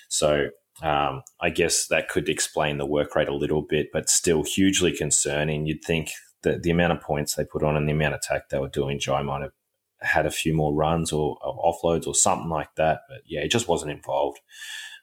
So 0.08 0.50
um, 0.82 1.22
I 1.40 1.50
guess 1.50 1.86
that 1.88 2.08
could 2.08 2.28
explain 2.28 2.78
the 2.78 2.86
work 2.86 3.14
rate 3.14 3.28
a 3.28 3.34
little 3.34 3.62
bit, 3.62 3.90
but 3.92 4.08
still 4.08 4.42
hugely 4.42 4.92
concerning. 4.92 5.66
You'd 5.66 5.84
think 5.84 6.10
that 6.42 6.62
the 6.62 6.70
amount 6.70 6.92
of 6.92 7.00
points 7.00 7.34
they 7.34 7.44
put 7.44 7.62
on 7.62 7.76
and 7.76 7.88
the 7.88 7.92
amount 7.92 8.14
of 8.14 8.20
tack 8.20 8.48
they 8.48 8.58
were 8.58 8.68
doing, 8.68 8.98
Jai 8.98 9.22
might 9.22 9.42
have 9.42 9.52
had 10.00 10.26
a 10.26 10.30
few 10.30 10.52
more 10.52 10.74
runs 10.74 11.12
or, 11.12 11.38
or 11.42 11.72
offloads 11.72 12.06
or 12.06 12.14
something 12.14 12.50
like 12.50 12.74
that. 12.76 13.00
But 13.08 13.18
yeah, 13.26 13.40
it 13.40 13.50
just 13.50 13.68
wasn't 13.68 13.92
involved. 13.92 14.40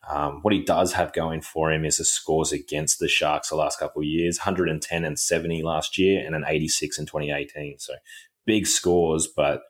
Um, 0.10 0.40
what 0.42 0.54
he 0.54 0.64
does 0.64 0.94
have 0.94 1.14
going 1.14 1.42
for 1.42 1.72
him 1.72 1.86
is 1.86 1.98
the 1.98 2.06
scores 2.06 2.52
against 2.52 3.00
the 3.00 3.08
Sharks 3.08 3.50
the 3.50 3.56
last 3.56 3.80
couple 3.80 4.02
of 4.02 4.08
years 4.08 4.40
110 4.40 5.06
and 5.06 5.20
70 5.20 5.62
last 5.62 5.98
year, 5.98 6.26
and 6.26 6.36
an 6.36 6.44
86 6.48 6.98
in 6.98 7.06
2018. 7.06 7.78
So 7.80 7.94
big 8.46 8.66
scores, 8.66 9.28
but 9.28 9.64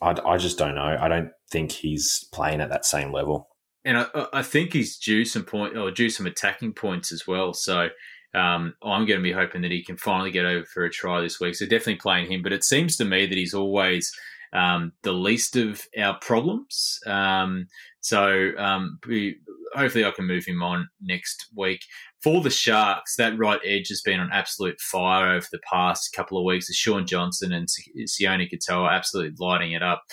I, 0.00 0.16
I 0.24 0.36
just 0.38 0.58
don't 0.58 0.74
know. 0.74 0.96
I 1.00 1.08
don't 1.08 1.30
think 1.50 1.72
he's 1.72 2.26
playing 2.32 2.60
at 2.60 2.70
that 2.70 2.86
same 2.86 3.12
level. 3.12 3.48
And 3.84 3.98
I, 3.98 4.26
I 4.32 4.42
think 4.42 4.72
he's 4.72 4.98
due 4.98 5.24
some 5.24 5.44
point 5.44 5.76
or 5.76 5.90
due 5.90 6.10
some 6.10 6.26
attacking 6.26 6.72
points 6.72 7.12
as 7.12 7.26
well. 7.26 7.52
So 7.54 7.88
um, 8.34 8.74
I'm 8.82 9.06
going 9.06 9.20
to 9.20 9.22
be 9.22 9.32
hoping 9.32 9.62
that 9.62 9.70
he 9.70 9.84
can 9.84 9.96
finally 9.96 10.30
get 10.30 10.44
over 10.44 10.64
for 10.64 10.84
a 10.84 10.90
try 10.90 11.20
this 11.20 11.38
week. 11.38 11.54
So 11.54 11.66
definitely 11.66 11.96
playing 11.96 12.30
him. 12.30 12.42
But 12.42 12.52
it 12.52 12.64
seems 12.64 12.96
to 12.96 13.04
me 13.04 13.26
that 13.26 13.38
he's 13.38 13.54
always 13.54 14.12
um, 14.52 14.92
the 15.02 15.12
least 15.12 15.56
of 15.56 15.86
our 15.98 16.18
problems. 16.18 16.98
Um, 17.06 17.68
so 18.06 18.52
um, 18.56 19.00
we, 19.08 19.34
hopefully 19.74 20.04
I 20.04 20.12
can 20.12 20.28
move 20.28 20.44
him 20.46 20.62
on 20.62 20.88
next 21.02 21.48
week. 21.56 21.80
For 22.22 22.40
the 22.40 22.50
Sharks, 22.50 23.16
that 23.16 23.36
right 23.36 23.58
edge 23.64 23.88
has 23.88 24.00
been 24.00 24.20
on 24.20 24.30
absolute 24.32 24.80
fire 24.80 25.32
over 25.32 25.46
the 25.50 25.58
past 25.68 26.12
couple 26.14 26.38
of 26.38 26.44
weeks. 26.44 26.72
Shaun 26.72 27.04
Johnson 27.04 27.52
and 27.52 27.66
Sione 27.66 28.48
Katoa 28.48 28.82
are 28.82 28.92
absolutely 28.92 29.34
lighting 29.40 29.72
it 29.72 29.82
up. 29.82 30.04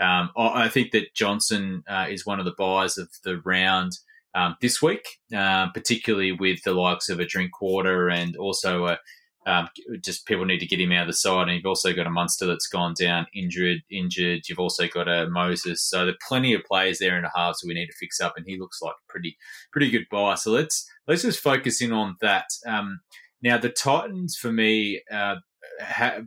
Um, 0.00 0.30
I 0.36 0.68
think 0.68 0.92
that 0.92 1.12
Johnson 1.16 1.82
uh, 1.88 2.06
is 2.08 2.24
one 2.24 2.38
of 2.38 2.44
the 2.44 2.54
buyers 2.56 2.96
of 2.96 3.08
the 3.24 3.40
round 3.44 3.90
um, 4.36 4.54
this 4.60 4.80
week, 4.80 5.02
uh, 5.36 5.70
particularly 5.72 6.30
with 6.30 6.62
the 6.62 6.72
likes 6.72 7.08
of 7.08 7.18
a 7.18 7.26
Drinkwater 7.26 8.08
and 8.08 8.36
also 8.36 8.86
a 8.86 8.98
um, 9.46 9.68
just 10.02 10.26
people 10.26 10.44
need 10.44 10.58
to 10.58 10.66
get 10.66 10.80
him 10.80 10.92
out 10.92 11.02
of 11.02 11.06
the 11.08 11.12
side. 11.14 11.48
And 11.48 11.56
you've 11.56 11.66
also 11.66 11.92
got 11.92 12.06
a 12.06 12.10
Munster 12.10 12.46
that's 12.46 12.68
gone 12.68 12.94
down 12.98 13.26
injured. 13.34 13.78
Injured. 13.90 14.42
You've 14.48 14.58
also 14.58 14.86
got 14.86 15.08
a 15.08 15.28
Moses. 15.28 15.82
So 15.82 16.04
there 16.04 16.14
are 16.14 16.26
plenty 16.26 16.54
of 16.54 16.64
players 16.64 16.98
there 16.98 17.16
in 17.16 17.22
the 17.22 17.30
halves 17.34 17.60
that 17.60 17.68
we 17.68 17.74
need 17.74 17.86
to 17.86 17.96
fix 17.98 18.20
up. 18.20 18.34
And 18.36 18.44
he 18.46 18.58
looks 18.58 18.82
like 18.82 18.94
a 18.94 19.12
pretty 19.12 19.36
pretty 19.72 19.90
good 19.90 20.06
buy. 20.10 20.34
So 20.34 20.50
let's 20.50 20.88
let's 21.08 21.22
just 21.22 21.40
focus 21.40 21.80
in 21.80 21.92
on 21.92 22.16
that. 22.20 22.46
Um, 22.66 23.00
now 23.42 23.58
the 23.58 23.70
Titans 23.70 24.36
for 24.36 24.52
me. 24.52 25.02
Uh, 25.10 25.36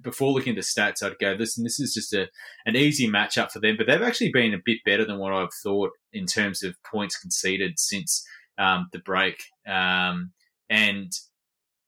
before 0.01 0.31
looking 0.31 0.51
at 0.51 0.55
the 0.55 0.61
stats, 0.61 1.03
I'd 1.03 1.19
go 1.19 1.35
this, 1.35 1.57
and 1.57 1.65
this 1.65 1.79
is 1.79 1.93
just 1.93 2.13
a 2.13 2.27
an 2.65 2.75
easy 2.75 3.07
matchup 3.07 3.51
for 3.51 3.59
them. 3.59 3.75
But 3.77 3.87
they've 3.87 4.01
actually 4.01 4.31
been 4.31 4.53
a 4.53 4.61
bit 4.63 4.79
better 4.85 5.05
than 5.05 5.19
what 5.19 5.33
I've 5.33 5.53
thought 5.61 5.91
in 6.11 6.25
terms 6.25 6.63
of 6.63 6.75
points 6.83 7.17
conceded 7.17 7.77
since 7.77 8.25
um, 8.57 8.89
the 8.91 8.99
break. 8.99 9.43
Um, 9.67 10.31
and 10.69 11.11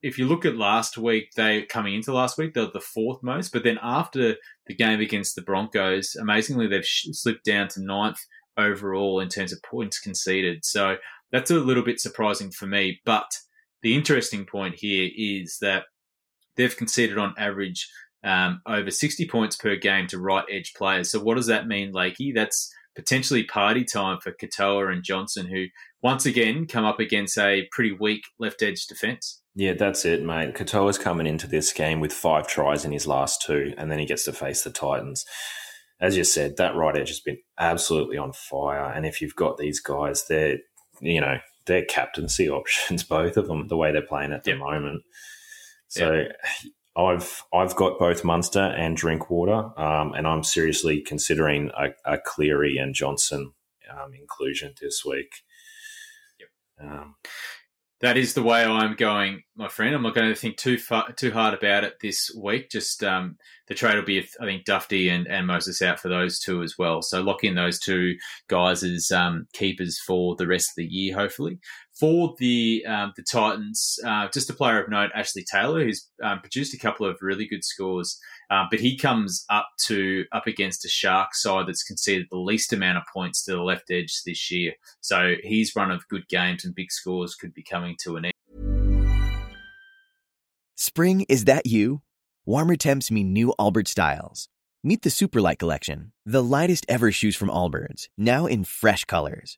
if 0.06 0.20
you 0.20 0.28
look 0.28 0.46
at 0.46 0.56
last 0.56 1.00
week, 1.00 1.32
they 1.36 1.64
coming 1.64 1.96
into 1.96 2.14
last 2.14 2.38
week, 2.38 2.54
they're 2.54 2.68
the 2.72 2.80
fourth 2.80 3.24
most. 3.24 3.52
But 3.52 3.64
then 3.64 3.80
after 3.82 4.36
the 4.68 4.76
game 4.76 5.00
against 5.00 5.36
the 5.36 5.42
Broncos, 5.42 6.16
amazingly, 6.16 6.68
they've 6.68 6.86
slipped 6.86 7.44
down 7.44 7.70
to 7.70 7.82
ninth 7.82 8.20
overall 8.56 9.20
in 9.20 9.30
terms 9.30 9.52
of 9.52 9.64
points 9.64 10.00
conceded. 10.00 10.64
So 10.64 10.98
that's 11.32 11.50
a 11.50 11.56
little 11.56 11.82
bit 11.82 12.00
surprising 12.00 12.52
for 12.52 12.68
me. 12.68 13.02
But 13.04 13.26
the 13.82 13.96
interesting 13.96 14.46
point 14.46 14.76
here 14.76 15.10
is 15.18 15.58
that 15.62 15.86
they've 16.56 16.78
conceded 16.78 17.18
on 17.18 17.34
average 17.40 17.90
um, 18.24 18.62
over 18.68 18.92
60 18.92 19.28
points 19.28 19.56
per 19.56 19.76
game 19.76 20.06
to 20.10 20.20
right 20.20 20.46
edge 20.52 20.74
players. 20.78 21.10
So 21.10 21.20
what 21.20 21.36
does 21.36 21.48
that 21.48 21.68
mean, 21.68 21.92
Lakey? 21.92 22.32
That's 22.32 22.72
potentially 22.96 23.44
party 23.44 23.84
time 23.84 24.20
for 24.22 24.34
Katoa 24.34 24.94
and 24.94 25.04
Johnson, 25.04 25.48
who 25.48 25.66
once 26.04 26.28
again 26.28 26.68
come 26.68 26.86
up 26.86 27.00
against 27.00 27.40
a 27.40 27.68
pretty 27.72 27.92
weak 27.92 28.22
left 28.38 28.62
edge 28.62 28.86
defence. 28.86 29.42
Yeah, 29.56 29.74
that's 29.74 30.04
it, 30.04 30.22
mate. 30.24 30.54
Katoa's 30.54 30.98
coming 30.98 31.26
into 31.26 31.48
this 31.48 31.72
game 31.72 32.02
with 32.02 32.12
five 32.12 32.46
tries 32.46 32.84
in 32.84 32.92
his 32.92 33.08
last 33.08 33.42
two, 33.42 33.74
and 33.78 33.90
then 33.90 34.00
he 34.00 34.06
gets 34.06 34.26
to 34.26 34.34
face 34.34 34.64
the 34.64 34.70
Titans. 34.70 35.26
As 36.02 36.18
you 36.18 36.26
said, 36.26 36.58
that 36.58 36.76
right 36.76 36.98
edge 36.98 37.08
has 37.08 37.22
been 37.22 37.38
absolutely 37.58 38.18
on 38.18 38.34
fire. 38.34 38.92
And 38.92 39.06
if 39.06 39.22
you've 39.22 39.36
got 39.36 39.58
these 39.58 39.80
guys, 39.80 40.26
they're, 40.28 40.58
you 41.00 41.22
know, 41.22 41.38
they're 41.68 41.86
captaincy 41.86 42.50
options, 42.50 43.04
both 43.04 43.38
of 43.38 43.48
them, 43.48 43.70
the 43.70 43.78
way 43.78 43.94
they're 43.94 44.02
playing 44.02 44.34
at 44.34 44.44
the 44.44 44.52
yep. 44.52 44.60
moment. 44.60 45.04
So 45.88 46.14
yep. 46.14 46.36
I've 46.98 47.44
I've 47.54 47.76
got 47.78 47.98
both 47.98 48.26
Munster 48.26 48.60
and 48.60 48.98
Drinkwater, 48.98 49.80
um, 49.80 50.14
and 50.14 50.28
I'm 50.28 50.44
seriously 50.44 51.02
considering 51.02 51.72
a, 51.78 51.90
a 52.06 52.18
Cleary 52.18 52.78
and 52.78 52.94
Johnson 52.94 53.54
um, 53.90 54.14
inclusion 54.14 54.74
this 54.82 55.04
week. 55.06 55.44
Yep. 56.40 56.50
Um, 56.90 57.16
that 58.02 58.18
is 58.18 58.34
the 58.34 58.44
way 58.44 58.64
I'm 58.64 58.96
going, 58.96 59.44
my 59.56 59.70
friend. 59.70 59.96
I'm 59.96 60.04
not 60.04 60.16
going 60.16 60.28
to 60.28 60.36
think 60.36 60.58
too 60.58 60.78
far, 60.78 61.12
too 61.14 61.32
hard 61.32 61.54
about 61.54 61.86
it 61.86 61.96
this 62.02 62.30
week. 62.38 62.70
Just 62.70 63.04
um, 63.04 63.38
the 63.68 63.74
trade 63.74 63.96
will 63.96 64.04
be, 64.04 64.20
I 64.20 64.46
think, 64.46 64.66
Dufty 64.66 65.10
and, 65.10 65.28
and 65.28 65.48
Moses 65.48 65.82
out 65.82 66.00
for 66.00 66.10
those 66.10 66.40
two 66.40 66.62
as 66.62 66.76
well. 66.78 67.02
So 67.02 67.22
lock 67.22 67.44
in 67.44 67.56
those 67.56 67.80
two 67.80 68.16
guys 68.50 68.84
as 68.84 69.12
um, 69.12 69.48
keepers 69.54 70.00
for 70.06 70.36
the 70.36 70.48
rest 70.48 70.72
of 70.72 70.76
the 70.76 70.86
year, 70.86 71.16
hopefully. 71.16 71.60
For 72.00 72.36
the 72.40 72.86
um, 72.86 73.14
the 73.16 73.24
Titans, 73.24 74.00
uh, 74.06 74.28
just 74.34 74.50
a 74.50 74.54
player 74.54 74.84
of 74.84 74.90
note, 74.90 75.12
Ashley 75.16 75.46
Taylor, 75.50 75.84
who's 75.84 76.10
um, 76.22 76.40
produced 76.40 76.74
a 76.74 76.78
couple 76.78 77.06
of 77.06 77.18
really 77.22 77.48
good 77.48 77.64
scores, 77.64 78.20
uh, 78.52 78.66
but 78.70 78.82
he 78.82 78.98
comes 78.98 79.46
up 79.50 79.70
to 79.86 80.26
up 80.34 80.46
against 80.46 80.84
a 80.84 80.90
Shark 80.90 81.34
side 81.34 81.68
that's 81.68 81.84
conceded 81.84 82.28
the 82.30 82.38
least 82.38 82.74
amount 82.74 82.98
of 82.98 83.04
points 83.14 83.46
to 83.46 83.54
the 83.54 83.64
left 83.64 83.90
edge 83.90 84.24
this 84.26 84.52
year. 84.52 84.74
So 85.00 85.36
his 85.42 85.74
run 85.74 85.90
of 85.90 86.06
good 86.10 86.28
games 86.28 86.66
and 86.66 86.76
big 86.76 86.92
scores 86.92 87.34
could 87.34 87.54
be 87.54 87.64
coming 87.64 87.96
to 88.04 88.18
an 88.18 88.26
end. 88.26 88.34
Spring 90.76 91.26
is 91.30 91.46
that 91.46 91.66
you? 91.66 92.02
Warmer 92.46 92.76
temps 92.76 93.10
mean 93.10 93.32
new 93.32 93.54
Allbirds 93.58 93.88
styles. 93.88 94.50
Meet 94.84 95.04
the 95.04 95.10
Superlight 95.10 95.60
Collection, 95.60 96.12
the 96.26 96.44
lightest 96.44 96.86
ever 96.90 97.12
shoes 97.12 97.36
from 97.36 97.50
Allbirds, 97.50 98.10
now 98.18 98.46
in 98.46 98.66
fresh 98.66 99.06
colors. 99.06 99.58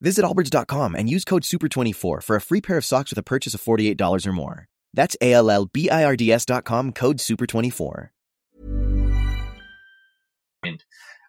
Visit 0.00 0.24
Allbirds.com 0.24 0.94
and 0.94 1.08
use 1.08 1.24
code 1.24 1.42
SUPER24 1.42 2.22
for 2.22 2.36
a 2.36 2.40
free 2.40 2.60
pair 2.60 2.76
of 2.76 2.84
socks 2.84 3.10
with 3.10 3.18
a 3.18 3.22
purchase 3.22 3.54
of 3.54 3.62
$48 3.62 4.26
or 4.26 4.32
more. 4.32 4.68
That's 4.92 5.16
A-L-L-B-I-R-D-S.com, 5.20 6.92
code 6.92 7.18
SUPER24. 7.18 8.08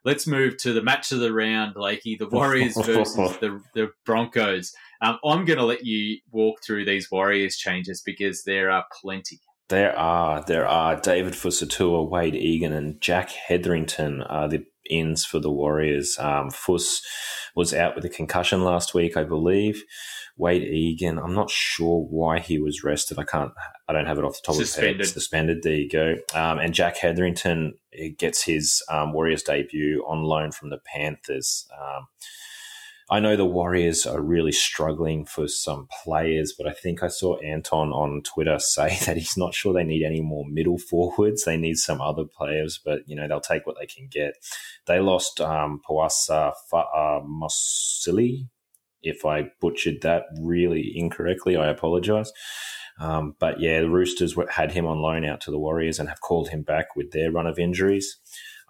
Let's 0.05 0.27
move 0.27 0.57
to 0.57 0.71
the 0.71 0.83
match 0.83 1.11
of 1.11 1.19
the 1.19 1.33
round, 1.33 1.75
Lakey. 1.75 2.17
The 2.17 2.29
Warriors 2.29 2.75
versus 2.85 3.37
the, 3.39 3.59
the 3.73 3.91
Broncos. 4.05 4.71
Um, 5.01 5.17
I'm 5.25 5.45
going 5.45 5.57
to 5.57 5.65
let 5.65 5.83
you 5.83 6.19
walk 6.31 6.63
through 6.63 6.85
these 6.85 7.09
Warriors 7.11 7.57
changes 7.57 8.03
because 8.05 8.43
there 8.43 8.69
are 8.69 8.85
plenty. 9.01 9.39
There 9.69 9.97
are. 9.97 10.43
There 10.43 10.67
are. 10.67 10.95
David 11.01 11.33
Fusitu'a, 11.33 12.07
Wade 12.07 12.35
Egan, 12.35 12.71
and 12.71 13.01
Jack 13.01 13.31
Hetherington 13.31 14.21
are 14.21 14.47
the 14.47 14.63
ins 14.89 15.25
for 15.25 15.39
the 15.39 15.51
Warriors. 15.51 16.17
Um, 16.19 16.49
Fuss 16.49 17.01
was 17.55 17.73
out 17.73 17.95
with 17.95 18.05
a 18.05 18.09
concussion 18.09 18.63
last 18.63 18.93
week, 18.93 19.15
I 19.17 19.23
believe. 19.23 19.83
Wade 20.37 20.63
Egan, 20.63 21.17
I'm 21.17 21.33
not 21.33 21.49
sure 21.49 22.01
why 22.09 22.39
he 22.39 22.59
was 22.59 22.83
rested. 22.83 23.17
I 23.17 23.23
can't, 23.23 23.51
I 23.87 23.93
don't 23.93 24.05
have 24.05 24.17
it 24.17 24.25
off 24.25 24.33
the 24.35 24.41
top 24.45 24.55
Suspended. 24.55 24.91
of 24.91 24.97
my 24.97 25.03
head. 25.05 25.13
Suspended. 25.13 25.63
There 25.63 25.73
you 25.75 25.89
go. 25.89 26.15
Um, 26.33 26.59
and 26.59 26.73
Jack 26.73 26.97
Hetherington 26.97 27.75
gets 28.17 28.43
his 28.43 28.83
um, 28.89 29.13
Warriors 29.13 29.43
debut 29.43 30.03
on 30.05 30.23
loan 30.23 30.51
from 30.51 30.71
the 30.71 30.79
Panthers. 30.93 31.65
Um, 31.79 32.07
I 33.07 33.19
know 33.19 33.35
the 33.35 33.45
Warriors 33.45 34.07
are 34.07 34.19
really 34.19 34.51
struggling 34.51 35.25
for 35.25 35.47
some 35.47 35.87
players, 36.03 36.55
but 36.57 36.67
I 36.67 36.73
think 36.73 37.03
I 37.03 37.07
saw 37.07 37.37
Anton 37.37 37.91
on 37.91 38.23
Twitter 38.23 38.57
say 38.59 38.97
that 39.05 39.17
he's 39.17 39.37
not 39.37 39.53
sure 39.53 39.73
they 39.73 39.83
need 39.83 40.03
any 40.03 40.21
more 40.21 40.45
middle 40.47 40.79
forwards. 40.79 41.43
They 41.43 41.57
need 41.57 41.77
some 41.77 42.01
other 42.01 42.23
players, 42.25 42.79
but 42.83 43.01
you 43.05 43.15
know 43.15 43.27
they'll 43.27 43.41
take 43.41 43.67
what 43.67 43.77
they 43.79 43.85
can 43.85 44.07
get. 44.09 44.33
They 44.87 44.99
lost 44.99 45.39
um, 45.39 45.81
Poasa 45.87 46.53
Fa'a 46.71 47.21
If 49.03 49.25
I 49.25 49.51
butchered 49.61 50.01
that 50.01 50.23
really 50.41 50.91
incorrectly, 50.95 51.55
I 51.55 51.67
apologize. 51.67 52.31
Um, 52.99 53.35
but 53.39 53.59
yeah, 53.59 53.81
the 53.81 53.89
Roosters 53.89 54.35
had 54.49 54.71
him 54.71 54.85
on 54.85 54.99
loan 54.99 55.25
out 55.25 55.41
to 55.41 55.51
the 55.51 55.59
Warriors 55.59 55.99
and 55.99 56.09
have 56.09 56.21
called 56.21 56.49
him 56.49 56.63
back 56.63 56.95
with 56.95 57.11
their 57.11 57.31
run 57.31 57.45
of 57.45 57.59
injuries. 57.59 58.17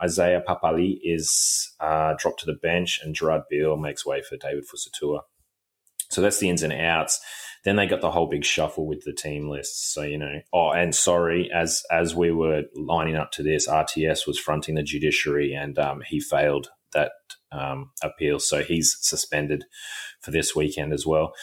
Isaiah 0.01 0.43
Papali 0.47 0.99
is 1.03 1.73
uh, 1.79 2.13
dropped 2.17 2.41
to 2.41 2.45
the 2.45 2.53
bench, 2.53 2.99
and 3.03 3.15
Gerard 3.15 3.43
Beale 3.49 3.77
makes 3.77 4.05
way 4.05 4.21
for 4.21 4.38
David 4.38 4.65
Fusitu'a. 4.65 5.21
So 6.10 6.21
that's 6.21 6.39
the 6.39 6.49
ins 6.49 6.63
and 6.63 6.73
outs. 6.73 7.19
Then 7.63 7.77
they 7.77 7.88
got 7.88 8.01
the 8.01 8.12
whole 8.12 8.27
big 8.27 8.45
shuffle 8.45 8.86
with 8.86 9.03
the 9.05 9.13
team 9.13 9.49
lists. 9.49 9.91
So 9.93 10.03
you 10.03 10.17
know, 10.17 10.41
oh, 10.53 10.71
and 10.71 10.93
sorry, 10.93 11.49
as 11.51 11.84
as 11.91 12.15
we 12.15 12.31
were 12.31 12.63
lining 12.75 13.15
up 13.15 13.31
to 13.34 13.43
this, 13.43 13.67
RTS 13.67 14.27
was 14.27 14.39
fronting 14.39 14.75
the 14.75 14.84
judiciary, 14.84 15.53
and 15.53 15.77
um, 15.79 16.03
he 16.05 16.19
failed 16.19 16.69
that 16.93 17.12
um, 17.51 17.91
appeal, 18.03 18.39
so 18.39 18.63
he's 18.63 18.97
suspended 19.01 19.65
for 20.21 20.31
this 20.31 20.55
weekend 20.55 20.93
as 20.93 21.05
well. 21.05 21.34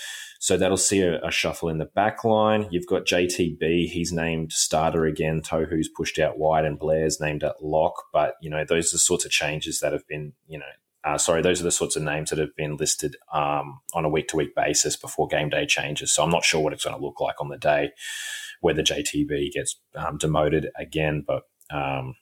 So 0.43 0.57
that'll 0.57 0.77
see 0.77 1.03
a, 1.03 1.25
a, 1.25 1.31
shuffle 1.31 1.69
in 1.69 1.79
the 1.79 1.85
back 1.85 2.25
line. 2.25 2.67
You've 2.73 2.89
got 2.89 3.05
JTB, 3.05 3.87
he's 3.87 4.11
named 4.11 4.51
starter 4.51 5.07
again. 5.07 5.41
Tohu's 5.41 5.89
pushed 5.89 6.19
out 6.19 6.37
wide 6.37 6.65
and 6.65 6.81
Blair's 6.81 7.21
named 7.21 7.45
at 7.45 7.63
lock. 7.63 7.95
But, 8.13 8.35
you 8.43 8.51
know, 8.51 8.65
those 8.65 8.93
are 8.93 8.97
the 8.97 8.99
sorts 8.99 9.25
of 9.25 9.31
changes 9.31 9.79
that 9.79 9.93
have 9.93 10.05
been, 10.09 10.33
you 10.49 10.59
know, 10.59 10.65
uh, 11.05 11.17
sorry, 11.17 11.43
those 11.43 11.61
are 11.61 11.65
the 11.65 11.71
sorts 11.71 11.95
of 11.95 12.03
names 12.03 12.31
that 12.31 12.41
have 12.41 12.57
been 12.57 12.77
listed 12.77 13.15
um, 13.33 13.83
on 13.95 14.05
a 14.05 14.09
week 14.09 14.27
to 14.29 14.37
week 14.37 14.53
basis 14.57 14.97
before 14.97 15.29
game 15.29 15.49
day 15.49 15.65
changes. 15.65 16.13
So 16.13 16.25
I'm 16.25 16.31
not 16.31 16.45
sure 16.45 16.61
what 16.61 16.73
it's 16.73 16.85
going 16.85 16.97
to 16.97 17.05
look 17.05 17.21
like 17.21 17.41
on 17.41 17.49
the 17.49 17.57
day, 17.57 17.93
whether 18.63 18.83
JTB 18.83 19.53
gets 19.53 19.79
um, 19.95 20.19
demoted 20.19 20.71
again. 20.77 21.23
But 21.25 21.45
um, 21.71 22.17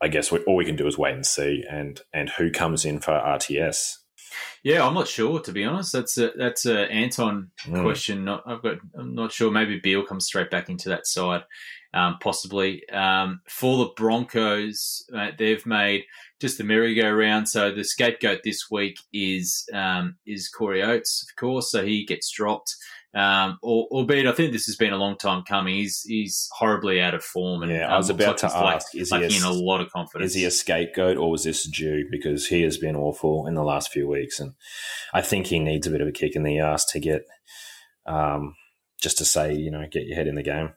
I 0.00 0.06
guess 0.06 0.30
we, 0.30 0.38
all 0.44 0.54
we 0.54 0.64
can 0.64 0.76
do 0.76 0.86
is 0.86 0.96
wait 0.96 1.14
and 1.14 1.26
see, 1.26 1.64
and 1.68 2.00
and 2.12 2.28
who 2.28 2.52
comes 2.52 2.84
in 2.84 3.00
for 3.00 3.10
RTS. 3.10 3.96
Yeah, 4.62 4.86
I'm 4.86 4.94
not 4.94 5.08
sure 5.08 5.40
to 5.40 5.52
be 5.52 5.64
honest. 5.64 5.92
That's 5.92 6.18
a 6.18 6.32
that's 6.36 6.66
a 6.66 6.90
Anton 6.90 7.50
mm. 7.64 7.82
question. 7.82 8.24
Not, 8.24 8.42
I've 8.46 8.62
got. 8.62 8.78
I'm 8.94 9.14
not 9.14 9.32
sure. 9.32 9.50
Maybe 9.50 9.80
Beale 9.80 10.04
comes 10.04 10.26
straight 10.26 10.50
back 10.50 10.68
into 10.68 10.88
that 10.88 11.06
side, 11.06 11.42
um, 11.94 12.18
possibly. 12.20 12.88
Um, 12.90 13.40
for 13.48 13.78
the 13.78 13.92
Broncos, 13.96 15.04
uh, 15.14 15.30
they've 15.38 15.64
made 15.66 16.04
just 16.40 16.58
the 16.58 16.64
merry-go-round. 16.64 17.48
So 17.48 17.72
the 17.72 17.84
scapegoat 17.84 18.40
this 18.44 18.70
week 18.70 18.98
is 19.12 19.68
um, 19.72 20.16
is 20.26 20.48
Corey 20.48 20.82
Oates, 20.82 21.26
of 21.28 21.36
course. 21.36 21.70
So 21.70 21.84
he 21.84 22.04
gets 22.04 22.30
dropped. 22.30 22.76
Um, 23.14 23.58
albeit, 23.62 24.26
I 24.26 24.32
think 24.32 24.52
this 24.52 24.64
has 24.66 24.76
been 24.76 24.94
a 24.94 24.96
long 24.96 25.18
time 25.18 25.42
coming. 25.42 25.74
He's 25.74 26.00
he's 26.00 26.48
horribly 26.52 27.00
out 27.00 27.14
of 27.14 27.22
form, 27.22 27.62
and 27.62 27.70
yeah, 27.70 27.92
I 27.92 27.98
was 27.98 28.08
um, 28.08 28.16
about 28.16 28.42
like 28.42 28.52
to 28.52 28.56
ask: 28.56 28.94
is 28.94 29.10
he 29.10 29.16
a, 29.16 29.26
in 29.26 29.42
a 29.42 29.52
lot 29.52 29.82
of 29.82 29.90
confidence? 29.90 30.30
Is 30.30 30.34
he 30.34 30.44
a 30.46 30.50
scapegoat, 30.50 31.18
or 31.18 31.30
was 31.30 31.44
this 31.44 31.64
due? 31.64 32.06
Because 32.10 32.46
he 32.46 32.62
has 32.62 32.78
been 32.78 32.96
awful 32.96 33.46
in 33.46 33.54
the 33.54 33.64
last 33.64 33.92
few 33.92 34.08
weeks, 34.08 34.40
and 34.40 34.54
I 35.12 35.20
think 35.20 35.48
he 35.48 35.58
needs 35.58 35.86
a 35.86 35.90
bit 35.90 36.00
of 36.00 36.08
a 36.08 36.12
kick 36.12 36.36
in 36.36 36.42
the 36.42 36.60
ass 36.60 36.86
to 36.86 37.00
get, 37.00 37.26
um, 38.06 38.54
just 38.98 39.18
to 39.18 39.26
say, 39.26 39.54
you 39.54 39.70
know, 39.70 39.86
get 39.90 40.06
your 40.06 40.16
head 40.16 40.26
in 40.26 40.34
the 40.34 40.42
game. 40.42 40.72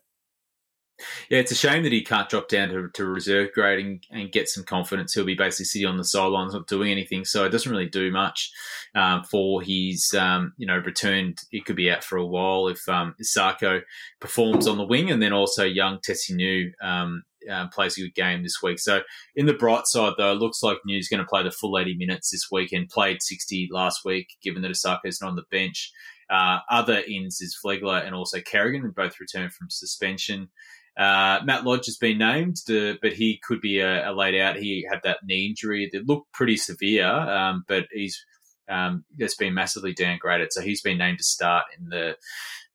Yeah, 1.29 1.39
it's 1.39 1.51
a 1.51 1.55
shame 1.55 1.83
that 1.83 1.91
he 1.91 2.03
can't 2.03 2.29
drop 2.29 2.47
down 2.47 2.69
to, 2.69 2.89
to 2.93 3.05
reserve 3.05 3.51
grade 3.53 3.85
and, 3.85 4.03
and, 4.11 4.31
get 4.31 4.47
some 4.47 4.63
confidence. 4.63 5.13
He'll 5.13 5.25
be 5.25 5.35
basically 5.35 5.65
sitting 5.65 5.87
on 5.87 5.97
the 5.97 6.05
sidelines, 6.05 6.53
not 6.53 6.67
doing 6.67 6.89
anything. 6.89 7.25
So 7.25 7.43
it 7.43 7.49
doesn't 7.49 7.71
really 7.71 7.89
do 7.89 8.11
much 8.11 8.49
um, 8.95 9.23
for 9.23 9.61
his, 9.61 10.13
um, 10.17 10.53
you 10.57 10.65
know, 10.65 10.77
return. 10.77 11.35
He 11.51 11.59
could 11.59 11.75
be 11.75 11.91
out 11.91 12.03
for 12.03 12.17
a 12.17 12.25
while 12.25 12.69
if 12.69 12.87
um, 12.87 13.13
Isaako 13.21 13.81
performs 14.21 14.67
on 14.67 14.77
the 14.77 14.85
wing, 14.85 15.11
and 15.11 15.21
then 15.21 15.33
also 15.33 15.65
young 15.65 15.97
Tesi 15.97 16.31
Niu 16.33 16.71
um, 16.81 17.23
uh, 17.51 17.67
plays 17.67 17.97
a 17.97 18.01
good 18.01 18.15
game 18.15 18.43
this 18.43 18.61
week. 18.63 18.79
So 18.79 19.01
in 19.35 19.45
the 19.45 19.53
bright 19.53 19.87
side, 19.87 20.13
though, 20.17 20.31
it 20.31 20.39
looks 20.39 20.63
like 20.63 20.77
Niu's 20.85 21.09
going 21.09 21.21
to 21.21 21.27
play 21.27 21.43
the 21.43 21.51
full 21.51 21.77
80 21.77 21.95
minutes 21.97 22.31
this 22.31 22.47
weekend. 22.51 22.89
Played 22.89 23.21
60 23.21 23.69
last 23.71 24.05
week, 24.05 24.29
given 24.41 24.61
that 24.61 24.71
Isaako's 24.71 25.19
not 25.21 25.29
on 25.29 25.35
the 25.35 25.43
bench. 25.51 25.91
Uh, 26.29 26.59
other 26.71 27.01
ins 27.07 27.39
is 27.41 27.57
Flegler 27.63 28.03
and 28.03 28.15
also 28.15 28.41
Carrigan, 28.41 28.81
who 28.81 28.91
both 28.91 29.19
returned 29.19 29.53
from 29.53 29.69
suspension. 29.69 30.49
Uh, 30.97 31.39
Matt 31.43 31.65
Lodge 31.65 31.87
has 31.87 31.97
been 31.97 32.17
named, 32.17 32.57
but 32.67 33.13
he 33.13 33.39
could 33.45 33.59
be 33.59 33.79
a, 33.79 34.09
a, 34.09 34.13
laid 34.13 34.39
out. 34.39 34.55
He 34.55 34.87
had 34.89 35.01
that 35.03 35.19
knee 35.23 35.47
injury 35.47 35.89
that 35.91 36.07
looked 36.07 36.31
pretty 36.31 36.55
severe, 36.55 37.05
um, 37.05 37.65
but 37.67 37.85
he's 37.91 38.23
um, 38.69 39.03
just 39.19 39.37
been 39.37 39.53
massively 39.53 39.93
downgraded. 39.93 40.47
So 40.51 40.61
he's 40.61 40.81
been 40.81 40.97
named 40.97 41.17
to 41.17 41.23
start 41.23 41.65
in 41.77 41.89
the 41.89 42.15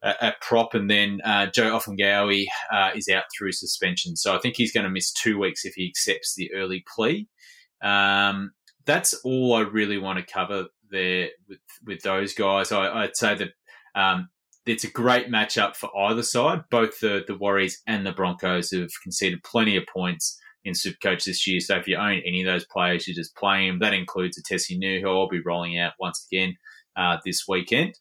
uh, 0.02 0.14
at 0.20 0.40
prop, 0.40 0.74
and 0.74 0.90
then 0.90 1.20
uh, 1.24 1.46
Joe 1.46 1.78
Ofahengaue 1.78 2.46
uh, 2.72 2.90
is 2.94 3.08
out 3.08 3.24
through 3.36 3.52
suspension. 3.52 4.16
So 4.16 4.34
I 4.34 4.38
think 4.38 4.56
he's 4.56 4.72
going 4.72 4.84
to 4.84 4.90
miss 4.90 5.12
two 5.12 5.38
weeks 5.38 5.64
if 5.64 5.74
he 5.74 5.86
accepts 5.86 6.34
the 6.34 6.52
early 6.54 6.84
plea. 6.94 7.28
Um, 7.82 8.52
that's 8.86 9.14
all 9.24 9.54
I 9.54 9.60
really 9.60 9.98
want 9.98 10.18
to 10.18 10.32
cover 10.32 10.66
there 10.90 11.28
with 11.48 11.58
with 11.84 12.02
those 12.02 12.34
guys. 12.34 12.72
I, 12.72 13.02
would 13.02 13.16
say 13.16 13.34
that 13.34 13.50
um, 13.94 14.28
it's 14.66 14.84
a 14.84 14.90
great 14.90 15.30
matchup 15.30 15.76
for 15.76 15.90
either 15.96 16.22
side. 16.22 16.64
Both 16.70 17.00
the, 17.00 17.24
the 17.26 17.36
Warriors 17.36 17.78
and 17.86 18.06
the 18.06 18.12
Broncos 18.12 18.70
have 18.72 18.90
conceded 19.02 19.42
plenty 19.42 19.76
of 19.76 19.84
points 19.92 20.38
in 20.64 20.74
Supercoach 20.74 21.24
this 21.24 21.46
year. 21.46 21.60
So 21.60 21.76
if 21.76 21.88
you 21.88 21.96
own 21.96 22.20
any 22.26 22.42
of 22.42 22.46
those 22.46 22.66
players, 22.66 23.06
you 23.06 23.14
just 23.14 23.34
play 23.36 23.66
them. 23.66 23.78
That 23.78 23.94
includes 23.94 24.38
a 24.38 24.42
Tesi 24.42 24.78
Niu, 24.78 25.00
who 25.00 25.08
I'll 25.08 25.28
be 25.28 25.40
rolling 25.40 25.78
out 25.78 25.92
once 25.98 26.26
again 26.30 26.56
uh, 26.96 27.16
this 27.24 27.44
weekend. 27.48 27.94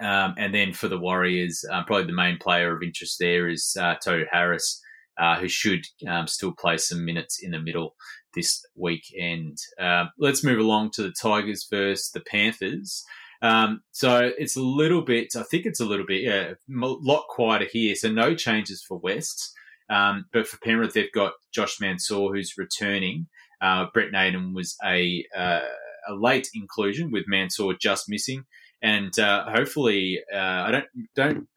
Um, 0.00 0.34
and 0.38 0.54
then 0.54 0.72
for 0.72 0.88
the 0.88 0.98
Warriors, 0.98 1.64
uh, 1.70 1.84
probably 1.84 2.06
the 2.06 2.12
main 2.12 2.38
player 2.38 2.74
of 2.74 2.82
interest 2.82 3.18
there 3.20 3.48
is 3.48 3.76
uh, 3.78 3.94
Tohu 4.04 4.24
Harris, 4.30 4.80
uh, 5.18 5.38
who 5.38 5.48
should 5.48 5.84
um, 6.08 6.26
still 6.26 6.52
play 6.52 6.78
some 6.78 7.04
minutes 7.04 7.40
in 7.42 7.52
the 7.52 7.60
middle 7.60 7.94
this 8.34 8.64
weekend. 8.74 9.58
Um, 9.78 10.10
let's 10.18 10.42
move 10.42 10.58
along 10.58 10.90
to 10.92 11.02
the 11.02 11.14
Tigers 11.20 11.66
versus 11.70 12.10
the 12.12 12.20
Panthers. 12.20 13.04
Um, 13.44 13.82
so 13.92 14.32
it's 14.38 14.56
a 14.56 14.62
little 14.62 15.02
bit, 15.02 15.36
I 15.36 15.42
think 15.42 15.66
it's 15.66 15.80
a 15.80 15.84
little 15.84 16.06
bit, 16.06 16.22
yeah, 16.22 16.52
a 16.52 16.56
lot 16.70 17.26
quieter 17.28 17.66
here. 17.70 17.94
So 17.94 18.10
no 18.10 18.34
changes 18.34 18.82
for 18.82 18.96
West. 18.96 19.52
Um, 19.90 20.24
but 20.32 20.48
for 20.48 20.56
Penrith, 20.64 20.94
they've 20.94 21.12
got 21.12 21.34
Josh 21.52 21.78
Mansour, 21.78 22.32
who's 22.32 22.54
returning. 22.56 23.26
Uh, 23.60 23.86
Brent 23.92 24.12
Naden 24.12 24.54
was 24.54 24.76
a, 24.82 25.26
uh, 25.36 25.60
a 26.08 26.14
late 26.14 26.48
inclusion 26.54 27.10
with 27.10 27.24
Mansour 27.28 27.74
just 27.78 28.08
missing. 28.08 28.44
And 28.82 29.16
uh, 29.18 29.44
hopefully, 29.50 30.20
uh, 30.32 30.38
I 30.38 30.70
don't, 30.70 30.86
don't, 31.14 31.48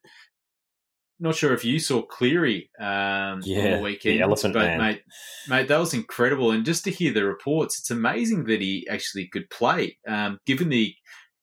not 1.21 1.35
sure 1.35 1.53
if 1.53 1.63
you 1.63 1.79
saw 1.79 2.01
Cleary 2.01 2.69
um, 2.79 3.41
yeah, 3.43 3.63
on 3.63 3.71
the 3.71 3.79
weekend, 3.81 4.19
the 4.19 4.23
elephant 4.23 4.53
but 4.53 4.65
man. 4.65 4.77
mate, 4.77 5.01
mate, 5.47 5.67
that 5.69 5.79
was 5.79 5.93
incredible. 5.93 6.51
And 6.51 6.65
just 6.65 6.83
to 6.83 6.91
hear 6.91 7.13
the 7.13 7.25
reports, 7.25 7.79
it's 7.79 7.91
amazing 7.91 8.43
that 8.45 8.61
he 8.61 8.85
actually 8.89 9.27
could 9.27 9.49
play, 9.49 9.97
um, 10.07 10.39
given 10.45 10.69
the 10.69 10.93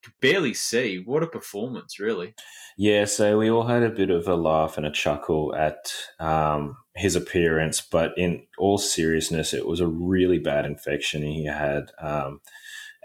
could 0.04 0.14
barely 0.20 0.54
see. 0.54 1.02
What 1.04 1.22
a 1.22 1.26
performance, 1.26 1.98
really. 1.98 2.34
Yeah, 2.76 3.04
so 3.04 3.38
we 3.38 3.50
all 3.50 3.66
had 3.66 3.82
a 3.82 3.90
bit 3.90 4.10
of 4.10 4.28
a 4.28 4.34
laugh 4.34 4.76
and 4.76 4.86
a 4.86 4.90
chuckle 4.90 5.54
at 5.54 5.92
um, 6.20 6.76
his 6.94 7.16
appearance, 7.16 7.80
but 7.80 8.12
in 8.16 8.46
all 8.58 8.78
seriousness, 8.78 9.54
it 9.54 9.66
was 9.66 9.80
a 9.80 9.86
really 9.86 10.38
bad 10.38 10.66
infection 10.66 11.22
he 11.22 11.46
had. 11.46 11.90
Um, 12.00 12.40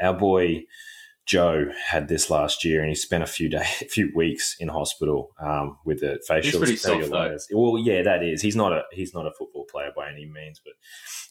our 0.02 0.14
boy 0.14 0.66
Joe 1.30 1.68
had 1.86 2.08
this 2.08 2.32
last 2.32 2.66
year, 2.66 2.80
and 2.80 2.90
he 2.90 2.96
spent 2.96 3.22
a 3.22 3.28
few 3.28 3.50
days, 3.50 3.62
a 3.82 3.86
few 3.86 4.12
weeks 4.16 4.56
in 4.60 4.68
hospital 4.68 5.30
um, 5.40 5.78
with 5.86 6.00
the 6.00 6.20
facial 6.28 6.62
cellulitis. 6.62 7.44
Well, 7.54 7.78
yeah, 7.78 8.02
that 8.02 8.24
is. 8.24 8.42
He's 8.42 8.56
not 8.56 8.74
a 8.74 8.82
he's 8.92 9.14
not 9.14 9.28
a 9.28 9.32
football 9.38 9.66
player 9.72 9.92
by 9.96 10.10
any 10.10 10.26
means, 10.26 10.60
but 10.64 10.74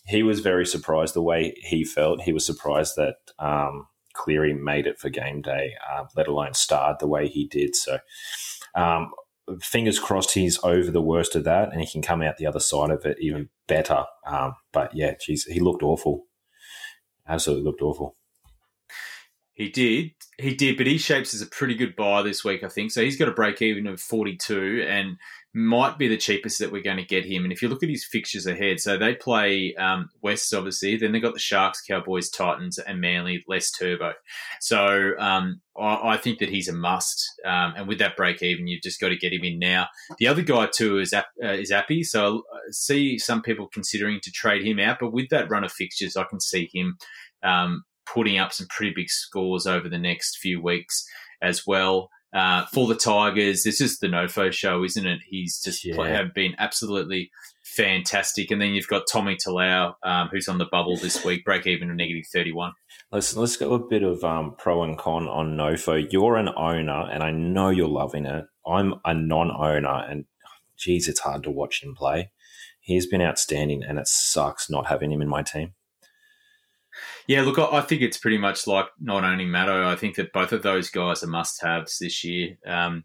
he 0.07 0.23
was 0.23 0.39
very 0.39 0.65
surprised 0.65 1.15
the 1.15 1.23
way 1.23 1.55
he 1.63 1.85
felt. 1.85 2.23
He 2.23 2.33
was 2.33 2.47
surprised 2.47 2.95
that 2.97 3.17
um, 3.41 3.89
Cleary 4.19 4.53
made 4.53 4.87
it 4.87 4.99
for 4.99 5.09
game 5.09 5.41
day, 5.41 5.75
uh, 5.91 6.05
let 6.17 6.29
alone 6.29 6.55
starred 6.55 6.99
the 6.99 7.09
way 7.09 7.29
he 7.29 7.47
did. 7.47 7.75
So, 7.75 7.99
um, 8.75 9.13
fingers 9.61 9.99
crossed 9.99 10.35
he's 10.35 10.59
over 10.63 10.91
the 10.91 11.03
worst 11.03 11.35
of 11.35 11.45
that 11.45 11.73
and 11.73 11.81
he 11.81 11.87
can 11.87 12.03
come 12.03 12.23
out 12.23 12.37
the 12.37 12.47
other 12.47 12.61
side 12.61 12.91
of 12.91 13.07
it 13.07 13.17
even 13.21 13.49
better. 13.67 14.05
Um, 14.27 14.55
but 14.73 14.95
yeah, 14.95 15.15
geez, 15.21 15.45
he 15.45 15.61
looked 15.61 15.83
awful. 15.83 16.27
Absolutely 17.27 17.65
looked 17.65 17.83
awful. 17.83 18.17
He 19.55 19.69
did. 19.71 20.13
He 20.39 20.55
did, 20.55 20.77
but 20.77 20.87
he 20.87 20.99
shapes 20.99 21.35
as 21.35 21.43
a 21.43 21.47
pretty 21.47 21.75
good 21.75 21.97
buy 21.97 22.23
this 22.23 22.45
week, 22.45 22.63
I 22.63 22.69
think. 22.69 22.93
So 22.93 23.03
he's 23.03 23.17
got 23.17 23.29
a 23.29 23.33
break 23.33 23.61
even 23.61 23.89
of 23.89 24.01
42. 24.01 24.87
And 24.89 25.17
might 25.55 25.97
be 25.97 26.09
the 26.09 26.17
cheapest 26.17 26.59
that 26.59 26.71
we're 26.71 26.83
going 26.83 26.99
to 26.99 27.05
get 27.05 27.25
him. 27.25 27.43
And 27.43 27.53
if 27.53 27.63
you 27.63 27.69
look 27.69 27.83
at 27.83 27.89
his 27.89 28.05
fixtures 28.05 28.47
ahead, 28.47 28.81
so 28.81 28.99
they 28.99 29.15
play 29.15 29.75
um, 29.77 30.11
West, 30.23 30.53
obviously. 30.53 30.97
Then 30.97 31.13
they've 31.13 31.23
got 31.23 31.33
the 31.33 31.41
Sharks, 31.41 31.81
Cowboys, 31.81 32.29
Titans, 32.29 32.79
and 32.79 33.01
Manly, 33.01 33.45
less 33.49 33.71
turbo. 33.71 34.13
So 34.61 35.13
um, 35.19 35.61
I, 35.77 36.11
I, 36.11 36.17
think 36.19 36.39
that 36.41 36.51
he's 36.51 36.69
a 36.69 36.75
must. 36.75 37.25
Um, 37.47 37.75
and 37.77 37.89
with 37.89 37.99
that 37.99 38.17
break 38.17 38.43
even, 38.43 38.67
you've 38.67 38.83
just 38.83 39.01
got 39.01 39.09
to 39.09 39.17
get 39.17 39.33
him 39.33 39.43
in 39.43 39.59
now. 39.59 39.89
The 40.19 40.29
other 40.29 40.43
guy, 40.43 40.67
too, 40.67 40.99
is, 40.99 41.15
uh, 41.15 41.23
is 41.41 41.73
Appy. 41.73 42.03
So 42.03 42.43
I 42.53 42.59
see 42.71 43.19
some 43.19 43.41
people 43.41 43.69
considering 43.73 44.21
to 44.23 44.31
trade 44.31 44.67
him 44.67 44.79
out. 44.79 44.99
But 45.01 45.13
with 45.13 45.31
that 45.31 45.51
run 45.51 45.65
of 45.65 45.73
fixtures, 45.73 46.17
I 46.17 46.25
can 46.25 46.41
see 46.41 46.69
him 46.73 46.99
um, 47.43 47.85
putting 48.07 48.39
up 48.39 48.53
some 48.53 48.67
pretty 48.69 48.93
big 48.95 49.09
scores 49.09 49.67
over 49.67 49.89
the 49.89 49.99
next 49.99 50.39
few 50.39 50.63
weeks 50.63 51.07
as 51.41 51.67
well 51.67 52.11
uh, 52.33 52.67
for 52.67 52.87
the 52.87 52.95
Tigers. 52.95 53.63
This 53.63 53.81
is 53.81 53.99
the 53.99 54.09
Nofo 54.09 54.53
show, 54.53 54.85
isn't 54.85 55.07
it? 55.07 55.21
He's 55.29 55.61
just 55.61 55.85
yeah. 55.85 55.95
play, 55.95 56.11
have 56.11 56.35
been 56.35 56.55
absolutely 56.59 57.31
fantastic. 57.65 58.51
And 58.51 58.61
then 58.61 58.71
you've 58.71 58.89
got 58.89 59.05
Tommy 59.11 59.37
Talau, 59.37 59.95
um, 60.03 60.29
who's 60.29 60.49
on 60.49 60.59
the 60.59 60.67
bubble 60.67 60.97
this 60.97 61.25
week, 61.25 61.45
break 61.45 61.67
even 61.67 61.91
of 61.91 61.97
negative 61.97 62.25
31. 62.33 62.73
Let's 63.11 63.37
let's 63.37 63.57
go 63.57 63.73
a 63.73 63.79
bit 63.79 64.03
of 64.03 64.23
um, 64.25 64.55
pro 64.59 64.83
and 64.83 64.99
con 64.99 65.29
on 65.29 65.57
Nofo. 65.57 66.07
You're 66.11 66.37
an 66.37 66.51
owner, 66.51 67.09
and 67.11 67.23
I 67.23 67.31
know 67.31 67.71
you're 67.71 67.89
loving 67.89 68.27
it. 68.27 68.45
I'm 68.67 68.97
a 69.05 69.15
non-owner, 69.15 70.05
and 70.09 70.27
geez, 70.77 71.09
it's 71.09 71.21
hard 71.21 71.43
to 71.45 71.51
watch 71.51 71.83
him 71.83 71.95
play. 71.95 72.31
He's 72.81 73.07
been 73.07 73.23
outstanding, 73.23 73.83
and 73.83 73.99
it 73.99 74.09
sucks 74.09 74.69
not 74.69 74.89
having 74.89 75.11
him 75.11 75.23
in 75.23 75.29
my 75.29 75.43
team. 75.43 75.73
Yeah, 77.27 77.43
look, 77.43 77.59
I 77.59 77.81
think 77.83 78.03
it's 78.03 78.19
pretty 78.19 78.39
much 78.39 78.67
like 78.67 78.87
not 79.01 79.25
owning 79.25 79.51
Matto. 79.51 79.89
I 79.89 79.97
think 79.97 80.17
that 80.17 80.33
both 80.33 80.53
of 80.53 80.63
those 80.63 80.91
guys 80.91 81.23
are 81.23 81.29
must-haves 81.29 81.99
this 81.99 82.25
year. 82.25 82.57
Um, 82.67 83.05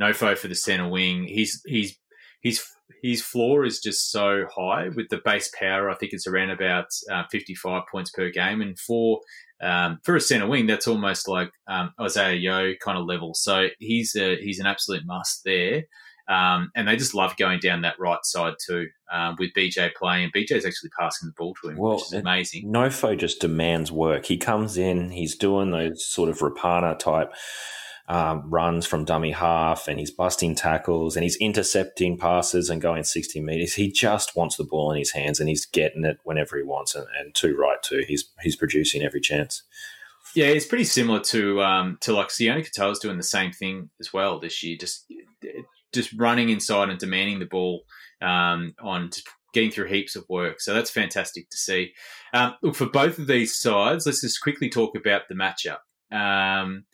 Nofo 0.00 0.36
for 0.36 0.48
the 0.48 0.54
centre 0.54 0.88
wing. 0.88 1.24
He's 1.24 1.62
he's 1.66 1.98
his 2.40 2.64
his 3.02 3.22
floor 3.22 3.64
is 3.64 3.80
just 3.80 4.10
so 4.10 4.46
high 4.54 4.88
with 4.88 5.08
the 5.08 5.20
base 5.24 5.50
power. 5.58 5.90
I 5.90 5.94
think 5.94 6.12
it's 6.12 6.26
around 6.26 6.50
about 6.50 6.86
uh, 7.10 7.24
55 7.30 7.82
points 7.90 8.10
per 8.10 8.30
game, 8.30 8.60
and 8.60 8.78
for 8.78 9.20
um, 9.60 9.98
for 10.04 10.16
a 10.16 10.20
centre 10.20 10.46
wing, 10.46 10.66
that's 10.66 10.86
almost 10.86 11.28
like 11.28 11.50
um, 11.66 11.92
Isaah 11.98 12.34
Yeo 12.34 12.74
kind 12.76 12.98
of 12.98 13.06
level. 13.06 13.34
So 13.34 13.68
he's 13.78 14.14
a, 14.14 14.36
he's 14.36 14.60
an 14.60 14.66
absolute 14.66 15.04
must 15.04 15.42
there. 15.44 15.84
Um, 16.28 16.70
and 16.74 16.86
they 16.86 16.96
just 16.96 17.14
love 17.14 17.36
going 17.38 17.58
down 17.58 17.82
that 17.82 17.98
right 17.98 18.18
side 18.22 18.54
too 18.64 18.88
um, 19.10 19.36
with 19.38 19.50
BJ 19.56 19.94
playing. 19.94 20.30
BJ's 20.36 20.66
actually 20.66 20.90
passing 20.98 21.28
the 21.28 21.34
ball 21.36 21.54
to 21.62 21.70
him, 21.70 21.78
well, 21.78 21.94
which 21.94 22.04
is 22.04 22.12
amazing. 22.12 22.70
Nofo 22.70 23.18
just 23.18 23.40
demands 23.40 23.90
work. 23.90 24.26
He 24.26 24.36
comes 24.36 24.76
in, 24.76 25.10
he's 25.10 25.36
doing 25.36 25.70
those 25.70 26.04
sort 26.04 26.28
of 26.28 26.38
Rapana 26.40 26.98
type 26.98 27.32
um, 28.08 28.48
runs 28.48 28.86
from 28.86 29.04
dummy 29.04 29.32
half, 29.32 29.86
and 29.86 29.98
he's 29.98 30.10
busting 30.10 30.54
tackles, 30.54 31.14
and 31.14 31.22
he's 31.22 31.36
intercepting 31.36 32.16
passes 32.18 32.70
and 32.70 32.80
going 32.80 33.04
60 33.04 33.40
meters. 33.40 33.74
He 33.74 33.90
just 33.90 34.34
wants 34.34 34.56
the 34.56 34.64
ball 34.64 34.90
in 34.92 34.98
his 34.98 35.12
hands, 35.12 35.40
and 35.40 35.48
he's 35.48 35.66
getting 35.66 36.04
it 36.04 36.18
whenever 36.24 36.56
he 36.56 36.62
wants, 36.62 36.94
and, 36.94 37.06
and 37.18 37.34
too 37.34 37.56
right 37.56 37.82
too. 37.82 38.04
He's 38.08 38.24
he's 38.42 38.56
producing 38.56 39.02
every 39.02 39.20
chance. 39.20 39.62
Yeah, 40.34 40.46
it's 40.46 40.66
pretty 40.66 40.84
similar 40.84 41.20
to 41.20 41.62
um, 41.62 41.98
to 42.00 42.12
like 42.14 42.28
Sione 42.28 42.66
Katoa's 42.66 42.98
doing 42.98 43.18
the 43.18 43.22
same 43.22 43.52
thing 43.52 43.90
as 44.00 44.12
well 44.12 44.38
this 44.40 44.62
year. 44.62 44.76
Just 44.78 45.04
just 45.92 46.12
running 46.14 46.48
inside 46.48 46.90
and 46.90 46.98
demanding 46.98 47.38
the 47.38 47.46
ball 47.46 47.82
um, 48.20 48.74
on 48.80 49.10
getting 49.54 49.70
through 49.70 49.88
heaps 49.88 50.16
of 50.16 50.24
work. 50.28 50.60
So 50.60 50.74
that's 50.74 50.90
fantastic 50.90 51.48
to 51.50 51.56
see. 51.56 51.92
Um, 52.34 52.54
look, 52.62 52.74
for 52.74 52.86
both 52.86 53.18
of 53.18 53.26
these 53.26 53.58
sides, 53.58 54.06
let's 54.06 54.20
just 54.20 54.42
quickly 54.42 54.68
talk 54.68 54.94
about 54.96 55.22
the 55.28 55.34
matchup. 55.34 55.78
Um, 56.14 56.84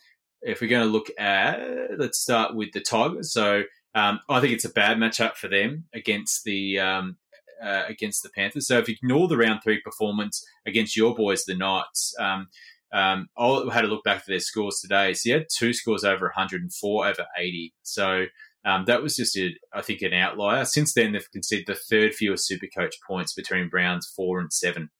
if 0.42 0.60
we're 0.60 0.70
going 0.70 0.86
to 0.86 0.92
look 0.92 1.10
at, 1.18 1.60
let's 1.98 2.20
start 2.20 2.54
with 2.54 2.72
the 2.72 2.80
Tigers. 2.80 3.32
So 3.32 3.64
um, 3.94 4.20
I 4.28 4.40
think 4.40 4.52
it's 4.52 4.64
a 4.64 4.70
bad 4.70 4.98
matchup 4.98 5.34
for 5.34 5.48
them 5.48 5.84
against 5.94 6.44
the 6.44 6.78
um, 6.78 7.16
uh, 7.62 7.84
against 7.88 8.22
the 8.22 8.30
Panthers. 8.30 8.66
So 8.66 8.78
if 8.78 8.88
you 8.88 8.96
ignore 9.00 9.28
the 9.28 9.36
round 9.36 9.60
three 9.62 9.80
performance 9.80 10.44
against 10.66 10.96
your 10.96 11.14
boys, 11.14 11.44
the 11.44 11.54
Knights, 11.54 12.14
um, 12.18 12.48
um, 12.92 13.28
I 13.36 13.64
had 13.72 13.84
a 13.84 13.88
look 13.88 14.04
back 14.04 14.18
at 14.18 14.26
their 14.26 14.40
scores 14.40 14.80
today. 14.80 15.14
So 15.14 15.28
you 15.28 15.34
had 15.36 15.46
two 15.50 15.72
scores 15.72 16.04
over 16.04 16.26
104 16.26 17.06
over 17.06 17.26
80. 17.36 17.74
So 17.82 18.26
um, 18.64 18.84
that 18.86 19.02
was 19.02 19.16
just, 19.16 19.36
a, 19.36 19.50
I 19.72 19.82
think, 19.82 20.02
an 20.02 20.12
outlier. 20.14 20.64
Since 20.64 20.94
then, 20.94 21.12
they've 21.12 21.30
conceded 21.30 21.66
the 21.66 21.74
third 21.74 22.14
fewest 22.14 22.50
Supercoach 22.50 22.94
points 23.06 23.34
between 23.34 23.68
Browns 23.68 24.10
four 24.14 24.40
and 24.40 24.52
seven. 24.52 24.90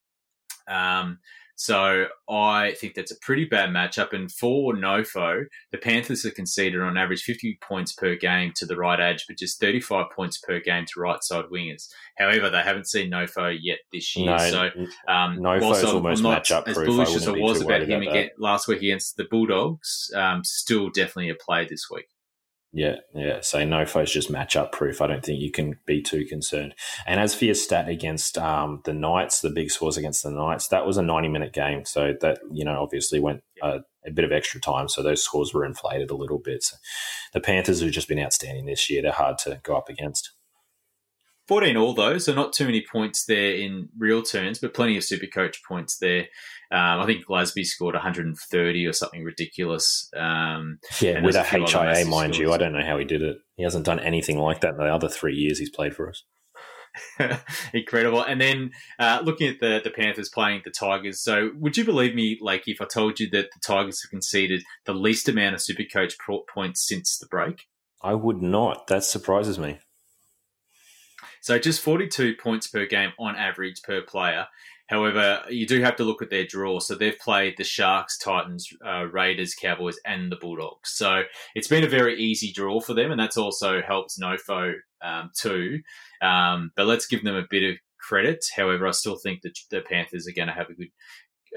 Um, 0.69 1.19
so 1.57 2.07
I 2.29 2.73
think 2.79 2.95
that's 2.95 3.13
a 3.13 3.19
pretty 3.21 3.45
bad 3.45 3.71
matchup. 3.71 4.13
And 4.13 4.31
for 4.31 4.75
Nofo, 4.75 5.45
the 5.71 5.79
Panthers 5.79 6.25
have 6.25 6.35
conceded 6.35 6.81
on 6.81 6.97
average 6.97 7.23
50 7.23 7.59
points 7.63 7.93
per 7.93 8.17
game 8.17 8.53
to 8.57 8.67
the 8.67 8.77
right 8.77 8.99
edge, 8.99 9.27
but 9.29 9.39
just 9.39 9.61
35 9.61 10.07
points 10.15 10.39
per 10.39 10.59
game 10.61 10.85
to 10.87 11.01
right 11.01 11.23
side 11.23 11.47
wingers. 11.53 11.89
However, 12.19 12.51
they 12.51 12.63
haven't 12.63 12.89
seen 12.89 13.11
Nofo 13.11 13.57
yet 13.61 13.79
this 13.93 14.17
year. 14.17 14.31
No, 14.31 14.39
so 14.39 14.71
um, 15.07 15.39
Nofo's 15.39 15.85
almost 15.85 16.25
I'm 16.25 16.31
not 16.31 16.45
matchup 16.45 16.69
as 16.69 16.77
proof. 16.77 16.89
bullish 16.89 17.15
as 17.15 17.29
I 17.29 17.33
was 17.33 17.61
about 17.61 17.83
him 17.83 18.03
about 18.03 18.11
again 18.11 18.31
last 18.39 18.67
week 18.67 18.79
against 18.79 19.17
the 19.17 19.25
Bulldogs, 19.25 20.11
um, 20.15 20.43
still 20.43 20.91
definitely 20.91 21.31
a 21.31 21.37
play 21.37 21.67
this 21.69 21.87
week. 21.91 22.07
Yeah, 22.77 22.97
yeah. 23.15 23.41
So 23.41 23.65
Nofo's 23.65 24.11
just 24.11 24.33
matchup 24.33 24.73
proof. 24.73 25.01
I 25.01 25.07
don't 25.07 25.25
think 25.25 25.41
you 25.41 25.53
can 25.53 25.79
be 25.87 26.03
too 26.03 26.27
concerned. 26.27 26.75
And 27.07 27.21
as 27.21 27.33
for 27.33 27.45
your 27.45 27.55
stat 27.55 27.89
against 27.89 28.37
um, 28.37 28.83
the 28.85 28.93
Knights, 28.93 29.43
the 29.43 29.51
big 29.51 29.71
scores 29.71 29.97
against 29.97 30.25
the 30.25 30.33
Knights, 30.33 30.67
that 30.69 30.85
was 30.85 30.97
a 30.97 31.03
90 31.03 31.29
minute 31.29 31.53
game. 31.53 31.85
So 31.85 32.15
that, 32.21 32.41
you 32.51 32.65
know, 32.65 32.83
obviously 32.83 33.21
went 33.21 33.45
uh, 33.63 33.79
a 34.05 34.11
bit 34.11 34.25
of 34.25 34.33
extra 34.33 34.61
time. 34.61 34.89
So 34.89 35.05
those 35.05 35.23
scores 35.23 35.55
were 35.55 35.65
inflated 35.65 36.11
a 36.11 36.17
little 36.17 36.41
bit. 36.41 36.65
So 36.65 36.77
the 37.33 37.41
Panthers 37.41 37.81
have 37.81 37.93
just 37.93 38.09
been 38.09 38.19
outstanding 38.19 38.67
this 38.67 38.91
year. 38.91 39.03
They're 39.03 39.13
hard 39.13 39.39
to 39.39 39.61
go 39.63 39.77
up 39.77 39.89
against. 39.89 40.33
14 41.49 41.77
all 41.77 41.95
though, 41.95 42.19
so 42.19 42.33
not 42.33 42.53
too 42.53 42.65
many 42.65 42.85
points 42.91 43.25
there 43.27 43.55
in 43.55 43.89
real 43.99 44.23
terms, 44.23 44.59
but 44.59 44.75
plenty 44.75 44.97
of 44.97 45.05
super 45.05 45.27
coach 45.27 45.63
points 45.67 45.99
there. 45.99 46.29
Um, 46.71 47.01
I 47.01 47.07
think 47.07 47.27
Glasby 47.27 47.65
scored 47.65 47.95
130 47.95 48.87
or 48.87 48.93
something 48.93 49.23
ridiculous. 49.23 50.11
Um, 50.17 50.79
Yeah, 51.01 51.23
with 51.23 51.37
a 51.37 51.43
HIA, 51.43 52.07
mind 52.07 52.37
you. 52.37 52.53
I 52.53 52.59
don't 52.59 52.73
know 52.73 52.85
how 52.85 52.99
he 52.99 53.05
did 53.05 53.23
it. 53.23 53.37
He 53.57 53.63
hasn't 53.63 53.85
done 53.85 54.01
anything 54.01 54.39
like 54.39 54.61
that 54.61 54.73
in 54.73 54.79
the 54.79 54.85
other 54.85 55.09
three 55.09 55.35
years 55.35 55.59
he's 55.59 55.71
played 55.71 55.95
for 55.95 56.09
us. 56.09 56.25
incredible. 57.73 58.23
And 58.23 58.41
then 58.41 58.71
uh, 58.99 59.21
looking 59.25 59.49
at 59.49 59.61
the, 59.61 59.81
the 59.83 59.91
Panthers 59.91 60.29
playing 60.29 60.63
the 60.65 60.71
Tigers. 60.71 61.21
So 61.21 61.51
would 61.57 61.77
you 61.77 61.85
believe 61.85 62.15
me, 62.15 62.39
like, 62.41 62.65
if 62.67 62.81
I 62.81 62.87
told 62.87 63.21
you 63.21 63.29
that 63.31 63.49
the 63.53 63.61
Tigers 63.65 64.03
have 64.03 64.11
conceded 64.11 64.63
the 64.85 64.95
least 64.95 65.29
amount 65.29 65.55
of 65.55 65.63
super 65.63 65.85
coach 65.85 66.17
points 66.53 66.87
since 66.87 67.19
the 67.19 67.27
break? 67.27 67.67
I 68.03 68.15
would 68.15 68.43
not. 68.43 68.87
That 68.89 69.05
surprises 69.05 69.59
me. 69.59 69.79
So 71.45 71.59
just 71.59 71.83
42 71.83 72.37
points 72.37 72.69
per 72.69 72.87
game 72.87 73.13
on 73.19 73.37
average 73.37 73.83
per 73.83 74.01
player. 74.01 74.47
However, 74.87 75.43
you 75.51 75.67
do 75.67 75.83
have 75.83 75.95
to 75.97 76.03
look 76.03 76.23
at 76.23 76.31
their 76.31 76.47
draw. 76.47 76.81
So 76.81 76.95
they've 76.95 77.19
played 77.19 77.59
the 77.59 77.65
Sharks, 77.65 78.17
Titans, 78.17 78.67
uh, 78.83 79.09
Raiders, 79.13 79.55
Cowboys, 79.55 79.99
and 80.07 80.33
the 80.33 80.37
Bulldogs. 80.37 80.93
So 80.93 81.25
it's 81.55 81.69
been 81.69 81.85
a 81.85 81.89
very 81.89 82.19
easy 82.19 82.51
draw 82.51 82.81
for 82.81 82.95
them, 82.95 83.11
and 83.11 83.21
that's 83.21 83.37
also 83.37 83.83
helped 83.83 84.19
Nofo 84.19 84.73
um, 85.03 85.33
too. 85.39 85.81
Um, 86.23 86.73
but 86.77 86.87
let's 86.87 87.07
give 87.07 87.23
them 87.25 87.37
a 87.37 87.47
bit 87.51 87.71
of 87.71 87.77
credit. 88.01 88.43
However, 88.57 88.87
I 88.87 88.93
still 88.93 89.17
think 89.17 89.43
that 89.43 89.59
the 89.71 89.83
Panthers 89.83 90.27
are 90.27 90.33
going 90.33 90.49
to 90.49 90.55
have 90.55 90.71
a 90.71 90.75
good. 90.75 90.89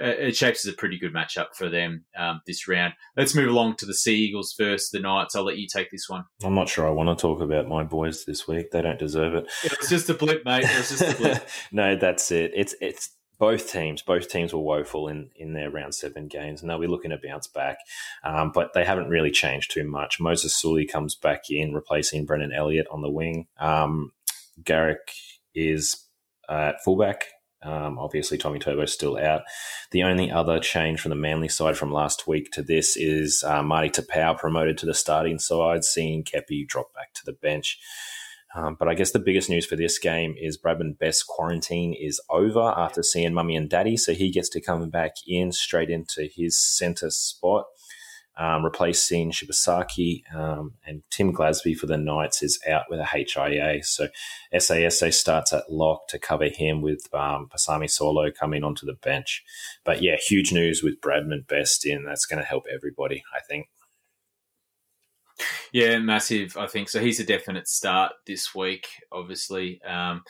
Uh, 0.02 0.08
it 0.08 0.36
shapes 0.36 0.66
as 0.66 0.74
a 0.74 0.78
pretty 0.78 0.98
good 0.98 1.14
matchup 1.14 1.56
for 1.56 1.70
them 1.70 2.06
um, 2.18 2.42
this 2.46 2.68
round. 2.68 2.94
Let's 3.16 3.36
move 3.36 3.50
along 3.50 3.78
to 3.78 3.86
the 3.86 3.94
Sea 3.94 4.16
Eagles 4.16 4.54
first, 4.54 4.92
the 4.92 5.00
Knights. 5.00 5.36
I'll 5.36 5.44
let 5.44 5.58
you 5.58 5.68
take 5.68 5.90
this 5.92 6.10
one. 6.10 6.26
I'm 6.44 6.56
not 6.56 6.70
sure 6.70 6.88
I 6.88 6.92
want 6.92 7.18
to 7.18 7.22
talk 7.22 7.42
about 7.42 7.68
my 7.68 7.84
boys 7.84 8.26
this 8.26 8.48
week. 8.48 8.72
They 8.72 8.82
don't 8.82 9.00
deserve 9.00 9.36
it. 9.36 9.50
It 9.64 9.78
was 9.80 9.90
just 9.90 10.10
a 10.10 10.14
blip, 10.14 10.46
mate. 10.46 10.64
It 10.64 10.78
was 10.78 10.90
just 10.90 11.14
a 11.14 11.18
blip. 11.18 11.48
no, 11.72 11.96
that's 11.96 12.32
it. 12.32 12.52
It's 12.56 12.76
it's 12.82 13.10
both 13.40 13.72
teams. 13.72 14.02
Both 14.02 14.30
teams 14.30 14.54
were 14.54 14.60
woeful 14.60 15.08
in 15.08 15.30
in 15.36 15.54
their 15.54 15.70
round 15.70 15.96
seven 15.96 16.28
games, 16.28 16.62
and 16.62 16.70
they'll 16.70 16.80
be 16.80 16.88
looking 16.88 17.12
to 17.12 17.20
bounce 17.24 17.48
back. 17.48 17.78
Um, 18.24 18.52
but 18.54 18.74
they 18.74 18.84
haven't 18.84 19.10
really 19.10 19.32
changed 19.32 19.72
too 19.72 19.88
much. 19.88 20.20
Moses 20.20 20.56
Suli 20.56 20.86
comes 20.86 21.16
back 21.16 21.50
in, 21.50 21.74
replacing 21.74 22.26
Brendan 22.26 22.54
Elliot 22.54 22.88
on 22.92 23.02
the 23.02 23.10
wing. 23.10 23.48
Um, 23.60 24.12
Garrick 24.64 25.12
is 25.54 26.06
at 26.50 26.84
fullback. 26.84 27.26
Um, 27.64 27.98
obviously, 27.98 28.38
Tommy 28.38 28.60
Turbo's 28.60 28.94
still 28.94 29.18
out. 29.18 29.42
The 29.92 30.04
only 30.04 30.32
other 30.32 30.60
change 30.60 31.02
from 31.02 31.10
the 31.10 31.16
Manly 31.16 31.50
side 31.50 31.78
from 31.78 31.92
last 31.92 32.28
week 32.28 32.52
to 32.52 32.62
this 32.62 32.96
is 32.96 33.44
uh, 33.46 33.64
Marty 33.64 33.90
Taupau 33.90 34.38
promoted 34.38 34.78
to 34.80 34.86
the 34.86 34.94
starting 34.94 35.40
side, 35.40 35.84
seeing 35.84 36.24
Keppie 36.24 36.68
drop 36.68 36.94
back 36.94 37.14
to 37.16 37.22
the 37.26 37.34
bench. 37.34 37.80
Um, 38.56 38.76
but 38.80 38.88
I 38.88 38.94
guess 38.94 39.12
the 39.12 39.20
biggest 39.20 39.50
news 39.50 39.66
for 39.66 39.76
this 39.76 40.00
game 40.00 40.36
is 40.40 40.58
Bradman 40.58 40.98
Best's 40.98 41.24
quarantine 41.24 41.94
is 41.94 42.22
over 42.30 42.74
after 42.78 43.04
seeing 43.04 43.34
mummy 43.34 43.56
and 43.56 43.70
daddy, 43.70 43.98
so 43.98 44.14
he 44.14 44.32
gets 44.32 44.50
to 44.50 44.62
come 44.62 44.90
back 44.90 45.16
in 45.28 45.52
straight 45.52 45.90
into 45.90 46.30
his 46.34 46.58
centre 46.58 47.10
spot, 47.10 47.66
um, 48.38 48.64
replacing 48.64 49.32
Shibasaki. 49.32 50.22
Um, 50.34 50.74
and 50.86 51.02
Tim 51.10 51.34
Glasby 51.34 51.76
for 51.76 51.88
the 51.88 51.98
Knights 51.98 52.44
is 52.44 52.60
out 52.70 52.84
with 52.90 53.00
a 53.00 53.06
HIA, 53.06 53.84
so 53.84 54.08
SASA 54.54 55.14
starts 55.14 55.54
at 55.54 55.72
lock 55.72 56.08
to 56.10 56.20
cover 56.20 56.50
him 56.50 56.82
with 56.82 57.08
um, 57.14 57.50
Pasami 57.50 57.86
Saulo 57.86 58.34
coming 58.34 58.64
onto 58.64 58.86
the 58.86 58.94
bench. 58.94 59.44
But 59.84 60.02
yeah, 60.02 60.16
huge 60.18 60.54
news 60.54 60.84
with 60.84 61.02
Bradman 61.02 61.48
Best 61.48 61.86
in. 61.86 62.06
That's 62.06 62.26
going 62.26 62.42
to 62.42 62.48
help 62.48 62.66
everybody, 62.72 63.24
I 63.36 63.40
think. 63.42 63.68
Yeah, 65.72 66.00
massive. 66.00 66.58
I 66.58 66.68
think 66.68 66.90
so. 66.90 67.00
He's 67.00 67.20
a 67.20 67.26
definite 67.26 67.68
start 67.68 68.14
this 68.26 68.56
week, 68.56 68.88
obviously. 69.12 69.82
Um, 69.84 70.24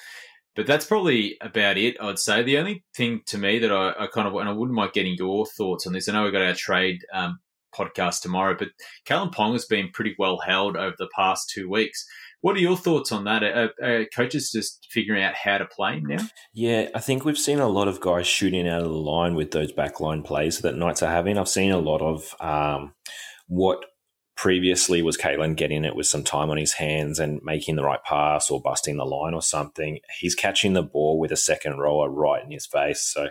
but 0.56 0.66
that's 0.66 0.86
probably 0.86 1.38
about 1.40 1.78
it. 1.78 1.98
I'd 2.02 2.20
say 2.20 2.42
the 2.42 2.58
only 2.58 2.84
thing 2.96 3.22
to 3.28 3.38
me 3.38 3.60
that 3.60 3.72
I, 3.72 3.94
I 4.00 4.08
kind 4.08 4.28
of 4.28 4.34
and 4.36 4.50
I 4.50 4.54
wouldn't 4.54 4.76
mind 4.76 4.92
getting 4.94 5.16
your 5.16 5.46
thoughts 5.46 5.86
on 5.86 5.94
this. 5.94 6.10
I 6.10 6.14
know 6.14 6.24
we 6.24 6.32
got 6.32 6.42
our 6.42 6.56
trade 6.56 7.06
um, 7.14 7.40
podcast 7.76 8.22
tomorrow, 8.22 8.56
but 8.58 8.70
Kalyn 9.06 9.34
Ponga 9.34 9.54
has 9.54 9.66
been 9.66 9.90
pretty 9.94 10.16
well 10.18 10.40
held 10.40 10.78
over 10.78 10.96
the 10.98 11.10
past 11.16 11.50
two 11.50 11.70
weeks. 11.70 12.06
What 12.42 12.56
are 12.56 12.60
your 12.62 12.78
thoughts 12.78 13.12
on 13.12 13.24
that? 13.24 13.44
Are, 13.44 13.72
are 13.82 14.06
coaches 14.16 14.52
just 14.52 14.88
figuring 14.92 15.24
out 15.24 15.34
how 15.34 15.58
to 15.58 15.66
play 15.66 15.98
him 15.98 16.06
now? 16.06 16.28
Yeah, 16.54 16.90
I 16.94 17.00
think 17.00 17.26
we've 17.26 17.38
seen 17.38 17.60
a 17.60 17.68
lot 17.68 17.88
of 17.88 18.00
guys 18.00 18.28
shooting 18.28 18.68
out 18.68 18.84
of 18.84 18.90
the 18.90 18.94
line 18.94 19.36
with 19.36 19.52
those 19.52 19.74
backline 19.74 20.24
plays 20.24 20.60
that 20.60 20.76
Knights 20.76 21.02
are 21.02 21.12
having. 21.12 21.38
I've 21.38 21.50
seen 21.50 21.72
a 21.72 21.80
lot 21.80 22.02
of 22.02 22.36
um, 22.40 22.94
what 23.48 23.84
previously 24.36 25.02
was 25.02 25.18
Kalyn 25.18 25.56
getting 25.56 25.84
it 25.84 25.96
with 25.96 26.06
some 26.06 26.24
time 26.24 26.52
on 26.52 26.58
his 26.58 26.74
hands 26.74 27.18
and 27.18 27.42
making 27.44 27.76
the 27.76 27.84
right 27.84 28.04
pass 28.04 28.52
or 28.52 28.62
busting 28.62 28.98
the 28.98 29.04
line 29.04 29.34
or 29.34 29.42
something. 29.42 30.00
He's 30.20 30.36
catching 30.36 30.74
the 30.74 30.84
ball 30.84 31.20
with 31.20 31.32
a 31.32 31.36
second 31.36 31.80
rower 31.80 32.08
right 32.08 32.44
in 32.44 32.52
his 32.52 32.68
face. 32.68 33.02
So 33.02 33.30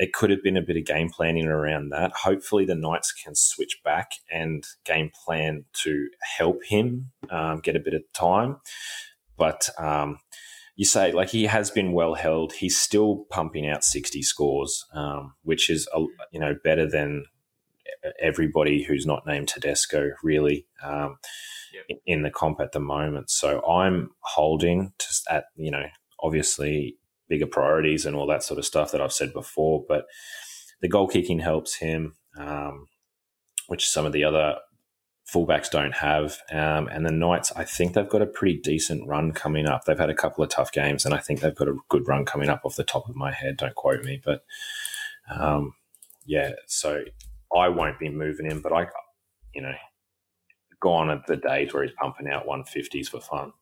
it 0.00 0.14
could 0.14 0.30
have 0.30 0.42
been 0.42 0.56
a 0.56 0.62
bit 0.62 0.78
of 0.78 0.84
game 0.86 1.10
planning 1.10 1.46
around 1.46 1.90
that. 1.90 2.12
Hopefully, 2.24 2.64
the 2.64 2.74
Knights 2.74 3.12
can 3.12 3.34
switch 3.34 3.78
back 3.84 4.12
and 4.32 4.64
game 4.84 5.10
plan 5.24 5.66
to 5.84 6.08
help 6.38 6.64
him 6.64 7.10
um, 7.30 7.60
get 7.60 7.76
a 7.76 7.80
bit 7.80 7.92
of 7.94 8.02
time. 8.14 8.56
But 9.36 9.68
um, 9.78 10.18
you 10.74 10.86
say 10.86 11.12
like 11.12 11.28
he 11.28 11.44
has 11.44 11.70
been 11.70 11.92
well 11.92 12.14
held. 12.14 12.54
He's 12.54 12.80
still 12.80 13.26
pumping 13.30 13.68
out 13.68 13.84
sixty 13.84 14.22
scores, 14.22 14.86
um, 14.94 15.34
which 15.42 15.68
is 15.68 15.86
you 16.32 16.40
know 16.40 16.56
better 16.64 16.88
than 16.88 17.26
everybody 18.20 18.82
who's 18.82 19.04
not 19.04 19.26
named 19.26 19.48
Tedesco 19.48 20.10
really 20.22 20.66
um, 20.82 21.18
Yep. 21.72 22.00
in 22.04 22.22
the 22.22 22.30
comp 22.30 22.60
at 22.60 22.72
the 22.72 22.80
moment. 22.80 23.30
So 23.30 23.64
I'm 23.64 24.10
holding 24.20 24.92
to 24.98 25.06
at 25.28 25.44
you 25.56 25.70
know 25.70 25.84
obviously 26.18 26.96
bigger 27.30 27.46
priorities 27.46 28.04
and 28.04 28.14
all 28.14 28.26
that 28.26 28.42
sort 28.42 28.58
of 28.58 28.66
stuff 28.66 28.92
that 28.92 29.00
I've 29.00 29.12
said 29.12 29.32
before, 29.32 29.82
but 29.88 30.04
the 30.82 30.88
goal 30.88 31.08
kicking 31.08 31.38
helps 31.38 31.76
him, 31.76 32.14
um, 32.36 32.88
which 33.68 33.88
some 33.88 34.04
of 34.04 34.12
the 34.12 34.24
other 34.24 34.56
fullbacks 35.32 35.70
don't 35.70 35.94
have. 35.94 36.38
Um, 36.50 36.88
and 36.88 37.06
the 37.06 37.12
Knights, 37.12 37.52
I 37.54 37.64
think 37.64 37.94
they've 37.94 38.08
got 38.08 38.22
a 38.22 38.26
pretty 38.26 38.58
decent 38.58 39.06
run 39.06 39.32
coming 39.32 39.66
up. 39.66 39.84
They've 39.84 39.98
had 39.98 40.10
a 40.10 40.14
couple 40.14 40.42
of 40.42 40.50
tough 40.50 40.72
games, 40.72 41.04
and 41.04 41.14
I 41.14 41.18
think 41.18 41.40
they've 41.40 41.54
got 41.54 41.68
a 41.68 41.76
good 41.88 42.06
run 42.08 42.24
coming 42.24 42.48
up 42.48 42.62
off 42.64 42.76
the 42.76 42.84
top 42.84 43.08
of 43.08 43.16
my 43.16 43.32
head. 43.32 43.56
Don't 43.56 43.74
quote 43.74 44.04
me, 44.04 44.20
but 44.22 44.42
um, 45.32 45.74
yeah. 46.26 46.52
So 46.66 47.04
I 47.56 47.68
won't 47.68 47.98
be 47.98 48.08
moving 48.08 48.50
him, 48.50 48.60
but 48.60 48.72
I, 48.72 48.86
you 49.54 49.62
know, 49.62 49.74
gone 50.80 51.10
are 51.10 51.22
the 51.26 51.36
days 51.36 51.72
where 51.72 51.84
he's 51.84 51.92
pumping 51.92 52.28
out 52.28 52.46
150s 52.46 53.08
for 53.08 53.20
fun. 53.20 53.52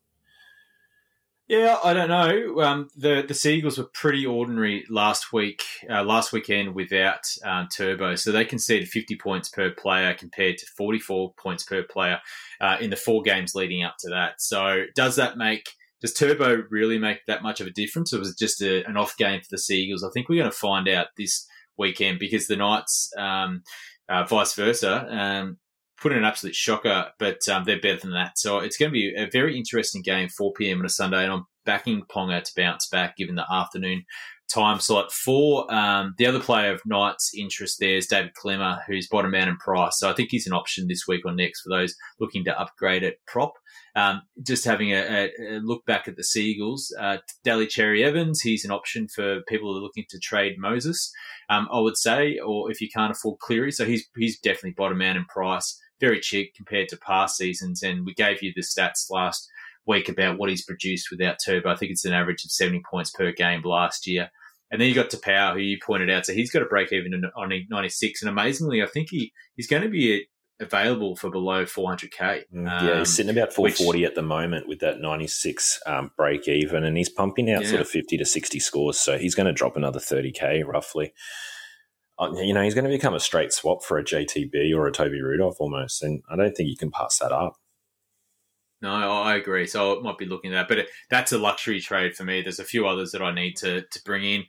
Yeah, 1.48 1.78
I 1.82 1.94
don't 1.94 2.10
know. 2.10 2.60
Um, 2.60 2.90
the 2.94 3.24
the 3.26 3.32
Seagulls 3.32 3.78
were 3.78 3.88
pretty 3.94 4.26
ordinary 4.26 4.84
last 4.90 5.32
week, 5.32 5.64
uh, 5.88 6.04
last 6.04 6.30
weekend 6.30 6.74
without 6.74 7.22
um, 7.42 7.68
Turbo. 7.74 8.16
So 8.16 8.32
they 8.32 8.44
conceded 8.44 8.86
50 8.86 9.16
points 9.16 9.48
per 9.48 9.70
player 9.70 10.12
compared 10.12 10.58
to 10.58 10.66
44 10.66 11.32
points 11.38 11.64
per 11.64 11.82
player 11.82 12.20
uh, 12.60 12.76
in 12.82 12.90
the 12.90 12.96
four 12.96 13.22
games 13.22 13.54
leading 13.54 13.82
up 13.82 13.96
to 14.00 14.10
that. 14.10 14.42
So 14.42 14.84
does 14.94 15.16
that 15.16 15.38
make 15.38 15.70
does 16.02 16.12
Turbo 16.12 16.64
really 16.68 16.98
make 16.98 17.24
that 17.26 17.42
much 17.42 17.62
of 17.62 17.66
a 17.66 17.70
difference, 17.70 18.12
or 18.12 18.18
was 18.18 18.30
it 18.30 18.38
just 18.38 18.60
a, 18.60 18.84
an 18.84 18.98
off 18.98 19.16
game 19.16 19.40
for 19.40 19.48
the 19.50 19.58
Seagulls? 19.58 20.04
I 20.04 20.10
think 20.12 20.28
we're 20.28 20.40
going 20.40 20.50
to 20.50 20.56
find 20.56 20.86
out 20.86 21.08
this 21.16 21.46
weekend 21.78 22.18
because 22.18 22.46
the 22.46 22.56
Knights, 22.56 23.10
um, 23.16 23.62
uh, 24.08 24.24
vice 24.24 24.52
versa. 24.54 25.06
Um, 25.10 25.56
put 26.00 26.12
in 26.12 26.18
an 26.18 26.24
absolute 26.24 26.54
shocker, 26.54 27.10
but 27.18 27.48
um, 27.48 27.64
they're 27.64 27.80
better 27.80 28.00
than 28.00 28.12
that. 28.12 28.38
So 28.38 28.58
it's 28.58 28.76
going 28.76 28.90
to 28.90 28.92
be 28.92 29.14
a 29.16 29.28
very 29.30 29.56
interesting 29.56 30.02
game, 30.02 30.28
4 30.28 30.52
p.m. 30.52 30.80
on 30.80 30.86
a 30.86 30.90
Sunday, 30.90 31.24
and 31.24 31.32
I'm 31.32 31.46
backing 31.64 32.02
Ponga 32.10 32.42
to 32.42 32.52
bounce 32.56 32.88
back 32.88 33.16
given 33.16 33.34
the 33.34 33.46
afternoon 33.50 34.04
time 34.48 34.80
slot. 34.80 35.12
For 35.12 35.72
um, 35.72 36.14
the 36.18 36.26
other 36.26 36.40
player 36.40 36.72
of 36.72 36.80
Knights' 36.86 37.32
interest 37.36 37.78
there 37.78 37.96
is 37.96 38.06
David 38.06 38.32
Klemmer, 38.34 38.80
who's 38.86 39.08
bottom 39.08 39.30
man 39.30 39.48
in 39.48 39.56
price. 39.56 39.98
So 39.98 40.10
I 40.10 40.14
think 40.14 40.30
he's 40.30 40.46
an 40.46 40.52
option 40.52 40.88
this 40.88 41.06
week 41.06 41.22
or 41.24 41.32
next 41.32 41.60
for 41.60 41.70
those 41.70 41.94
looking 42.18 42.44
to 42.44 42.58
upgrade 42.58 43.04
at 43.04 43.16
prop. 43.26 43.52
Um, 43.94 44.22
just 44.42 44.64
having 44.64 44.92
a, 44.92 45.00
a, 45.00 45.56
a, 45.56 45.58
look 45.58 45.84
back 45.84 46.06
at 46.06 46.16
the 46.16 46.22
Seagulls, 46.22 46.94
uh, 47.00 47.18
Daly 47.42 47.66
Cherry 47.66 48.04
Evans, 48.04 48.40
he's 48.40 48.64
an 48.64 48.70
option 48.70 49.08
for 49.08 49.40
people 49.48 49.72
who 49.72 49.78
are 49.78 49.82
looking 49.82 50.04
to 50.10 50.20
trade 50.20 50.54
Moses, 50.56 51.10
um, 51.48 51.68
I 51.72 51.80
would 51.80 51.96
say, 51.96 52.38
or 52.38 52.70
if 52.70 52.80
you 52.80 52.88
can't 52.94 53.10
afford 53.10 53.40
Cleary. 53.40 53.72
So 53.72 53.84
he's, 53.84 54.06
he's 54.16 54.38
definitely 54.38 54.74
bottom 54.76 54.98
man 54.98 55.16
in 55.16 55.24
price, 55.24 55.80
very 56.00 56.20
cheap 56.20 56.54
compared 56.54 56.88
to 56.88 56.96
past 56.96 57.36
seasons. 57.36 57.82
And 57.82 58.04
we 58.04 58.14
gave 58.14 58.42
you 58.42 58.52
the 58.54 58.62
stats 58.62 59.10
last 59.10 59.48
week 59.86 60.08
about 60.08 60.38
what 60.38 60.50
he's 60.50 60.64
produced 60.64 61.10
without 61.10 61.38
Turbo. 61.44 61.70
I 61.70 61.76
think 61.76 61.92
it's 61.92 62.04
an 62.04 62.12
average 62.12 62.44
of 62.44 62.50
70 62.50 62.82
points 62.88 63.10
per 63.10 63.32
game 63.32 63.62
last 63.64 64.06
year. 64.06 64.30
And 64.70 64.80
then 64.80 64.88
you 64.88 64.94
got 64.94 65.10
Taupau, 65.10 65.54
who 65.54 65.60
you 65.60 65.78
pointed 65.82 66.10
out. 66.10 66.26
So 66.26 66.34
he's 66.34 66.50
got 66.50 66.62
a 66.62 66.66
break 66.66 66.92
even 66.92 67.22
on 67.34 67.66
96. 67.70 68.22
And 68.22 68.28
amazingly, 68.28 68.82
I 68.82 68.86
think 68.86 69.08
he, 69.10 69.32
he's 69.56 69.66
going 69.66 69.82
to 69.82 69.88
be 69.88 70.26
available 70.60 71.16
for 71.16 71.30
below 71.30 71.64
400k. 71.64 72.44
Um, 72.54 72.66
yeah, 72.66 72.80
he's 72.80 72.98
um, 72.98 73.04
sitting 73.06 73.30
about 73.30 73.52
440 73.52 74.00
which, 74.00 74.08
at 74.08 74.14
the 74.14 74.22
moment 74.22 74.68
with 74.68 74.80
that 74.80 75.00
96 75.00 75.80
um, 75.86 76.10
break 76.16 76.48
even, 76.48 76.84
and 76.84 76.96
he's 76.96 77.08
pumping 77.08 77.50
out 77.50 77.62
yeah. 77.62 77.68
sort 77.68 77.80
of 77.80 77.88
50 77.88 78.18
to 78.18 78.24
60 78.24 78.58
scores. 78.58 79.00
So 79.00 79.16
he's 79.16 79.34
going 79.34 79.46
to 79.46 79.52
drop 79.52 79.76
another 79.76 80.00
30k 80.00 80.66
roughly. 80.66 81.12
Uh, 82.18 82.32
you 82.32 82.52
know, 82.52 82.62
he's 82.62 82.74
going 82.74 82.84
to 82.84 82.90
become 82.90 83.14
a 83.14 83.20
straight 83.20 83.52
swap 83.52 83.84
for 83.84 83.98
a 83.98 84.04
JTB 84.04 84.74
or 84.74 84.86
a 84.86 84.92
Toby 84.92 85.22
Rudolf 85.22 85.56
almost, 85.60 86.02
and 86.02 86.22
I 86.30 86.36
don't 86.36 86.56
think 86.56 86.68
you 86.68 86.76
can 86.76 86.90
pass 86.90 87.18
that 87.18 87.32
up. 87.32 87.56
No, 88.80 88.90
I 88.90 89.34
agree. 89.34 89.66
So 89.66 89.98
I 89.98 90.02
might 90.02 90.18
be 90.18 90.24
looking 90.24 90.54
at 90.54 90.68
that, 90.68 90.76
but 90.76 90.86
that's 91.10 91.32
a 91.32 91.38
luxury 91.38 91.80
trade 91.80 92.14
for 92.14 92.24
me. 92.24 92.42
There's 92.42 92.60
a 92.60 92.64
few 92.64 92.86
others 92.86 93.10
that 93.10 93.22
I 93.22 93.34
need 93.34 93.56
to 93.56 93.82
to 93.82 94.02
bring 94.04 94.24
in 94.24 94.44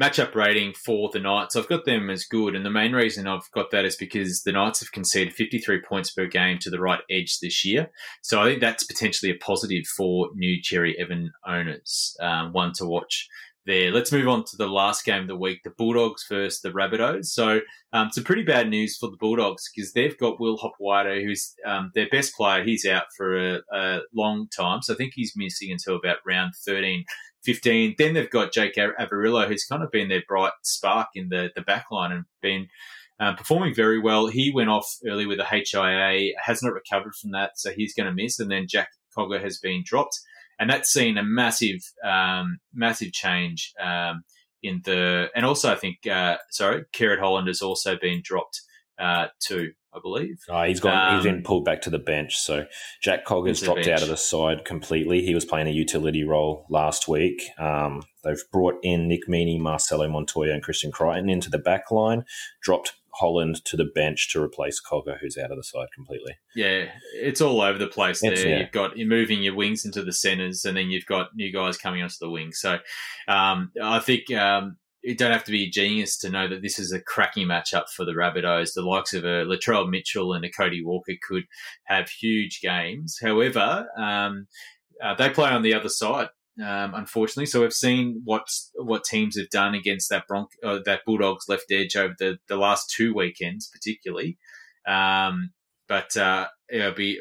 matchup 0.00 0.34
rating 0.34 0.72
for 0.72 1.10
the 1.12 1.20
Knights, 1.20 1.56
I've 1.56 1.68
got 1.68 1.84
them 1.84 2.10
as 2.10 2.24
good. 2.24 2.54
And 2.54 2.64
the 2.64 2.70
main 2.70 2.92
reason 2.92 3.26
I've 3.26 3.50
got 3.52 3.70
that 3.70 3.84
is 3.84 3.96
because 3.96 4.42
the 4.42 4.52
Knights 4.52 4.80
have 4.80 4.92
conceded 4.92 5.34
53 5.34 5.82
points 5.82 6.10
per 6.10 6.26
game 6.26 6.58
to 6.60 6.70
the 6.70 6.80
right 6.80 7.00
edge 7.10 7.38
this 7.40 7.64
year. 7.64 7.90
So 8.22 8.40
I 8.40 8.44
think 8.44 8.60
that's 8.60 8.84
potentially 8.84 9.30
a 9.30 9.36
positive 9.36 9.84
for 9.96 10.30
new 10.34 10.60
Cherry 10.62 10.98
Evan 10.98 11.32
owners. 11.46 12.16
Um, 12.20 12.52
one 12.52 12.72
to 12.74 12.86
watch 12.86 13.28
there. 13.66 13.92
Let's 13.92 14.12
move 14.12 14.28
on 14.28 14.44
to 14.44 14.56
the 14.56 14.66
last 14.66 15.04
game 15.04 15.22
of 15.22 15.28
the 15.28 15.36
week, 15.36 15.60
the 15.62 15.70
Bulldogs 15.70 16.24
versus 16.28 16.60
the 16.60 16.70
Rabbitohs. 16.70 17.26
So 17.26 17.60
um, 17.92 18.10
pretty 18.24 18.42
bad 18.42 18.68
news 18.68 18.96
for 18.96 19.10
the 19.10 19.16
Bulldogs 19.16 19.70
because 19.74 19.92
they've 19.92 20.16
got 20.18 20.40
Will 20.40 20.58
Hopoate, 20.58 21.22
who's 21.22 21.54
um, 21.66 21.90
their 21.94 22.08
best 22.10 22.34
player. 22.34 22.64
He's 22.64 22.86
out 22.86 23.04
for 23.16 23.36
a, 23.36 23.60
a, 23.72 24.00
long 24.14 24.48
time. 24.54 24.82
So 24.82 24.94
I 24.94 24.96
think 24.96 25.12
he's 25.14 25.34
missing 25.36 25.70
until 25.70 25.96
about 25.96 26.18
round 26.26 26.54
13 26.64 27.04
15. 27.44 27.96
Then 27.98 28.14
they've 28.14 28.30
got 28.30 28.52
Jake 28.52 28.76
Averillo, 28.76 29.46
who's 29.46 29.64
kind 29.64 29.82
of 29.82 29.90
been 29.90 30.08
their 30.08 30.22
bright 30.26 30.52
spark 30.62 31.08
in 31.14 31.28
the, 31.28 31.50
the 31.54 31.62
back 31.62 31.86
line 31.90 32.12
and 32.12 32.24
been 32.40 32.68
uh, 33.18 33.34
performing 33.34 33.74
very 33.74 34.00
well. 34.00 34.28
He 34.28 34.52
went 34.54 34.70
off 34.70 34.86
early 35.06 35.26
with 35.26 35.40
a 35.40 35.44
HIA, 35.44 36.32
has 36.42 36.62
not 36.62 36.72
recovered 36.72 37.14
from 37.14 37.32
that, 37.32 37.52
so 37.56 37.70
he's 37.70 37.94
going 37.94 38.06
to 38.06 38.14
miss. 38.14 38.38
And 38.38 38.50
then 38.50 38.66
Jack 38.68 38.88
Cogger 39.16 39.42
has 39.42 39.58
been 39.58 39.82
dropped. 39.84 40.20
And 40.62 40.70
that's 40.70 40.92
seen 40.92 41.18
a 41.18 41.24
massive, 41.24 41.80
um, 42.04 42.58
massive 42.72 43.12
change 43.12 43.72
um, 43.82 44.22
in 44.62 44.80
the. 44.84 45.26
And 45.34 45.44
also, 45.44 45.72
I 45.72 45.74
think, 45.74 46.06
uh, 46.06 46.36
sorry, 46.50 46.84
Kerrod 46.94 47.18
Holland 47.18 47.48
has 47.48 47.62
also 47.62 47.98
been 48.00 48.20
dropped 48.22 48.60
uh, 48.96 49.26
too. 49.40 49.72
I 49.92 49.98
believe. 50.00 50.38
Oh, 50.48 50.62
he's 50.62 50.78
gone. 50.78 50.96
Um, 50.96 51.16
he's 51.16 51.24
been 51.24 51.42
pulled 51.42 51.64
back 51.64 51.82
to 51.82 51.90
the 51.90 51.98
bench. 51.98 52.38
So 52.38 52.64
Jack 53.02 53.24
Cogger's 53.26 53.60
dropped 53.60 53.88
out 53.88 54.02
of 54.02 54.08
the 54.08 54.16
side 54.16 54.64
completely. 54.64 55.20
He 55.20 55.34
was 55.34 55.44
playing 55.44 55.66
a 55.66 55.72
utility 55.72 56.22
role 56.24 56.64
last 56.70 57.08
week. 57.08 57.42
Um, 57.58 58.02
they've 58.22 58.42
brought 58.52 58.76
in 58.84 59.08
Nick 59.08 59.26
Meaney, 59.28 59.58
Marcelo 59.58 60.08
Montoya, 60.08 60.54
and 60.54 60.62
Christian 60.62 60.92
Crichton 60.92 61.28
into 61.28 61.50
the 61.50 61.58
back 61.58 61.90
line. 61.90 62.24
Dropped 62.62 62.94
Holland 63.14 63.64
to 63.66 63.76
the 63.76 63.84
bench 63.84 64.30
to 64.32 64.42
replace 64.42 64.80
Cogger, 64.80 65.18
who's 65.20 65.36
out 65.36 65.50
of 65.50 65.56
the 65.56 65.64
side 65.64 65.88
completely. 65.94 66.34
Yeah, 66.54 66.86
it's 67.14 67.40
all 67.40 67.60
over 67.60 67.78
the 67.78 67.86
place 67.86 68.20
there. 68.20 68.36
Yeah. 68.36 68.60
You've 68.60 68.72
got 68.72 68.96
you're 68.96 69.08
moving 69.08 69.42
your 69.42 69.54
wings 69.54 69.84
into 69.84 70.02
the 70.02 70.12
centres, 70.12 70.64
and 70.64 70.76
then 70.76 70.90
you've 70.90 71.06
got 71.06 71.34
new 71.34 71.52
guys 71.52 71.76
coming 71.76 72.02
onto 72.02 72.14
the 72.20 72.30
wing. 72.30 72.52
So 72.52 72.78
um, 73.28 73.70
I 73.82 73.98
think 73.98 74.32
um, 74.32 74.76
you 75.02 75.16
don't 75.16 75.32
have 75.32 75.44
to 75.44 75.52
be 75.52 75.64
a 75.64 75.70
genius 75.70 76.16
to 76.18 76.30
know 76.30 76.48
that 76.48 76.62
this 76.62 76.78
is 76.78 76.92
a 76.92 77.00
cracking 77.00 77.48
matchup 77.48 77.88
for 77.94 78.04
the 78.04 78.12
Rabbitohs. 78.12 78.74
The 78.74 78.82
likes 78.82 79.14
of 79.14 79.24
a 79.24 79.44
Latrell 79.44 79.88
Mitchell 79.88 80.32
and 80.32 80.44
a 80.44 80.50
Cody 80.50 80.82
Walker 80.84 81.14
could 81.26 81.44
have 81.84 82.08
huge 82.08 82.60
games. 82.60 83.18
However, 83.20 83.86
um, 83.96 84.46
uh, 85.02 85.14
they 85.14 85.30
play 85.30 85.50
on 85.50 85.62
the 85.62 85.74
other 85.74 85.88
side, 85.88 86.28
um, 86.60 86.94
unfortunately. 86.94 87.46
So 87.46 87.60
we've 87.62 87.72
seen 87.72 88.22
what 88.24 88.48
what 88.74 89.04
teams 89.04 89.38
have 89.38 89.50
done 89.50 89.74
against 89.74 90.10
that 90.10 90.26
Bronc 90.26 90.50
uh, 90.62 90.80
that 90.84 91.04
Bulldogs 91.06 91.48
left 91.48 91.70
edge 91.70 91.96
over 91.96 92.14
the, 92.18 92.38
the 92.48 92.56
last 92.56 92.90
two 92.90 93.14
weekends, 93.14 93.68
particularly. 93.68 94.38
Um, 94.86 95.52
but 95.88 96.16
uh, 96.16 96.48
it'll 96.68 96.92
be 96.92 97.20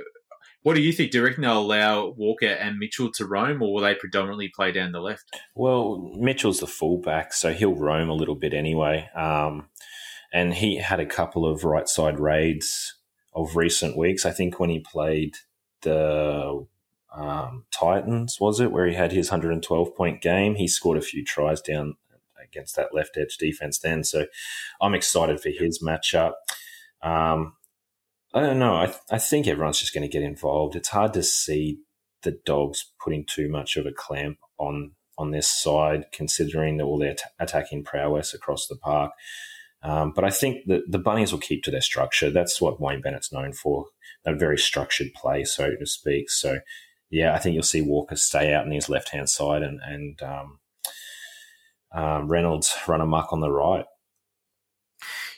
what 0.64 0.76
do 0.76 0.82
you 0.82 0.92
think? 0.92 1.12
Do 1.12 1.18
you 1.18 1.24
reckon 1.24 1.42
they'll 1.42 1.58
allow 1.58 2.10
Walker 2.10 2.46
and 2.46 2.78
Mitchell 2.78 3.12
to 3.14 3.26
roam, 3.26 3.62
or 3.62 3.74
will 3.74 3.82
they 3.82 3.96
predominantly 3.96 4.52
play 4.56 4.72
down 4.72 4.92
the 4.92 5.00
left? 5.00 5.36
Well, 5.56 6.14
Mitchell's 6.16 6.60
the 6.60 6.68
fullback, 6.68 7.34
so 7.34 7.52
he'll 7.52 7.76
roam 7.76 8.10
a 8.10 8.14
little 8.14 8.36
bit 8.36 8.54
anyway. 8.54 9.10
Um, 9.16 9.70
and 10.32 10.54
he 10.54 10.78
had 10.78 11.00
a 11.00 11.06
couple 11.06 11.46
of 11.46 11.64
right 11.64 11.90
side 11.90 12.20
raids 12.20 12.96
of 13.34 13.56
recent 13.56 13.98
weeks. 13.98 14.26
I 14.26 14.32
think 14.32 14.60
when 14.60 14.70
he 14.70 14.80
played 14.80 15.38
the 15.82 16.68
um, 17.14 17.66
Titans, 17.72 18.38
was 18.40 18.60
it, 18.60 18.72
where 18.72 18.88
he 18.88 18.94
had 18.94 19.12
his 19.12 19.30
112 19.30 19.96
point 19.96 20.22
game, 20.22 20.56
he 20.56 20.68
scored 20.68 20.98
a 20.98 21.02
few 21.02 21.24
tries 21.24 21.62
down 21.62 21.96
against 22.44 22.76
that 22.76 22.94
left 22.94 23.18
edge 23.18 23.38
defense 23.38 23.80
then. 23.80 24.04
So 24.04 24.26
I'm 24.82 24.94
excited 24.94 25.40
for 25.40 25.50
his 25.50 25.82
matchup. 25.82 26.34
Um, 27.02 27.54
I 28.34 28.42
don't 28.42 28.60
know. 28.60 28.78
I, 28.78 28.86
th- 28.86 28.98
I 29.12 29.18
think 29.18 29.48
everyone's 29.48 29.80
just 29.80 29.94
going 29.94 30.10
to 30.10 30.12
get 30.12 30.24
involved. 30.24 30.76
It's 30.76 30.90
hard 30.90 31.14
to 31.14 31.24
see 31.24 31.80
the 32.24 32.40
dogs 32.46 32.92
putting 33.04 33.26
too 33.26 33.50
much 33.50 33.78
of 33.78 33.86
a 33.86 33.92
clamp 33.92 34.38
on 34.58 34.92
on 35.18 35.32
this 35.32 35.52
side, 35.52 36.06
considering 36.12 36.82
all 36.82 36.98
their 36.98 37.14
t- 37.14 37.24
attacking 37.40 37.84
prowess 37.84 38.34
across 38.34 38.66
the 38.68 38.76
park. 38.76 39.12
Um, 39.84 40.14
but 40.16 40.24
I 40.24 40.30
think 40.30 40.66
that 40.68 40.90
the 40.90 40.98
bunnies 40.98 41.32
will 41.32 41.40
keep 41.40 41.64
to 41.64 41.72
their 41.72 41.82
structure. 41.82 42.32
That's 42.32 42.62
what 42.62 42.82
Wayne 42.82 43.02
Bennett's 43.02 43.32
known 43.32 43.54
for, 43.54 43.88
a 44.26 44.34
very 44.34 44.58
structured 44.58 45.14
play, 45.14 45.44
so 45.44 45.76
to 45.76 45.86
speak. 45.86 46.30
So, 46.30 46.60
yeah, 47.12 47.36
I 47.36 47.40
think 47.40 47.54
you'll 47.54 47.64
see 47.64 47.82
Walker 47.82 48.16
stay 48.16 48.54
out 48.54 48.66
on 48.66 48.72
his 48.72 48.90
left 48.90 49.10
hand 49.10 49.30
side 49.30 49.62
and 49.62 49.80
and 49.84 50.22
um, 50.24 50.60
um, 51.94 52.28
Reynolds 52.30 52.74
run 52.88 53.02
amok 53.02 53.34
on 53.34 53.42
the 53.42 53.52
right. 53.52 53.86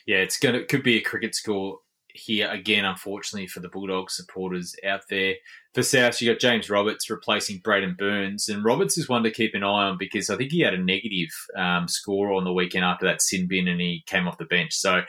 Yeah, 0.06 0.18
it's 0.18 0.38
gonna 0.38 0.64
could 0.64 0.84
be 0.84 0.96
a 0.96 1.02
cricket 1.02 1.34
score 1.34 1.80
here 2.14 2.48
again, 2.48 2.84
unfortunately, 2.84 3.48
for 3.48 3.58
the 3.58 3.68
Bulldog 3.68 4.08
supporters 4.08 4.76
out 4.86 5.02
there. 5.10 5.34
For 5.74 5.82
South, 5.82 6.22
you 6.22 6.32
got 6.32 6.40
James 6.40 6.70
Roberts 6.70 7.10
replacing 7.10 7.60
Braidon 7.60 7.96
Burns, 7.98 8.48
and 8.48 8.64
Roberts 8.64 8.96
is 8.96 9.08
one 9.08 9.24
to 9.24 9.32
keep 9.32 9.54
an 9.54 9.64
eye 9.64 9.88
on 9.88 9.98
because 9.98 10.30
I 10.30 10.36
think 10.36 10.52
he 10.52 10.60
had 10.60 10.74
a 10.74 10.78
negative 10.78 11.30
um, 11.56 11.88
score 11.88 12.32
on 12.32 12.44
the 12.44 12.52
weekend 12.52 12.84
after 12.84 13.04
that 13.06 13.20
sin 13.20 13.48
bin, 13.48 13.66
and 13.66 13.80
he 13.80 14.04
came 14.06 14.28
off 14.28 14.38
the 14.38 14.44
bench. 14.44 14.74
So 14.74 15.02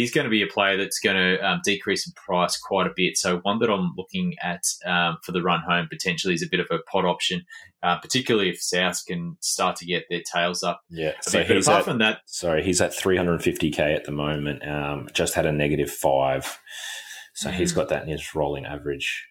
he's 0.00 0.10
going 0.10 0.24
to 0.24 0.30
be 0.30 0.42
a 0.42 0.46
player 0.46 0.76
that's 0.76 0.98
going 0.98 1.16
to 1.16 1.46
um, 1.46 1.60
decrease 1.62 2.06
in 2.06 2.12
price 2.14 2.56
quite 2.56 2.86
a 2.86 2.92
bit. 2.96 3.16
So 3.16 3.38
one 3.38 3.58
that 3.58 3.70
I'm 3.70 3.92
looking 3.96 4.34
at 4.42 4.64
um, 4.86 5.18
for 5.22 5.32
the 5.32 5.42
run 5.42 5.60
home 5.60 5.88
potentially 5.88 6.34
is 6.34 6.42
a 6.42 6.48
bit 6.48 6.60
of 6.60 6.66
a 6.70 6.78
pot 6.78 7.04
option, 7.04 7.44
uh, 7.82 7.98
particularly 7.98 8.48
if 8.48 8.62
South 8.62 9.04
can 9.06 9.36
start 9.40 9.76
to 9.76 9.86
get 9.86 10.06
their 10.08 10.22
tails 10.22 10.62
up. 10.62 10.82
Yeah. 10.88 11.12
So 11.20 11.42
he's 11.42 11.66
apart 11.66 11.80
at, 11.80 11.84
from 11.84 11.98
that, 11.98 12.20
sorry, 12.26 12.62
he's 12.64 12.80
at 12.80 12.92
350k 12.92 13.78
at 13.94 14.04
the 14.04 14.12
moment. 14.12 14.66
Um, 14.66 15.08
just 15.12 15.34
had 15.34 15.46
a 15.46 15.52
negative 15.52 15.90
five, 15.90 16.58
so 17.34 17.50
mm-hmm. 17.50 17.58
he's 17.58 17.72
got 17.72 17.88
that 17.90 18.02
in 18.02 18.08
his 18.08 18.34
rolling 18.34 18.64
average 18.64 19.29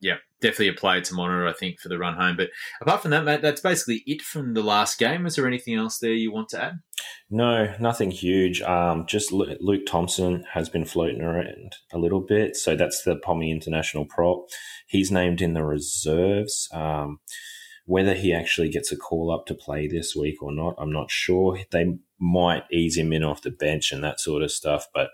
yeah, 0.00 0.16
definitely 0.40 0.68
a 0.68 0.72
play 0.72 1.00
to 1.00 1.14
monitor, 1.14 1.46
I 1.46 1.52
think, 1.52 1.78
for 1.78 1.88
the 1.88 1.98
run 1.98 2.14
home. 2.14 2.36
But 2.36 2.48
apart 2.80 3.02
from 3.02 3.10
that, 3.10 3.24
Matt, 3.24 3.42
that's 3.42 3.60
basically 3.60 4.02
it 4.06 4.22
from 4.22 4.54
the 4.54 4.62
last 4.62 4.98
game. 4.98 5.26
Is 5.26 5.36
there 5.36 5.46
anything 5.46 5.74
else 5.74 5.98
there 5.98 6.12
you 6.12 6.32
want 6.32 6.48
to 6.50 6.62
add? 6.62 6.80
No, 7.30 7.74
nothing 7.78 8.10
huge. 8.10 8.62
Um, 8.62 9.06
just 9.06 9.32
Luke 9.32 9.86
Thompson 9.86 10.44
has 10.52 10.68
been 10.68 10.84
floating 10.84 11.20
around 11.20 11.76
a 11.92 11.98
little 11.98 12.20
bit. 12.20 12.56
So 12.56 12.76
that's 12.76 13.02
the 13.02 13.16
Pommy 13.16 13.50
International 13.50 14.04
prop. 14.04 14.48
He's 14.86 15.10
named 15.10 15.42
in 15.42 15.52
the 15.52 15.64
reserves. 15.64 16.68
Um, 16.72 17.20
whether 17.84 18.14
he 18.14 18.32
actually 18.32 18.68
gets 18.68 18.92
a 18.92 18.96
call 18.96 19.32
up 19.32 19.46
to 19.46 19.54
play 19.54 19.88
this 19.88 20.14
week 20.14 20.42
or 20.42 20.52
not, 20.52 20.76
I'm 20.78 20.92
not 20.92 21.10
sure. 21.10 21.58
They 21.72 21.98
might 22.20 22.62
ease 22.70 22.96
him 22.96 23.12
in 23.12 23.24
off 23.24 23.42
the 23.42 23.50
bench 23.50 23.90
and 23.92 24.04
that 24.04 24.20
sort 24.20 24.42
of 24.42 24.52
stuff, 24.52 24.86
but 24.94 25.08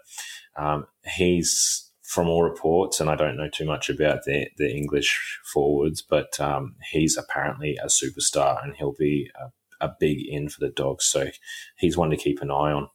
um, 0.56 0.86
he's 1.16 1.85
from 2.06 2.28
all 2.28 2.42
reports, 2.42 3.00
and 3.00 3.10
I 3.10 3.16
don't 3.16 3.36
know 3.36 3.48
too 3.48 3.64
much 3.64 3.90
about 3.90 4.24
the, 4.24 4.48
the 4.56 4.72
English 4.72 5.40
forwards, 5.44 6.02
but 6.02 6.38
um, 6.40 6.76
he's 6.90 7.16
apparently 7.16 7.76
a 7.82 7.86
superstar 7.86 8.62
and 8.64 8.76
he'll 8.76 8.94
be 8.96 9.28
a, 9.40 9.86
a, 9.86 9.92
big 9.98 10.18
in 10.26 10.48
for 10.48 10.60
the 10.60 10.70
Dogs. 10.70 11.04
So 11.04 11.28
he's 11.76 11.96
one 11.96 12.10
to 12.10 12.16
keep 12.16 12.40
an 12.40 12.50
eye 12.50 12.72
on. 12.72 12.88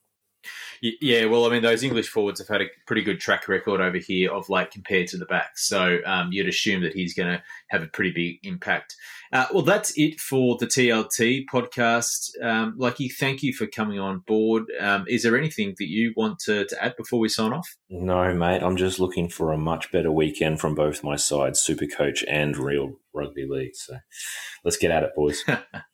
Yeah, 0.82 1.26
well, 1.26 1.46
I 1.46 1.50
mean, 1.50 1.62
those 1.62 1.84
English 1.84 2.10
forwards 2.10 2.40
have 2.40 2.48
had 2.48 2.62
a 2.62 2.70
pretty 2.88 3.04
good 3.04 3.20
track 3.20 3.48
record 3.48 3.82
over 3.82 3.98
here 3.98 4.32
of 4.32 4.50
like 4.50 4.72
compared 4.72 5.08
to 5.10 5.18
the 5.18 5.26
backs. 5.26 5.68
So 5.68 6.00
um, 6.06 6.30
you'd 6.32 6.48
assume 6.48 6.82
that 6.82 6.94
he's 6.94 7.14
going 7.14 7.30
to 7.30 7.44
have 7.70 7.84
a 7.84 7.88
pretty 7.88 8.12
big 8.12 8.40
impact. 8.44 8.96
Uh, 9.32 9.46
well, 9.54 9.64
that's 9.64 9.94
it 9.96 10.20
for 10.20 10.58
the 10.58 10.66
TLT 10.66 11.46
podcast. 11.54 12.32
Um, 12.44 12.78
Lakey, 12.78 13.12
thank 13.14 13.44
you 13.44 13.54
for 13.54 13.68
coming 13.68 14.00
on 14.00 14.20
board. 14.28 14.64
Um, 14.80 15.06
is 15.08 15.24
there 15.24 15.38
anything 15.38 15.76
that 15.78 15.88
you 15.88 16.14
want 16.18 16.40
to, 16.40 16.66
to 16.66 16.84
add 16.84 16.96
before 16.98 17.20
we 17.20 17.30
sign 17.30 17.54
off? 17.54 17.78
No, 17.90 18.34
mate. 18.34 18.62
I'm 18.62 18.76
just 18.76 19.00
looking 19.00 19.30
for 19.30 19.54
a 19.54 19.58
much 19.58 19.92
better 19.92 20.12
weekend 20.12 20.60
from 20.60 20.76
both 20.76 21.04
my 21.04 21.16
sides, 21.16 21.62
Super 21.62 21.88
Coach 21.88 22.26
and 22.28 22.58
Real 22.58 22.94
Rugby 23.14 23.46
League. 23.48 23.76
So 23.76 23.98
let's 24.66 24.78
get 24.78 24.92
at 24.92 25.04
it, 25.04 25.12
boys. 25.16 25.44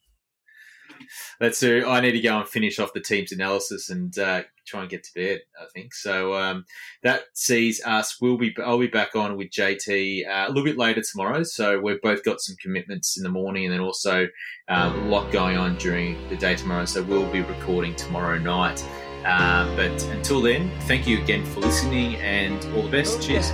Let's 1.39 1.59
do. 1.59 1.87
I 1.87 1.99
need 1.99 2.13
to 2.13 2.21
go 2.21 2.39
and 2.39 2.47
finish 2.47 2.79
off 2.79 2.93
the 2.93 2.99
team's 2.99 3.31
analysis 3.31 3.89
and 3.89 4.17
uh, 4.17 4.43
try 4.65 4.81
and 4.81 4.89
get 4.89 5.03
to 5.03 5.13
bed. 5.13 5.41
I 5.59 5.65
think 5.73 5.93
so. 5.93 6.33
Um, 6.33 6.65
that 7.03 7.25
sees 7.33 7.81
us. 7.85 8.17
We'll 8.19 8.37
be. 8.37 8.55
I'll 8.63 8.79
be 8.79 8.87
back 8.87 9.15
on 9.15 9.37
with 9.37 9.49
JT 9.49 10.27
uh, 10.27 10.45
a 10.45 10.49
little 10.49 10.63
bit 10.63 10.77
later 10.77 11.01
tomorrow. 11.01 11.43
So 11.43 11.79
we've 11.79 12.01
both 12.01 12.23
got 12.23 12.41
some 12.41 12.55
commitments 12.57 13.17
in 13.17 13.23
the 13.23 13.29
morning, 13.29 13.65
and 13.65 13.73
then 13.73 13.81
also 13.81 14.27
um, 14.67 14.99
a 14.99 15.07
lot 15.07 15.31
going 15.31 15.57
on 15.57 15.77
during 15.77 16.17
the 16.29 16.37
day 16.37 16.55
tomorrow. 16.55 16.85
So 16.85 17.03
we'll 17.03 17.31
be 17.31 17.41
recording 17.41 17.95
tomorrow 17.95 18.39
night. 18.39 18.83
Uh, 19.25 19.75
but 19.75 20.03
until 20.07 20.41
then, 20.41 20.71
thank 20.81 21.07
you 21.07 21.21
again 21.21 21.45
for 21.45 21.59
listening, 21.59 22.15
and 22.17 22.63
all 22.75 22.83
the 22.83 22.91
best. 22.91 23.21
Cheers. 23.21 23.51